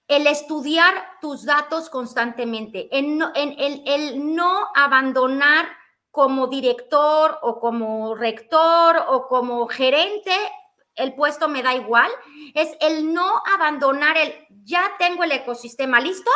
el 0.08 0.26
estudiar 0.26 0.94
tus 1.20 1.44
datos 1.44 1.88
constantemente, 1.88 2.88
en, 2.96 3.22
el, 3.34 4.34
no 4.34 4.68
abandonar 4.74 5.66
como 6.14 6.46
director 6.46 7.40
o 7.42 7.58
como 7.58 8.14
rector 8.14 9.04
o 9.08 9.26
como 9.26 9.66
gerente 9.66 10.30
el 10.94 11.12
puesto 11.16 11.48
me 11.48 11.60
da 11.60 11.74
igual, 11.74 12.08
es 12.54 12.70
el 12.80 13.12
no 13.12 13.42
abandonar 13.52 14.16
el, 14.16 14.46
ya 14.62 14.92
tengo 14.96 15.24
el 15.24 15.32
ecosistema 15.32 15.98
listo, 15.98 16.30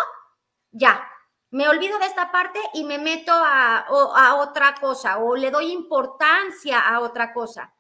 ya, 0.72 1.09
me 1.51 1.68
olvido 1.68 1.97
de 2.01 2.07
esta 2.07 2.33
parte 2.33 2.59
y 2.74 2.83
me 2.83 2.99
meto 2.99 3.31
a, 3.33 4.35
otra 4.41 4.74
cosa 4.81 5.18
o 5.18 5.37
le 5.37 5.53
doy 5.53 5.70
importancia 5.70 6.81
a 6.81 6.99
otra 6.99 7.33
cosa. 7.33 7.72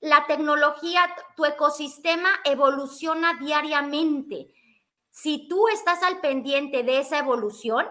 La 0.00 0.26
tecnología, 0.26 1.14
tu 1.36 1.44
ecosistema 1.44 2.30
evoluciona 2.42 3.34
diariamente. 3.34 4.48
Si 5.10 5.46
tú 5.46 5.68
estás 5.68 6.02
al 6.02 6.22
pendiente 6.22 6.84
de 6.84 7.00
esa 7.00 7.18
evolución, 7.18 7.86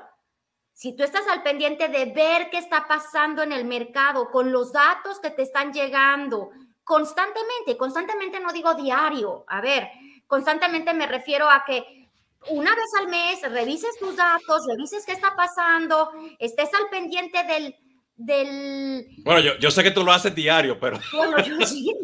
si 0.81 0.95
tú 0.95 1.03
estás 1.03 1.27
al 1.27 1.43
pendiente 1.43 1.89
de 1.89 2.05
ver 2.05 2.49
qué 2.49 2.57
está 2.57 2.87
pasando 2.87 3.43
en 3.43 3.51
el 3.51 3.65
mercado 3.65 4.31
con 4.31 4.51
los 4.51 4.73
datos 4.73 5.19
que 5.19 5.29
te 5.29 5.43
están 5.43 5.71
llegando 5.71 6.49
constantemente, 6.83 7.77
constantemente 7.77 8.39
no 8.39 8.51
digo 8.51 8.73
diario, 8.73 9.45
a 9.47 9.61
ver, 9.61 9.91
constantemente 10.25 10.91
me 10.95 11.05
refiero 11.05 11.47
a 11.47 11.63
que 11.67 12.09
una 12.47 12.73
vez 12.73 12.91
al 12.99 13.09
mes 13.09 13.43
revises 13.43 13.95
tus 13.99 14.15
datos, 14.15 14.65
revises 14.67 15.05
qué 15.05 15.11
está 15.11 15.35
pasando, 15.35 16.13
estés 16.39 16.73
al 16.73 16.89
pendiente 16.89 17.43
del... 17.43 17.75
del... 18.15 19.05
Bueno, 19.23 19.39
yo, 19.39 19.59
yo 19.59 19.69
sé 19.69 19.83
que 19.83 19.91
tú 19.91 20.03
lo 20.03 20.11
haces 20.11 20.33
diario, 20.33 20.79
pero... 20.79 20.97
Bueno, 21.13 21.37
yo 21.43 21.63
sí. 21.63 21.93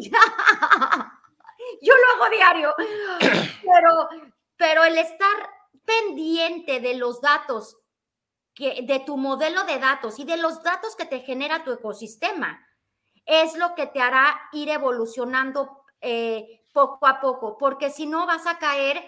yo 1.82 1.94
lo 1.96 2.24
hago 2.24 2.30
diario, 2.32 2.74
pero, 3.18 4.08
pero 4.56 4.84
el 4.84 4.98
estar 4.98 5.50
pendiente 5.84 6.78
de 6.78 6.94
los 6.94 7.20
datos 7.20 7.76
de 8.58 9.02
tu 9.06 9.16
modelo 9.16 9.64
de 9.64 9.78
datos 9.78 10.18
y 10.18 10.24
de 10.24 10.36
los 10.36 10.62
datos 10.62 10.96
que 10.96 11.06
te 11.06 11.20
genera 11.20 11.62
tu 11.62 11.72
ecosistema 11.72 12.64
es 13.24 13.56
lo 13.56 13.74
que 13.74 13.86
te 13.86 14.00
hará 14.00 14.40
ir 14.52 14.70
evolucionando 14.70 15.84
eh, 16.00 16.62
poco 16.72 17.06
a 17.06 17.20
poco, 17.20 17.58
porque 17.58 17.90
si 17.90 18.06
no 18.06 18.26
vas 18.26 18.46
a 18.46 18.58
caer 18.58 19.04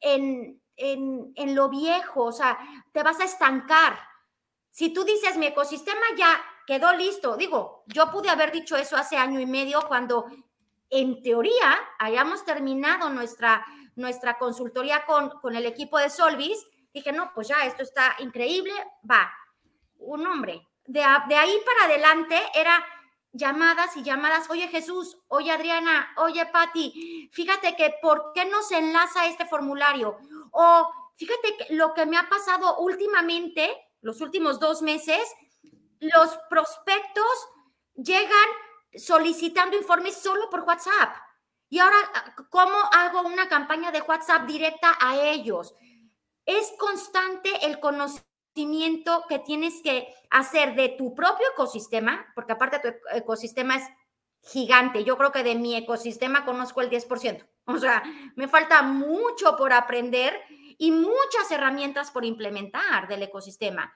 en, 0.00 0.60
en, 0.76 1.32
en 1.34 1.54
lo 1.54 1.68
viejo, 1.68 2.24
o 2.24 2.32
sea, 2.32 2.58
te 2.92 3.02
vas 3.02 3.20
a 3.20 3.24
estancar. 3.24 3.98
Si 4.70 4.92
tú 4.92 5.04
dices, 5.04 5.36
mi 5.36 5.46
ecosistema 5.46 6.00
ya 6.16 6.40
quedó 6.66 6.92
listo, 6.94 7.36
digo, 7.36 7.84
yo 7.86 8.10
pude 8.10 8.30
haber 8.30 8.52
dicho 8.52 8.76
eso 8.76 8.96
hace 8.96 9.16
año 9.16 9.38
y 9.38 9.46
medio 9.46 9.86
cuando 9.86 10.26
en 10.90 11.22
teoría 11.22 11.78
hayamos 11.98 12.44
terminado 12.44 13.10
nuestra, 13.10 13.64
nuestra 13.96 14.38
consultoría 14.38 15.04
con, 15.04 15.28
con 15.40 15.56
el 15.56 15.66
equipo 15.66 15.98
de 15.98 16.08
Solvis 16.08 16.66
Dije, 16.92 17.12
no, 17.12 17.32
pues 17.34 17.48
ya, 17.48 17.64
esto 17.64 17.82
está 17.82 18.16
increíble, 18.18 18.72
va. 19.08 19.32
Un 19.98 20.26
hombre. 20.26 20.66
De, 20.86 21.00
de 21.28 21.34
ahí 21.36 21.60
para 21.66 21.84
adelante 21.84 22.40
era 22.54 22.84
llamadas 23.32 23.96
y 23.96 24.02
llamadas, 24.02 24.48
oye 24.50 24.68
Jesús, 24.68 25.18
oye 25.28 25.50
Adriana, 25.52 26.12
oye 26.16 26.46
Patti, 26.46 27.28
fíjate 27.32 27.76
que 27.76 27.94
por 28.00 28.32
qué 28.34 28.44
no 28.46 28.62
se 28.62 28.78
enlaza 28.78 29.26
este 29.26 29.46
formulario. 29.46 30.18
O 30.50 30.90
fíjate 31.16 31.56
que 31.56 31.74
lo 31.74 31.94
que 31.94 32.06
me 32.06 32.16
ha 32.16 32.28
pasado 32.28 32.78
últimamente, 32.78 33.70
los 34.00 34.20
últimos 34.20 34.58
dos 34.58 34.82
meses, 34.82 35.20
los 36.00 36.38
prospectos 36.48 37.48
llegan 37.94 38.48
solicitando 38.94 39.76
informes 39.76 40.16
solo 40.16 40.48
por 40.50 40.60
WhatsApp. 40.60 41.14
Y 41.68 41.80
ahora, 41.80 41.96
¿cómo 42.48 42.76
hago 42.92 43.22
una 43.22 43.48
campaña 43.48 43.90
de 43.90 44.00
WhatsApp 44.00 44.46
directa 44.46 44.96
a 44.98 45.16
ellos? 45.20 45.74
Es 46.48 46.72
constante 46.78 47.50
el 47.66 47.78
conocimiento 47.78 49.24
que 49.28 49.38
tienes 49.38 49.82
que 49.82 50.08
hacer 50.30 50.74
de 50.76 50.88
tu 50.88 51.14
propio 51.14 51.46
ecosistema, 51.52 52.26
porque 52.34 52.52
aparte 52.52 52.78
tu 52.80 52.88
ecosistema 53.12 53.76
es 53.76 53.84
gigante. 54.40 55.04
Yo 55.04 55.18
creo 55.18 55.30
que 55.30 55.42
de 55.42 55.54
mi 55.56 55.76
ecosistema 55.76 56.46
conozco 56.46 56.80
el 56.80 56.88
10%. 56.88 57.46
O 57.66 57.76
sea, 57.76 58.02
me 58.34 58.48
falta 58.48 58.80
mucho 58.82 59.56
por 59.58 59.74
aprender 59.74 60.40
y 60.78 60.90
muchas 60.90 61.50
herramientas 61.50 62.10
por 62.10 62.24
implementar 62.24 63.08
del 63.08 63.24
ecosistema. 63.24 63.92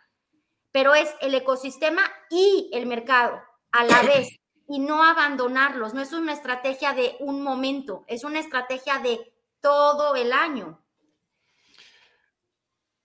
Pero 0.72 0.94
es 0.94 1.08
el 1.22 1.34
ecosistema 1.34 2.02
y 2.28 2.68
el 2.74 2.84
mercado 2.84 3.40
a 3.70 3.84
la 3.84 4.02
vez 4.02 4.28
y 4.68 4.78
no 4.78 5.02
abandonarlos. 5.02 5.94
No 5.94 6.02
es 6.02 6.12
una 6.12 6.34
estrategia 6.34 6.92
de 6.92 7.16
un 7.20 7.42
momento, 7.42 8.04
es 8.08 8.24
una 8.24 8.40
estrategia 8.40 8.98
de 8.98 9.32
todo 9.62 10.16
el 10.16 10.34
año. 10.34 10.81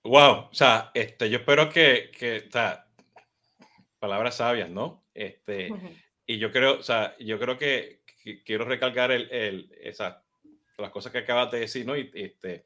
Wow, 0.08 0.47
o 0.49 0.53
sea, 0.53 0.89
este, 0.93 1.30
yo 1.30 1.39
espero 1.39 1.70
que, 1.70 2.12
que 2.18 2.45
o 2.47 2.51
sea, 2.51 2.88
palabras 3.99 4.38
sabias, 4.38 4.70
¿no? 4.70 5.03
Este, 5.14 5.70
y 6.26 6.38
yo 6.38 6.49
creo, 6.49 6.80
o 6.80 6.82
sea, 6.82 7.14
yo 7.20 7.38
creo 7.38 7.58
que, 7.58 8.03
quiero 8.45 8.64
recalcar 8.64 9.12
el, 9.12 9.30
el, 9.32 9.70
esa, 9.82 10.24
las 10.78 10.91
cosas 10.91 11.12
que 11.12 11.18
acabas 11.18 11.51
de 11.51 11.60
decir, 11.60 11.86
¿no? 11.86 11.97
Y 11.97 12.10
este, 12.14 12.64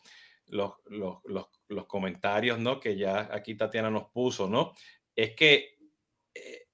los, 0.49 0.73
los, 0.85 1.17
los, 1.25 1.47
los, 1.67 1.87
comentarios, 1.87 2.59
¿no? 2.59 2.79
Que 2.79 2.95
ya 2.95 3.27
aquí 3.31 3.55
Tatiana 3.55 3.89
nos 3.89 4.11
puso, 4.11 4.47
¿no? 4.47 4.73
Es 5.15 5.31
que 5.31 5.79
eh, 6.35 6.67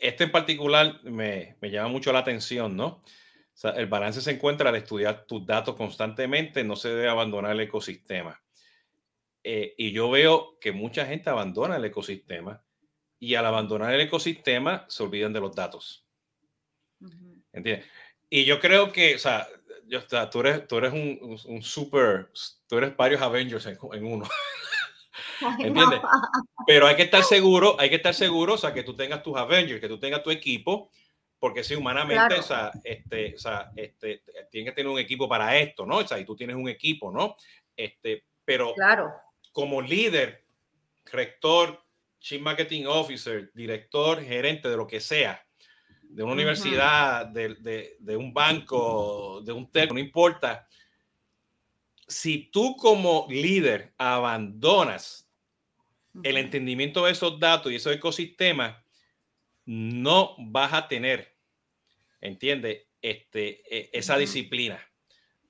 este 0.00 0.24
en 0.24 0.32
particular 0.32 1.04
me, 1.04 1.56
me, 1.60 1.70
llama 1.70 1.88
mucho 1.88 2.12
la 2.12 2.18
atención, 2.18 2.76
¿no? 2.76 2.86
O 2.86 3.02
sea, 3.54 3.70
el 3.72 3.86
balance 3.86 4.20
se 4.20 4.32
encuentra 4.32 4.70
al 4.70 4.76
estudiar 4.76 5.24
tus 5.24 5.46
datos 5.46 5.76
constantemente, 5.76 6.64
no 6.64 6.74
se 6.74 6.88
debe 6.88 7.08
abandonar 7.08 7.52
el 7.52 7.60
ecosistema. 7.60 8.42
Eh, 9.42 9.74
y 9.78 9.92
yo 9.92 10.10
veo 10.10 10.58
que 10.60 10.72
mucha 10.72 11.06
gente 11.06 11.30
abandona 11.30 11.76
el 11.76 11.84
ecosistema 11.84 12.62
y 13.18 13.34
al 13.34 13.46
abandonar 13.46 13.92
el 13.94 14.00
ecosistema 14.00 14.84
se 14.88 15.02
olvidan 15.02 15.32
de 15.32 15.40
los 15.40 15.54
datos. 15.54 16.06
¿Entiendes? 17.52 17.86
Y 18.28 18.44
yo 18.44 18.60
creo 18.60 18.92
que, 18.92 19.14
o 19.14 19.18
sea, 19.18 19.46
yo, 19.86 20.00
tú 20.30 20.40
eres, 20.40 20.68
tú 20.68 20.76
eres 20.78 20.92
un, 20.92 21.38
un, 21.46 21.62
super, 21.62 22.30
tú 22.66 22.78
eres 22.78 22.96
varios 22.96 23.20
Avengers 23.22 23.66
en, 23.66 24.04
uno. 24.04 24.28
¿Entiendes? 25.58 26.00
Pero 26.66 26.86
hay 26.86 26.96
que 26.96 27.02
estar 27.02 27.24
seguro, 27.24 27.76
hay 27.78 27.88
que 27.88 27.96
estar 27.96 28.14
seguro, 28.14 28.54
o 28.54 28.58
sea, 28.58 28.74
que 28.74 28.82
tú 28.82 28.94
tengas 28.94 29.22
tus 29.22 29.36
Avengers, 29.36 29.80
que 29.80 29.88
tú 29.88 29.98
tengas 29.98 30.22
tu 30.22 30.30
equipo, 30.30 30.90
porque 31.38 31.64
si 31.64 31.74
humanamente, 31.74 32.34
o, 32.38 32.42
sea, 32.42 32.70
este, 32.84 33.34
o 33.34 33.38
sea, 33.38 33.72
este, 33.74 34.22
tienes 34.50 34.70
que 34.70 34.76
tener 34.76 34.92
un 34.92 34.98
equipo 34.98 35.28
para 35.28 35.56
esto, 35.56 35.86
¿no? 35.86 35.96
O 35.96 36.06
sea, 36.06 36.18
y 36.18 36.26
tú 36.26 36.36
tienes 36.36 36.56
un 36.56 36.68
equipo, 36.68 37.10
¿no? 37.10 37.36
Este, 37.74 38.26
pero 38.44 38.74
claro 38.74 39.10
como 39.52 39.82
líder, 39.82 40.44
rector, 41.06 41.84
chief 42.18 42.40
marketing 42.40 42.84
officer, 42.86 43.50
director, 43.54 44.22
gerente 44.22 44.68
de 44.68 44.76
lo 44.76 44.86
que 44.86 45.00
sea, 45.00 45.44
de 46.02 46.22
una 46.22 46.32
universidad, 46.32 47.26
de, 47.26 48.16
un 48.16 48.32
banco, 48.32 49.40
de 49.44 49.52
un 49.52 49.70
telco, 49.70 49.94
no 49.94 50.00
importa. 50.00 50.66
Si 52.06 52.50
tú 52.50 52.76
como 52.76 53.26
líder 53.30 53.94
abandonas 53.96 55.28
el 56.24 56.36
entendimiento 56.36 57.04
de 57.04 57.12
esos 57.12 57.38
datos 57.38 57.70
y 57.70 57.76
esos 57.76 57.94
ecosistemas, 57.94 58.76
no 59.64 60.34
vas 60.38 60.72
a 60.72 60.88
tener, 60.88 61.36
entiende, 62.20 62.88
este, 63.00 63.62
e, 63.74 63.90
esa 63.92 64.18
disciplina 64.18 64.89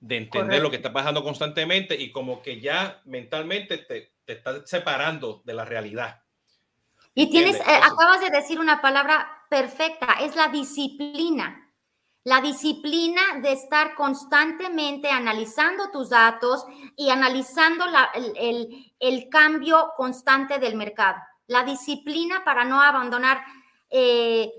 de 0.01 0.16
entender 0.16 0.62
lo 0.62 0.70
que 0.70 0.76
está 0.76 0.92
pasando 0.92 1.22
constantemente 1.22 1.94
y 1.94 2.11
como 2.11 2.42
que 2.42 2.61
ya 2.61 3.03
mentalmente 3.05 3.78
te, 3.78 4.12
te 4.24 4.32
estás 4.32 4.68
separando 4.68 5.42
de 5.44 5.55
la 5.55 5.64
realidad. 5.64 6.22
Y 7.14 7.30
tienes, 7.30 7.57
eh, 7.57 7.62
acabas 7.66 8.20
de 8.20 8.30
decir 8.30 8.59
una 8.59 8.80
palabra 8.80 9.44
perfecta, 9.48 10.14
es 10.20 10.36
la 10.36 10.48
disciplina. 10.48 11.66
La 12.24 12.40
disciplina 12.40 13.20
de 13.42 13.53
estar 13.53 13.94
constantemente 13.94 15.11
analizando 15.11 15.90
tus 15.90 16.11
datos 16.11 16.64
y 16.96 17.11
analizando 17.11 17.86
la, 17.86 18.11
el, 18.14 18.92
el, 18.98 19.28
cambio 19.28 19.92
constante 19.96 20.59
del 20.59 20.76
mercado. 20.76 21.18
La 21.46 21.64
disciplina 21.64 22.44
para 22.44 22.64
no 22.64 22.80
abandonar 22.80 23.42
eh, 23.88 24.53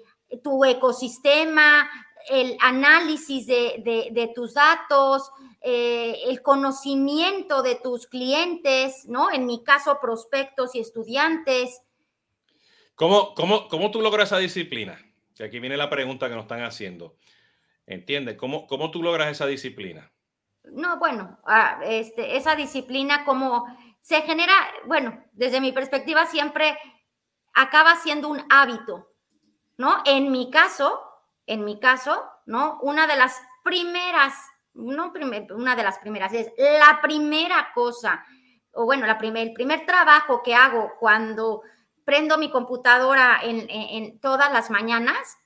tu 0.44 0.66
ecosistema, 0.66 1.90
el 2.30 2.58
análisis 2.60 3.48
de, 3.48 4.32
tus 4.36 4.54
datos, 4.54 5.32
eh, 5.62 6.18
el 6.26 6.42
conocimiento 6.42 7.62
de 7.62 7.76
tus 7.76 8.08
clientes, 8.08 9.06
¿no? 9.08 9.32
En 9.32 9.46
mi 9.46 9.64
caso, 9.64 10.00
prospectos 10.02 10.76
y 10.76 10.80
estudiantes. 10.80 11.82
¿Cómo, 12.96 13.34
cómo, 13.36 13.68
cómo 13.68 13.92
tú 13.92 14.02
logras 14.02 14.30
esa 14.30 14.38
disciplina? 14.38 15.00
Que 15.36 15.44
aquí 15.44 15.60
viene 15.60 15.78
la 15.78 15.90
pregunta 15.90 16.30
que 16.30 16.36
nos 16.36 16.44
están 16.44 16.64
haciendo. 16.64 17.16
¿Entiendes? 17.86 18.38
¿Cómo, 18.38 18.68
cómo 18.68 18.92
tú 18.92 19.02
logras 19.02 19.30
esa 19.30 19.48
disciplina? 19.48 20.12
No, 20.64 21.00
bueno, 21.00 21.40
ah, 21.46 21.82
este, 21.84 22.38
esa 22.38 22.56
disciplina 22.56 23.26
como 23.26 23.66
se 24.02 24.22
genera, 24.22 24.54
bueno, 24.86 25.24
desde 25.34 25.62
mi 25.62 25.72
perspectiva 25.72 26.26
siempre 26.26 26.78
acaba 27.54 27.96
siendo 27.98 28.30
un 28.30 28.44
hábito, 28.50 29.12
¿no? 29.78 30.02
En 30.06 30.32
mi 30.32 30.50
caso, 30.50 31.02
en 31.46 31.66
mi 31.66 31.80
caso, 31.80 32.24
¿no? 32.46 32.80
Una 32.82 33.08
de 33.08 33.16
las 33.16 33.42
primeras, 33.64 34.34
no 34.74 35.12
una 35.56 35.76
de 35.76 35.84
las 35.84 36.00
primeras, 36.00 36.34
es 36.34 36.52
la 36.58 37.00
primera 37.02 37.72
cosa, 37.74 38.26
o 38.74 38.86
bueno, 38.86 39.06
la 39.06 39.18
primer, 39.18 39.48
el 39.48 39.54
primer 39.54 39.86
trabajo 39.86 40.42
que 40.44 40.56
hago 40.56 40.94
cuando 41.00 41.62
prendo 42.06 42.38
mi 42.38 42.50
computadora 42.50 43.40
en, 43.44 44.20
todas 44.20 44.52
las 44.52 44.70
mañanas 44.70 45.38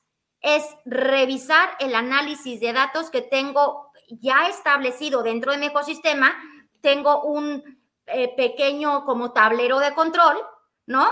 es 0.41 0.64
revisar 0.86 1.70
el 1.80 1.96
análisis 1.96 2.60
de 2.60 2.74
datos 2.74 3.10
que 3.10 3.22
tengo 3.22 3.91
ya 4.10 4.48
establecido 4.48 5.24
dentro 5.24 5.52
de 5.52 5.58
mi 5.58 5.68
ecosistema. 5.68 6.36
Tengo 6.82 7.24
un 7.24 7.80
eh, 8.06 8.34
pequeño 8.36 9.06
como 9.06 9.32
tablero 9.32 9.80
de 9.80 9.93
control, 9.93 10.38
¿no? 10.86 11.06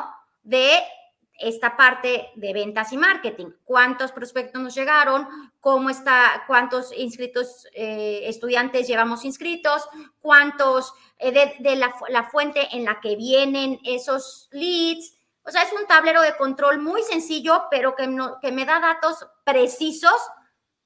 De 0.44 0.80
esta 1.40 1.76
parte 1.76 2.32
de 2.36 2.54
ventas 2.54 2.94
y 2.94 2.98
marketing. 2.98 3.48
¿Cuántos 3.64 4.12
prospectos 4.12 4.62
nos 4.62 4.76
llegaron? 4.76 5.28
¿Cómo 5.60 5.90
está? 5.90 6.44
¿Cuántos 6.48 6.92
inscritos 6.96 7.68
eh, 7.74 8.22
estudiantes 8.26 8.88
llevamos 8.88 9.26
inscritos? 9.26 9.88
¿Cuántos 10.22 10.94
eh, 11.18 11.32
de, 11.60 11.76
la, 11.76 12.24
fuente 12.32 12.68
en 12.76 12.86
la 12.86 13.00
que 13.02 13.16
vienen 13.16 13.80
esos 13.84 14.48
leads? 14.52 15.18
O 15.44 15.52
sea, 15.52 15.64
es 15.64 15.74
un 15.74 15.86
tablero 15.88 16.22
de 16.22 16.38
control 16.38 16.80
muy 16.80 17.02
sencillo, 17.04 17.64
pero 17.70 17.96
que, 17.96 18.10
que 18.42 18.52
me 18.52 18.66
da 18.66 18.80
datos 18.80 19.28
precisos 19.44 20.16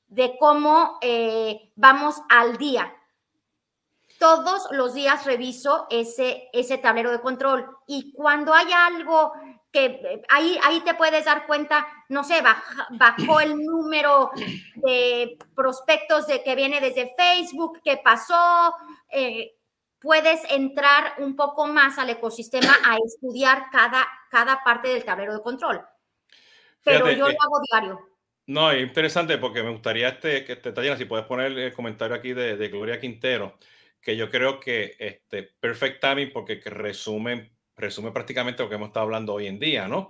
de 0.08 0.38
cómo 0.39 0.98
eh, 1.02 1.72
vamos 1.76 2.22
al 2.30 2.58
día. 2.58 2.93
Todos 4.20 4.68
los 4.72 4.95
días 4.95 5.26
reviso 5.26 5.86
ese, 5.91 6.50
ese 6.54 6.80
tablero 6.80 7.12
de 7.12 7.22
control 7.22 7.70
y 7.86 8.14
cuando 8.14 8.52
hay 8.52 8.72
algo 8.72 9.34
que 9.78 9.86
eh, 9.86 10.22
ahí, 10.30 10.58
ahí 10.64 10.82
te 10.82 10.96
puedes 10.96 11.26
dar 11.26 11.46
cuenta, 11.46 11.88
no 12.10 12.24
sé, 12.24 12.42
bajó 12.90 13.40
el 13.40 13.56
número 13.64 14.32
de 14.76 15.38
prospectos 15.56 16.26
de 16.26 16.44
que 16.44 16.56
viene 16.56 16.82
desde 16.82 17.14
Facebook, 17.16 17.80
qué 17.84 17.98
pasó, 18.04 18.74
eh, 19.12 19.56
puedes 20.00 20.42
entrar 20.50 21.14
un 21.20 21.36
poco 21.36 21.68
más 21.68 22.00
al 22.00 22.10
ecosistema 22.10 22.74
a 22.86 22.98
estudiar 23.06 23.66
cada, 23.72 24.08
cada 24.32 24.64
parte 24.64 24.88
del 24.88 25.06
tablero 25.06 25.36
de 25.36 25.44
control. 25.44 25.86
Pero 26.84 27.12
yo 27.12 27.28
lo 27.28 27.32
eh, 27.32 27.38
hago 27.40 27.62
diario. 27.70 28.00
No, 28.48 28.72
es 28.72 28.82
interesante 28.82 29.38
porque 29.38 29.62
me 29.62 29.72
gustaría 29.72 30.10
este, 30.10 30.44
que 30.44 30.56
te 30.56 30.72
Tatiana, 30.72 30.98
si 30.98 31.06
puedes 31.06 31.26
poner 31.28 31.52
el 31.52 31.74
comentario 31.74 32.16
aquí 32.16 32.34
de, 32.34 32.56
de, 32.56 32.70
Gloria 32.70 33.00
Quintero, 33.00 33.60
que 34.02 34.16
yo 34.16 34.30
creo 34.30 34.60
que 34.60 34.96
este 34.98 35.44
perfect 35.44 36.02
timing 36.02 36.32
porque 36.32 36.60
que 36.60 36.70
resume, 37.78 38.12
prácticamente 38.12 38.64
lo 38.64 38.70
que 38.70 38.76
hemos 38.76 38.88
estado 38.88 39.06
hablando 39.06 39.34
hoy 39.34 39.48
en 39.48 39.60
día, 39.60 39.88
¿no? 39.88 40.10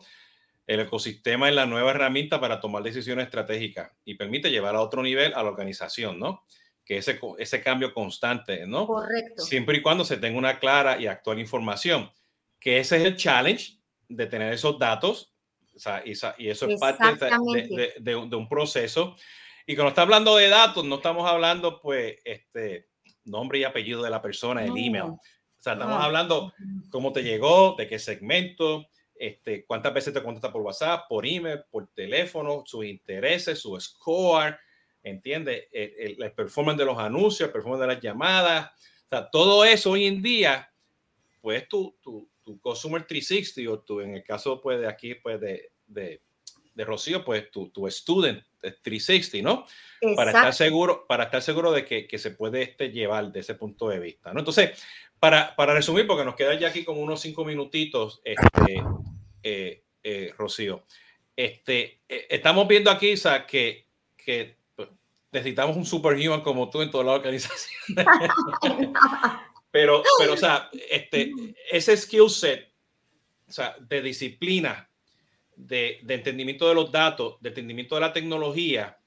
El 0.65 0.79
ecosistema 0.81 1.47
es 1.47 1.55
la 1.55 1.65
nueva 1.65 1.91
herramienta 1.91 2.41
para 2.41 2.59
tomar 2.59 2.83
decisiones 2.83 3.25
estratégicas 3.25 3.91
y 4.03 4.15
permite 4.15 4.49
llevar 4.49 4.75
a 4.75 4.81
otro 4.81 5.03
nivel 5.03 5.33
a 5.33 5.43
la 5.43 5.49
organización, 5.49 6.19
¿no? 6.19 6.43
que 6.87 6.97
ese, 6.97 7.19
ese 7.37 7.61
cambio 7.61 7.93
constante, 7.93 8.65
¿no? 8.65 8.87
Correcto. 8.87 9.43
Siempre 9.43 9.77
y 9.77 9.81
cuando 9.81 10.05
se 10.05 10.15
tenga 10.15 10.37
una 10.37 10.57
clara 10.57 10.97
y 10.97 11.05
actual 11.05 11.37
información, 11.37 12.09
que 12.59 12.79
ese 12.79 12.95
es 12.95 13.03
el 13.03 13.17
challenge 13.17 13.77
de 14.07 14.25
tener 14.25 14.53
esos 14.53 14.79
datos, 14.79 15.33
o 15.75 15.79
sea, 15.79 16.01
y, 16.05 16.11
eso 16.11 16.33
es 16.67 16.79
parte 16.79 17.25
de, 17.25 17.93
de, 17.99 18.15
un 18.15 18.47
proceso. 18.47 19.17
Y 19.65 19.75
cuando 19.75 19.89
está 19.89 20.03
hablando 20.03 20.37
de 20.37 20.47
datos, 20.47 20.85
no 20.85 20.95
estamos 20.95 21.29
hablando, 21.29 21.81
pues, 21.81 22.19
este, 22.23 22.87
nombre 23.25 23.59
y 23.59 23.65
apellido 23.65 24.01
de 24.01 24.09
la 24.09 24.21
persona, 24.21 24.63
el 24.63 24.71
email. 24.77 25.17
Sea, 25.67 25.73
estamos 25.73 26.01
hablando 26.01 26.53
cómo 26.89 27.11
te 27.11 27.23
llegó, 27.23 27.75
de 27.77 27.89
qué 27.89 27.99
segmento, 27.99 28.87
este, 29.15 29.65
cuántas 29.65 29.93
veces 29.93 30.13
te 30.13 30.23
contesta 30.23 30.49
por 30.49 30.61
WhatsApp, 30.61 31.09
por 31.09 31.25
email, 31.27 31.59
por 31.69 31.87
teléfono, 31.87 32.63
sus 32.65 32.85
intereses, 32.85 33.59
su 33.59 33.77
score, 33.77 34.57
¿entiendes? 35.03 35.67
El, 35.73 36.23
el, 36.23 36.31
performance 36.31 36.79
de 36.79 36.85
los 36.85 36.97
anuncios, 36.97 37.47
el 37.47 37.51
performance 37.51 37.81
de 37.81 37.87
las 37.87 38.01
llamadas, 38.01 38.71
o 39.07 39.09
sea, 39.09 39.29
todo 39.29 39.65
eso 39.65 39.91
hoy 39.91 40.05
en 40.05 40.21
día, 40.21 40.71
pues 41.41 41.67
tu, 41.67 41.97
tu, 42.01 42.29
tu 42.45 42.61
Consumer 42.61 43.05
360 43.05 43.69
o 43.69 43.79
tu, 43.79 43.99
en 43.99 44.15
el 44.15 44.23
caso 44.23 44.61
pues 44.61 44.79
de 44.79 44.87
aquí, 44.87 45.15
pues 45.15 45.41
de, 45.41 45.71
de, 45.85 46.21
de 46.73 46.85
Rocío, 46.85 47.25
pues 47.25 47.51
tu, 47.51 47.69
tu 47.71 47.89
Student 47.91 48.41
360, 48.61 49.41
¿no? 49.41 49.65
Para 50.15 50.31
estar 50.31 50.53
seguro, 50.53 51.05
para 51.07 51.25
estar 51.25 51.41
seguro 51.41 51.71
de 51.71 51.83
que, 51.85 52.07
que 52.07 52.17
se 52.17 52.31
puede 52.31 52.61
este, 52.61 52.91
llevar 52.91 53.31
de 53.31 53.39
ese 53.39 53.55
punto 53.55 53.89
de 53.89 53.99
vista, 53.99 54.31
¿no? 54.33 54.39
Entonces, 54.39 54.71
para, 55.19 55.55
para 55.55 55.73
resumir, 55.73 56.05
porque 56.07 56.25
nos 56.25 56.35
queda 56.35 56.57
ya 56.59 56.69
aquí 56.69 56.83
como 56.83 57.01
unos 57.01 57.21
cinco 57.21 57.45
minutitos, 57.45 58.21
este, 58.23 58.83
eh, 59.43 59.83
eh, 60.03 60.33
Rocío, 60.37 60.85
este, 61.35 62.01
eh, 62.07 62.27
estamos 62.29 62.67
viendo 62.67 62.91
aquí, 62.91 63.13
o 63.13 63.17
sea, 63.17 63.45
que, 63.45 63.87
que 64.15 64.57
necesitamos 65.31 65.75
un 65.75 65.85
superhuman 65.85 66.41
como 66.41 66.69
tú 66.69 66.81
en 66.81 66.91
toda 66.91 67.03
la 67.03 67.13
organización. 67.13 67.81
pero, 69.71 70.03
pero, 70.19 70.33
o 70.33 70.37
sea, 70.37 70.69
este, 70.89 71.31
ese 71.71 71.97
skill 71.97 72.29
set, 72.29 72.73
o 73.47 73.51
sea, 73.51 73.75
de 73.79 74.01
disciplina, 74.01 74.89
de, 75.55 75.99
de, 76.03 76.13
entendimiento 76.13 76.67
de 76.67 76.75
los 76.75 76.91
datos, 76.91 77.37
de 77.41 77.49
entendimiento 77.49 77.95
de 77.95 78.01
la 78.01 78.13
tecnología, 78.13 78.99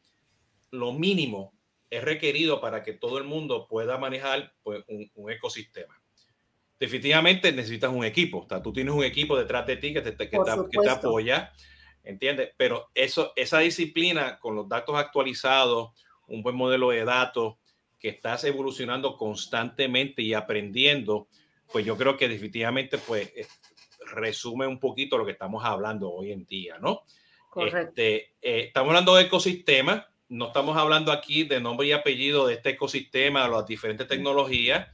lo 0.71 0.93
mínimo 0.93 1.55
es 1.91 2.05
requerido 2.05 2.61
para 2.61 2.83
que 2.83 2.93
todo 2.93 3.19
el 3.19 3.25
mundo 3.25 3.67
pueda 3.69 3.99
manejar 3.99 4.55
pues, 4.63 4.85
un, 4.87 5.31
ecosistema. 5.31 5.99
Definitivamente 6.81 7.53
necesitas 7.53 7.93
un 7.93 8.05
equipo. 8.05 8.39
O 8.39 8.49
sea, 8.49 8.62
tú 8.62 8.72
tienes 8.72 8.95
un 8.95 9.05
equipo 9.05 9.37
detrás 9.37 9.66
de 9.66 9.76
ti 9.76 9.93
que 9.93 10.01
te, 10.01 10.16
que 10.16 10.26
te, 10.26 10.37
que 10.70 10.78
te 10.78 10.89
apoya, 10.89 11.53
¿entiendes? 12.03 12.53
Pero 12.57 12.89
eso, 12.95 13.35
esa 13.37 13.59
disciplina 13.59 14.39
con 14.39 14.57
los 14.57 14.66
datos 14.66 14.97
actualizados, 14.97 15.91
un 16.26 16.43
buen 16.43 16.57
modelo 16.57 16.89
de 16.91 17.05
datos, 17.05 17.57
que 17.99 18.09
estás 18.09 18.45
evolucionando 18.45 19.16
constantemente 19.18 20.22
y 20.22 20.33
aprendiendo, 20.33 21.28
pues 21.70 21.85
yo 21.85 21.99
creo 21.99 22.16
que 22.16 22.28
definitivamente 22.28 22.97
pues 22.97 23.31
resume 24.12 24.66
un 24.66 24.81
poquito 24.81 25.18
lo 25.18 25.26
que 25.26 25.33
estamos 25.33 25.62
hablando 25.64 26.11
hoy 26.11 26.33
en 26.33 26.47
día, 26.47 26.78
¿no? 26.78 27.03
Este, 27.57 28.37
eh, 28.41 28.64
estamos 28.68 28.89
hablando 28.91 29.16
de 29.16 29.24
ecosistema, 29.24 30.09
no 30.28 30.47
estamos 30.47 30.78
hablando 30.78 31.12
aquí 31.12 31.45
de 31.45 31.61
nombre 31.61 31.89
y 31.89 31.93
apellido 31.93 32.47
de 32.47 32.55
este 32.55 32.70
ecosistema, 32.70 33.45
de 33.45 33.51
las 33.51 33.66
diferentes 33.66 34.07
tecnologías. 34.07 34.89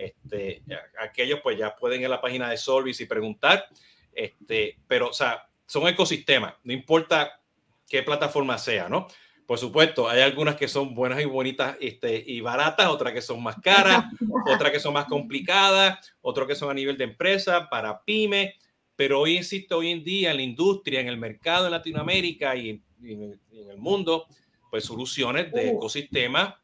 Este, 0.00 0.62
aquellos 0.98 1.40
pues 1.42 1.58
ya 1.58 1.76
pueden 1.76 2.00
ir 2.00 2.06
a 2.06 2.10
la 2.10 2.20
página 2.20 2.48
de 2.48 2.56
Solvis 2.56 3.00
y 3.00 3.06
preguntar, 3.06 3.66
este, 4.12 4.78
pero 4.88 5.08
o 5.08 5.12
sea, 5.12 5.46
son 5.66 5.86
ecosistemas, 5.86 6.54
no 6.64 6.72
importa 6.72 7.40
qué 7.88 8.02
plataforma 8.02 8.56
sea, 8.56 8.88
¿no? 8.88 9.08
Por 9.50 9.58
supuesto, 9.58 10.08
hay 10.08 10.20
algunas 10.20 10.54
que 10.54 10.68
son 10.68 10.94
buenas 10.94 11.20
y 11.20 11.24
bonitas 11.24 11.76
este, 11.80 12.22
y 12.24 12.40
baratas, 12.40 12.86
otras 12.86 13.12
que 13.12 13.20
son 13.20 13.42
más 13.42 13.56
caras, 13.60 14.04
otras 14.46 14.70
que 14.70 14.78
son 14.78 14.94
más 14.94 15.06
complicadas, 15.06 16.14
otras 16.20 16.46
que 16.46 16.54
son 16.54 16.70
a 16.70 16.74
nivel 16.74 16.96
de 16.96 17.02
empresa, 17.02 17.68
para 17.68 18.00
pyme. 18.04 18.54
Pero 18.94 19.18
hoy 19.18 19.38
existe 19.38 19.74
hoy 19.74 19.90
en 19.90 20.04
día 20.04 20.30
en 20.30 20.36
la 20.36 20.42
industria, 20.42 21.00
en 21.00 21.08
el 21.08 21.16
mercado 21.16 21.64
en 21.66 21.72
Latinoamérica 21.72 22.54
y 22.54 22.80
en, 23.02 23.40
el 23.50 23.78
mundo, 23.78 24.26
pues 24.70 24.84
soluciones 24.84 25.50
de 25.50 25.72
uh. 25.72 25.76
ecosistema 25.78 26.62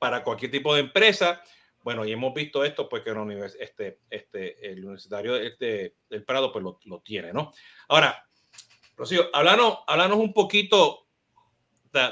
para 0.00 0.24
cualquier 0.24 0.50
tipo 0.50 0.74
de 0.74 0.80
empresa. 0.80 1.40
Bueno, 1.84 2.06
y 2.06 2.12
hemos 2.12 2.32
visto 2.32 2.64
esto, 2.64 2.88
pues 2.88 3.02
que 3.02 3.10
este, 3.60 3.98
este, 4.08 4.70
el 4.72 4.78
Universitario 4.78 5.36
este, 5.36 5.96
del 6.08 6.24
Prado 6.24 6.50
pues 6.50 6.64
lo, 6.64 6.80
lo 6.86 7.00
tiene, 7.02 7.30
¿no? 7.30 7.52
Ahora, 7.88 8.26
Rocío, 8.96 9.28
háblanos, 9.34 9.80
háblanos 9.86 10.16
un 10.16 10.32
poquito 10.32 11.06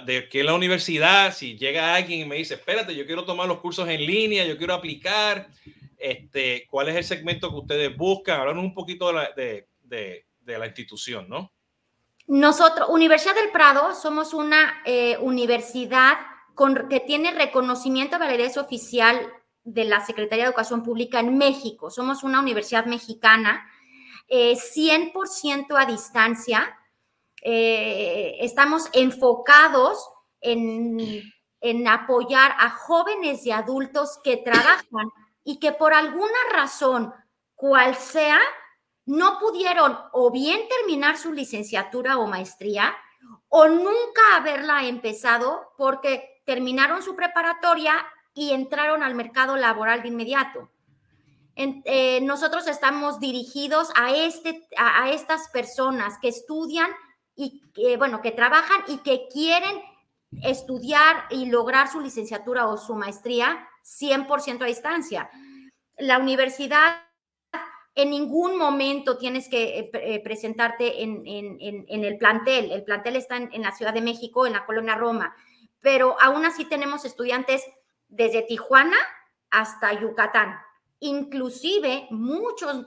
de 0.04 0.28
que 0.28 0.44
la 0.44 0.52
universidad, 0.52 1.34
si 1.34 1.56
llega 1.56 1.94
alguien 1.94 2.20
y 2.20 2.24
me 2.26 2.36
dice, 2.36 2.54
espérate, 2.54 2.94
yo 2.94 3.06
quiero 3.06 3.24
tomar 3.24 3.48
los 3.48 3.60
cursos 3.60 3.88
en 3.88 4.04
línea, 4.04 4.44
yo 4.44 4.58
quiero 4.58 4.74
aplicar, 4.74 5.48
este, 5.96 6.66
¿cuál 6.70 6.90
es 6.90 6.96
el 6.96 7.04
segmento 7.04 7.48
que 7.48 7.56
ustedes 7.56 7.96
buscan? 7.96 8.40
Háblanos 8.40 8.64
un 8.64 8.74
poquito 8.74 9.06
de 9.06 9.12
la, 9.14 9.30
de, 9.32 9.68
de, 9.82 10.58
la 10.58 10.66
institución, 10.66 11.30
¿no? 11.30 11.50
Nosotros, 12.26 12.90
Universidad 12.90 13.34
del 13.34 13.50
Prado, 13.50 13.94
somos 13.94 14.34
una 14.34 14.82
eh, 14.84 15.16
universidad 15.18 16.18
con, 16.54 16.88
que 16.90 17.00
tiene 17.00 17.32
reconocimiento 17.32 18.18
de 18.18 18.26
validez 18.26 18.58
oficial 18.58 19.32
de 19.64 19.84
la 19.84 20.04
Secretaría 20.04 20.44
de 20.44 20.50
Educación 20.50 20.82
Pública 20.82 21.20
en 21.20 21.38
México. 21.38 21.90
Somos 21.90 22.22
una 22.24 22.40
universidad 22.40 22.86
mexicana, 22.86 23.66
eh, 24.28 24.56
100% 24.56 25.76
a 25.76 25.86
distancia 25.86 26.78
eh, 27.44 28.36
estamos 28.38 28.88
enfocados 28.92 30.08
en, 30.40 31.24
en 31.60 31.88
apoyar 31.88 32.54
a 32.56 32.70
jóvenes 32.70 33.44
y 33.44 33.50
adultos 33.50 34.20
que 34.22 34.36
trabajan 34.36 35.10
y 35.42 35.58
que 35.58 35.72
por 35.72 35.92
alguna 35.92 36.38
razón, 36.52 37.12
cual 37.56 37.96
sea, 37.96 38.38
no 39.06 39.40
pudieron 39.40 39.98
o 40.12 40.30
bien 40.30 40.60
terminar 40.68 41.18
su 41.18 41.32
licenciatura 41.32 42.18
o 42.18 42.28
maestría 42.28 42.94
o 43.48 43.66
nunca 43.66 44.36
haberla 44.36 44.84
empezado 44.86 45.72
porque 45.76 46.42
terminaron 46.46 47.02
su 47.02 47.16
preparatoria 47.16 47.94
y 48.34 48.52
entraron 48.52 49.02
al 49.02 49.14
mercado 49.14 49.56
laboral 49.56 50.02
de 50.02 50.08
inmediato. 50.08 50.70
Eh, 51.54 52.20
nosotros 52.22 52.66
estamos 52.66 53.20
dirigidos 53.20 53.90
a, 53.94 54.14
este, 54.14 54.66
a 54.78 55.10
estas 55.10 55.48
personas 55.50 56.18
que 56.18 56.28
estudian 56.28 56.90
y 57.36 57.60
que, 57.74 57.96
bueno, 57.96 58.22
que 58.22 58.30
trabajan 58.30 58.82
y 58.88 58.98
que 58.98 59.28
quieren 59.30 59.80
estudiar 60.42 61.26
y 61.30 61.46
lograr 61.46 61.88
su 61.88 62.00
licenciatura 62.00 62.66
o 62.68 62.78
su 62.78 62.94
maestría 62.94 63.68
100% 63.84 64.62
a 64.62 64.66
distancia. 64.66 65.30
La 65.98 66.18
universidad 66.18 67.02
en 67.94 68.10
ningún 68.10 68.56
momento 68.56 69.18
tienes 69.18 69.48
que 69.48 69.78
eh, 69.78 69.90
eh, 69.92 70.22
presentarte 70.22 71.02
en, 71.02 71.24
el 71.26 72.18
plantel. 72.18 72.72
El 72.72 72.84
plantel 72.84 73.16
está 73.16 73.36
en, 73.36 73.62
la 73.62 73.72
Ciudad 73.72 73.92
de 73.92 74.00
México, 74.00 74.46
en 74.46 74.54
la 74.54 74.64
colonia 74.64 74.94
Roma, 74.94 75.36
pero 75.80 76.16
aún 76.20 76.46
así 76.46 76.64
tenemos 76.64 77.04
estudiantes 77.04 77.62
desde 78.12 78.42
Tijuana 78.42 78.96
hasta 79.50 79.98
Yucatán. 79.98 80.58
Inclusive 81.00 82.06
muchos, 82.10 82.84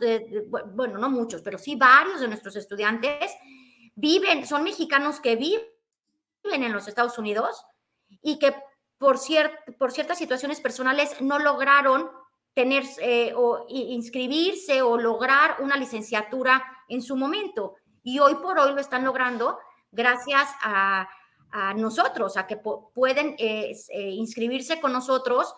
bueno, 0.73 0.97
no 0.97 1.09
muchos, 1.09 1.41
pero 1.41 1.57
sí 1.57 1.75
varios 1.75 2.21
de 2.21 2.27
nuestros 2.27 2.55
estudiantes 2.55 3.33
viven, 3.95 4.45
son 4.45 4.63
mexicanos 4.63 5.19
que 5.19 5.35
viven 5.35 5.63
en 6.43 6.71
los 6.71 6.87
Estados 6.87 7.17
Unidos 7.17 7.65
y 8.21 8.39
que 8.39 8.55
por, 8.97 9.19
por 9.77 9.91
ciertas 9.91 10.17
situaciones 10.17 10.61
personales 10.61 11.19
no 11.21 11.39
lograron 11.39 12.09
tener 12.53 12.83
eh, 12.99 13.33
o 13.35 13.65
inscribirse 13.67 14.81
o 14.81 14.97
lograr 14.97 15.57
una 15.59 15.75
licenciatura 15.75 16.63
en 16.87 17.01
su 17.01 17.17
momento. 17.17 17.75
Y 18.01 18.19
hoy 18.19 18.35
por 18.35 18.57
hoy 18.59 18.73
lo 18.73 18.79
están 18.79 19.03
logrando 19.03 19.59
gracias 19.91 20.47
a, 20.61 21.09
nosotros, 21.75 22.37
a 22.37 22.47
que 22.47 22.57
pueden 22.57 23.35
eh, 23.37 23.75
eh, 23.89 24.09
inscribirse 24.11 24.81
con 24.81 24.91
nosotros 24.91 25.53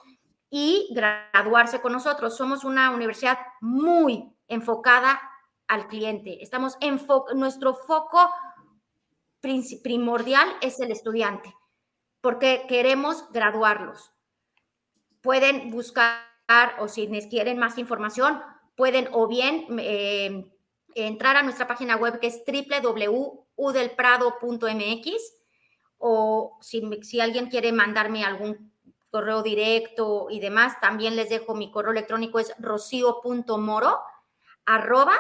y 0.50 0.90
graduarse 0.92 1.82
con 1.82 1.92
nosotros. 1.92 2.38
Somos 2.38 2.64
una 2.64 2.92
universidad 2.92 3.40
muy 3.62 4.32
enfocada 4.48 5.20
al 5.68 5.88
cliente. 5.88 6.44
Estamos 6.44 6.78
en 6.82 7.02
nuestro 7.36 7.74
foco 7.74 8.30
primordial 9.84 10.48
es 10.62 10.80
el 10.80 10.92
estudiante, 10.92 11.54
porque 12.22 12.66
queremos 12.68 13.26
graduarlos. 13.32 14.14
Pueden 15.22 15.72
buscar 15.72 16.22
o 16.80 16.88
si 16.88 17.08
les 17.08 17.26
quieren 17.28 17.58
más 17.58 17.78
información, 17.78 18.42
pueden 18.76 19.10
o 19.12 19.28
bien 19.28 19.66
eh, 19.80 20.50
entrar 20.96 21.36
a 21.38 21.44
nuestra 21.44 21.68
página 21.68 21.96
web 21.96 22.20
que 22.20 22.28
es 22.28 22.44
www.udelprado.mx 22.46 25.37
o 25.98 26.60
si, 26.62 27.20
alguien 27.20 27.50
quiere 27.50 27.72
mandarme 27.72 28.24
algún 28.24 28.72
correo 29.10 29.42
directo 29.42 30.28
y 30.30 30.40
demás, 30.40 30.80
también 30.80 31.16
les 31.16 31.30
dejo 31.30 31.56
mi 31.56 31.72
correo 31.72 31.92
electrónico 31.92 32.38
es 32.40 32.54
rocío.moro 32.60 34.00
arroba 34.66 35.16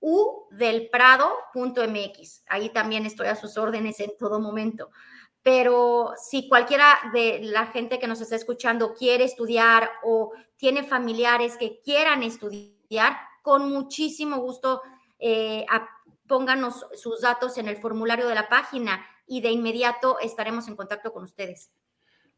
udelprado.mx. 0.00 2.42
Ahí 2.48 2.68
también 2.70 3.06
estoy 3.06 3.28
a 3.28 3.36
sus 3.36 3.56
órdenes 3.56 4.00
en 4.00 4.10
todo 4.18 4.40
momento 4.40 4.90
pero 5.42 6.12
si 6.16 6.48
cualquiera 6.48 6.98
de 7.12 7.40
la 7.42 7.66
gente 7.66 7.98
que 7.98 8.06
nos 8.06 8.20
está 8.20 8.36
escuchando 8.36 8.94
quiere 8.94 9.24
estudiar 9.24 9.90
o 10.04 10.32
tiene 10.56 10.84
familiares 10.84 11.56
que 11.56 11.80
quieran 11.80 12.22
estudiar, 12.22 13.16
con 13.42 13.68
muchísimo 13.68 14.38
gusto 14.38 14.82
eh, 15.18 15.66
pónganos 16.28 16.86
sus 16.94 17.20
datos 17.20 17.58
en 17.58 17.66
el 17.66 17.76
formulario 17.76 18.28
de 18.28 18.36
la 18.36 18.48
página 18.48 19.04
y 19.26 19.40
de 19.40 19.50
inmediato 19.50 20.18
estaremos 20.20 20.68
en 20.68 20.76
contacto 20.76 21.12
con 21.12 21.24
ustedes. 21.24 21.70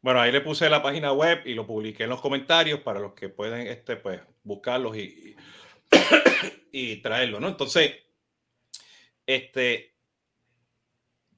Bueno, 0.01 0.21
ahí 0.21 0.31
le 0.31 0.41
puse 0.41 0.69
la 0.69 0.83
página 0.83 1.13
web 1.13 1.41
y 1.45 1.55
lo 1.55 1.65
publiqué 1.65 2.03
en 2.03 2.11
los 2.11 2.21
comentarios 2.21 2.81
para 2.81 2.99
los 2.99 3.13
que 3.13 3.29
pueden 3.29 3.65
este, 3.67 3.95
pues, 3.95 4.21
buscarlos 4.43 4.95
y, 4.95 5.35
y, 6.71 6.97
traerlo, 7.01 7.39
¿no? 7.39 7.47
Entonces, 7.47 7.91
este, 9.25 9.95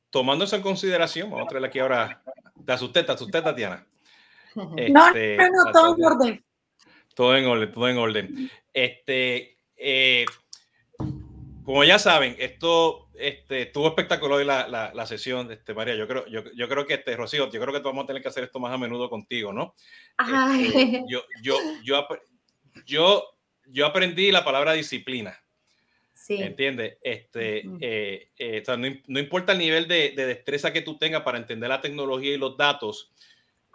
tomando 0.10 0.44
eso 0.44 0.58
en 0.58 0.62
consideración, 0.62 1.30
vamos 1.30 1.46
a 1.46 1.48
traerle 1.48 1.70
aquí 1.70 1.80
ahora. 1.80 2.22
Te 2.66 2.74
asusté, 2.74 3.04
te 3.04 3.12
asusté, 3.14 3.42
Tatiana. 3.42 3.86
Este, 4.76 5.38
no, 5.38 5.66
no, 5.66 5.72
todo 5.72 5.96
en 5.96 6.04
orden. 6.04 6.46
Todo 7.14 7.38
en 7.38 7.46
orden, 7.46 7.72
todo 7.72 7.88
en 7.88 7.98
orden. 7.98 8.52
Este, 8.74 9.58
eh, 9.76 10.26
como 11.68 11.84
ya 11.84 12.00
saben, 12.00 12.34
esto 12.40 13.10
este, 13.14 13.64
estuvo 13.64 13.90
espectacular 13.90 14.46
la, 14.46 14.70
la, 14.70 14.94
la, 14.94 15.06
sesión, 15.06 15.52
este, 15.52 15.74
María. 15.74 15.96
Yo 15.96 16.08
creo, 16.08 16.26
yo, 16.28 16.42
yo, 16.56 16.70
creo 16.70 16.86
que, 16.86 16.94
este, 16.94 17.14
Rocío, 17.18 17.52
yo 17.52 17.60
creo 17.60 17.74
que 17.74 17.82
vamos 17.82 18.06
a 18.06 18.08
tener 18.08 18.22
que 18.22 18.30
hacer 18.30 18.46
esto 18.46 18.58
más 18.62 18.72
a 18.72 18.78
menudo 18.78 19.10
contigo, 19.10 19.52
¿no? 19.52 19.76
Este, 20.18 21.04
yo, 21.10 21.26
yo, 21.42 21.58
yo, 21.84 22.08
yo, 22.86 23.24
yo 23.66 23.86
aprendí 23.86 24.32
la 24.32 24.46
palabra 24.46 24.72
disciplina. 24.72 25.38
Sí. 26.14 26.42
¿Entiendes? 26.42 27.00
Este, 27.02 27.66
eh, 27.82 28.30
eh, 28.40 28.64
no, 29.08 29.20
importa 29.20 29.52
el 29.52 29.60
nivel 29.60 29.90
de, 29.90 30.14
destreza 30.16 30.72
que 30.72 30.84
tú 30.84 30.98
tengas 30.98 31.24
para 31.24 31.38
entender 31.38 31.68
la 31.68 31.82
tecnología 31.82 32.34
y 32.34 32.38
los 32.38 32.56
datos. 32.56 33.12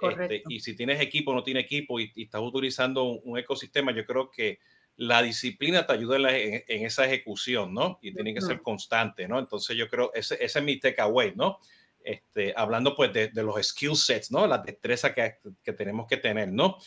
Este, 0.00 0.42
y 0.48 0.60
si 0.60 0.74
tienes 0.74 0.98
equipo 0.98 1.32
o 1.32 1.34
no 1.34 1.42
tienes 1.42 1.64
equipo 1.64 2.00
y, 2.00 2.10
estás 2.16 2.40
utilizando 2.40 3.04
un, 3.04 3.38
ecosistema, 3.38 3.92
yo 3.92 4.06
creo 4.06 4.30
que 4.30 4.60
la 5.02 5.22
disciplina 5.22 5.86
te 5.86 5.92
ayuda 5.92 6.36
en, 6.36 6.62
esa 6.86 7.04
ejecución, 7.06 7.74
¿no? 7.74 7.98
Y 8.02 8.14
tiene 8.14 8.34
que 8.34 8.40
ser 8.40 8.62
constante, 8.62 9.26
¿no? 9.26 9.38
Entonces 9.38 9.76
yo 9.76 9.88
creo, 9.88 10.12
ese, 10.14 10.34
ese 10.42 10.58
es 10.58 10.64
mi 10.64 10.78
takeaway, 10.78 11.34
¿no? 11.34 11.58
Este, 12.04 12.52
hablando 12.56 12.94
pues 12.94 13.12
de, 13.12 13.30
los 13.34 13.66
skill 13.66 13.96
sets, 13.96 14.30
¿no? 14.30 14.46
La 14.46 14.58
destreza 14.58 15.12
que, 15.12 15.38
que 15.62 15.72
tenemos 15.72 16.06
que 16.06 16.16
tener, 16.18 16.52
¿no? 16.52 16.78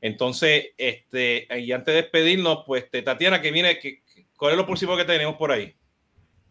Entonces, 0.00 0.66
este, 0.76 1.48
y 1.58 1.72
antes 1.72 1.94
de 1.94 2.02
despedirnos, 2.02 2.64
pues 2.66 2.90
Tatiana, 2.90 3.40
que 3.40 3.50
viene, 3.50 3.78
que, 3.78 4.02
¿Cuál 4.36 4.52
es 4.52 4.58
lo 4.58 4.66
próximo 4.66 4.96
que 4.96 5.04
tenemos 5.04 5.36
por 5.36 5.50
ahí? 5.50 5.74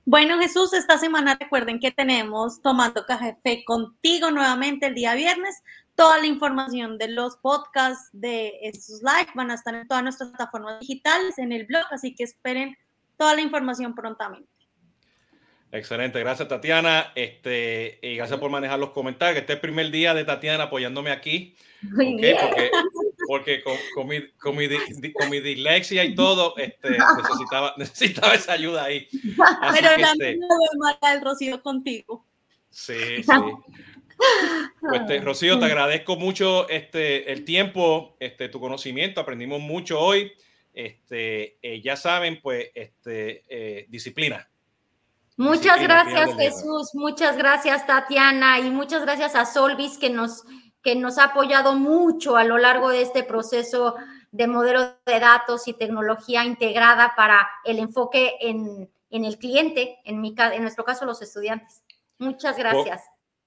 Bueno, 0.06 0.40
Jesús, 0.40 0.74
esta 0.74 0.98
semana 0.98 1.38
recuerden 1.40 1.80
que 1.80 1.92
tenemos 1.92 2.62
Tomando 2.62 3.06
Café 3.06 3.64
contigo 3.66 4.32
nuevamente 4.32 4.88
el 4.88 4.96
día 4.96 5.16
viernes. 5.16 5.64
Toda 5.96 6.20
la 6.20 6.26
información 6.26 6.98
de 6.98 7.08
los 7.08 7.38
podcasts 7.38 8.10
de 8.12 8.60
estos 8.62 9.02
live 9.02 9.32
van 9.34 9.50
a 9.52 9.56
estar 9.56 9.74
en 9.74 9.88
todas 9.88 10.04
nuestras 10.04 10.30
plataformas 10.30 10.80
digitales, 10.82 11.38
en 11.38 11.54
el 11.54 11.66
blog, 11.66 11.86
así 11.90 12.14
que 12.14 12.26
esperen 12.26 12.78
toda 13.18 13.34
la 13.34 13.42
información 13.42 13.96
prontamente. 13.96 14.50
Excelente, 15.72 16.20
gracias 16.20 16.48
Tatiana. 16.48 17.12
Este, 17.16 18.00
y 18.02 18.16
gracias 18.16 18.40
por 18.40 18.50
manejar 18.50 18.80
los 18.80 18.92
comentarios. 18.92 19.42
Este 19.42 19.54
es 19.54 19.58
el 19.58 19.62
primer 19.62 19.92
día 19.92 20.14
de 20.14 20.24
Tatiana 20.24 20.66
apoyándome 20.66 21.12
aquí. 21.12 21.56
Okay, 21.94 22.36
porque, 22.40 22.72
porque 23.28 23.64
con, 23.64 23.76
con, 23.94 24.08
mi, 24.08 24.32
con, 24.32 24.56
mi, 24.56 24.70
con, 25.14 25.30
mi, 25.30 25.40
dislexia 25.42 26.04
y 26.06 26.16
todo, 26.16 26.56
este, 26.58 26.90
necesitaba, 27.18 27.74
necesitaba 27.78 28.34
esa 28.36 28.54
ayuda 28.54 28.86
ahí. 28.86 29.08
Así 29.62 29.80
Pero 29.82 29.96
que, 29.96 30.02
la 30.02 30.12
este, 30.12 30.40
el 31.14 31.22
Rocío 31.22 31.62
contigo. 31.62 32.26
Sí, 32.70 33.24
sí. 33.24 33.32
Pues, 34.80 35.02
este, 35.02 35.20
Rocío, 35.20 35.58
te 35.58 35.66
agradezco 35.66 36.16
mucho 36.16 36.70
este, 36.70 37.32
el 37.32 37.44
tiempo, 37.44 38.16
este, 38.20 38.50
tu 38.50 38.60
conocimiento, 38.60 39.20
aprendimos 39.20 39.60
mucho 39.60 40.00
hoy. 40.00 40.32
Este, 40.74 41.58
eh, 41.62 41.82
ya 41.82 41.96
saben, 41.96 42.40
pues, 42.42 42.70
este, 42.76 43.44
eh, 43.48 43.86
disciplina 43.88 44.48
Muchas 45.38 45.82
gracias 45.82 46.34
Jesús, 46.36 46.92
muchas 46.94 47.36
gracias 47.36 47.86
Tatiana 47.86 48.60
y 48.60 48.70
muchas 48.70 49.02
gracias 49.02 49.36
a 49.36 49.46
Solvis 49.46 49.98
que 49.98 50.10
nos, 50.10 50.44
que 50.82 50.96
nos 50.96 51.18
ha 51.18 51.26
apoyado 51.26 51.76
mucho 51.76 52.38
a 52.38 52.46
lo 52.46 52.58
largo 52.58 52.90
de 52.90 53.02
este 53.02 53.24
proceso 53.24 53.96
de 54.32 54.48
modelo 54.48 54.96
de 55.06 55.20
datos 55.20 55.68
y 55.68 55.74
tecnología 55.74 56.46
integrada 56.46 57.14
para 57.18 57.50
el 57.66 57.80
enfoque 57.80 58.36
en, 58.40 58.90
el 59.10 59.38
cliente, 59.38 60.00
en, 60.06 60.22
mi, 60.22 60.34
en 60.38 60.62
nuestro 60.62 60.86
caso 60.86 61.06
los 61.06 61.22
estudiantes. 61.22 61.84
Muchas 62.18 62.58
gracias. 62.58 63.02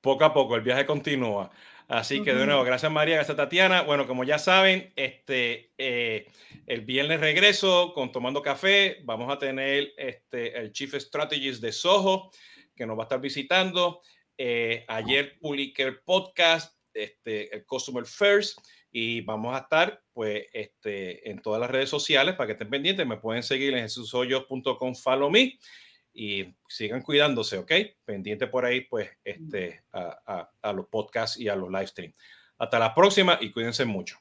Poco 0.09 0.25
a 0.25 0.33
poco, 0.33 0.57
el 0.57 0.63
viaje 0.63 0.87
continúa. 0.87 1.51
Así 1.87 2.23
que 2.23 2.33
de 2.33 2.47
nuevo, 2.47 2.65
gracias 2.65 2.91
María, 2.91 3.17
gracias 3.17 3.37
Tatiana. 3.37 3.83
Bueno, 3.83 4.07
como 4.07 4.25
ya 4.25 4.39
saben, 4.39 4.91
este, 4.97 5.75
eh, 5.77 6.27
el 6.67 6.81
viernes 6.81 7.21
regreso 7.21 7.93
con 7.93 8.11
Tomando 8.11 8.41
Café. 8.41 9.03
Vamos 9.05 9.31
a 9.31 9.39
tener 9.39 9.93
este, 9.99 10.59
el 10.59 10.73
Chief 10.73 10.95
Strategist 10.95 11.61
de 11.61 11.73
Soho 11.73 12.31
que 12.75 12.87
nos 12.87 12.97
va 12.97 13.03
a 13.03 13.05
estar 13.05 13.21
visitando. 13.21 14.01
Eh, 14.39 14.87
ayer 14.89 15.39
publiqué 15.39 15.83
el 15.83 15.99
podcast, 15.99 16.75
este, 16.95 17.55
el 17.55 17.67
Customer 17.67 18.07
First, 18.07 18.61
y 18.91 19.21
vamos 19.21 19.55
a 19.55 19.59
estar 19.59 20.03
pues, 20.15 20.47
este, 20.55 21.29
en 21.29 21.43
todas 21.43 21.61
las 21.61 21.71
redes 21.71 21.91
sociales 21.91 22.35
para 22.35 22.47
que 22.47 22.53
estén 22.53 22.71
pendientes. 22.71 23.07
Me 23.07 23.19
pueden 23.19 23.43
seguir 23.43 23.75
en 23.75 23.83
jesushoyos.com, 23.83 24.95
follow 24.95 25.29
me 25.29 25.59
y 26.19 26.53
sigan 26.69 27.03
cuidándose, 27.03 27.59
¿ok? 27.59 27.73
Pendiente 28.05 28.49
por 28.49 28.65
ahí, 28.65 28.81
pues, 28.83 29.09
este, 29.23 29.85
a, 29.93 30.51
a 30.61 30.73
los 30.73 30.89
podcasts 30.89 31.39
y 31.39 31.49
a 31.49 31.55
los 31.55 31.71
live 31.71 31.87
streams. 31.87 32.17
Hasta 32.59 32.81
la 32.81 32.93
próxima 32.93 33.39
y 33.41 33.53
cuídense 33.53 33.85
mucho. 33.85 34.19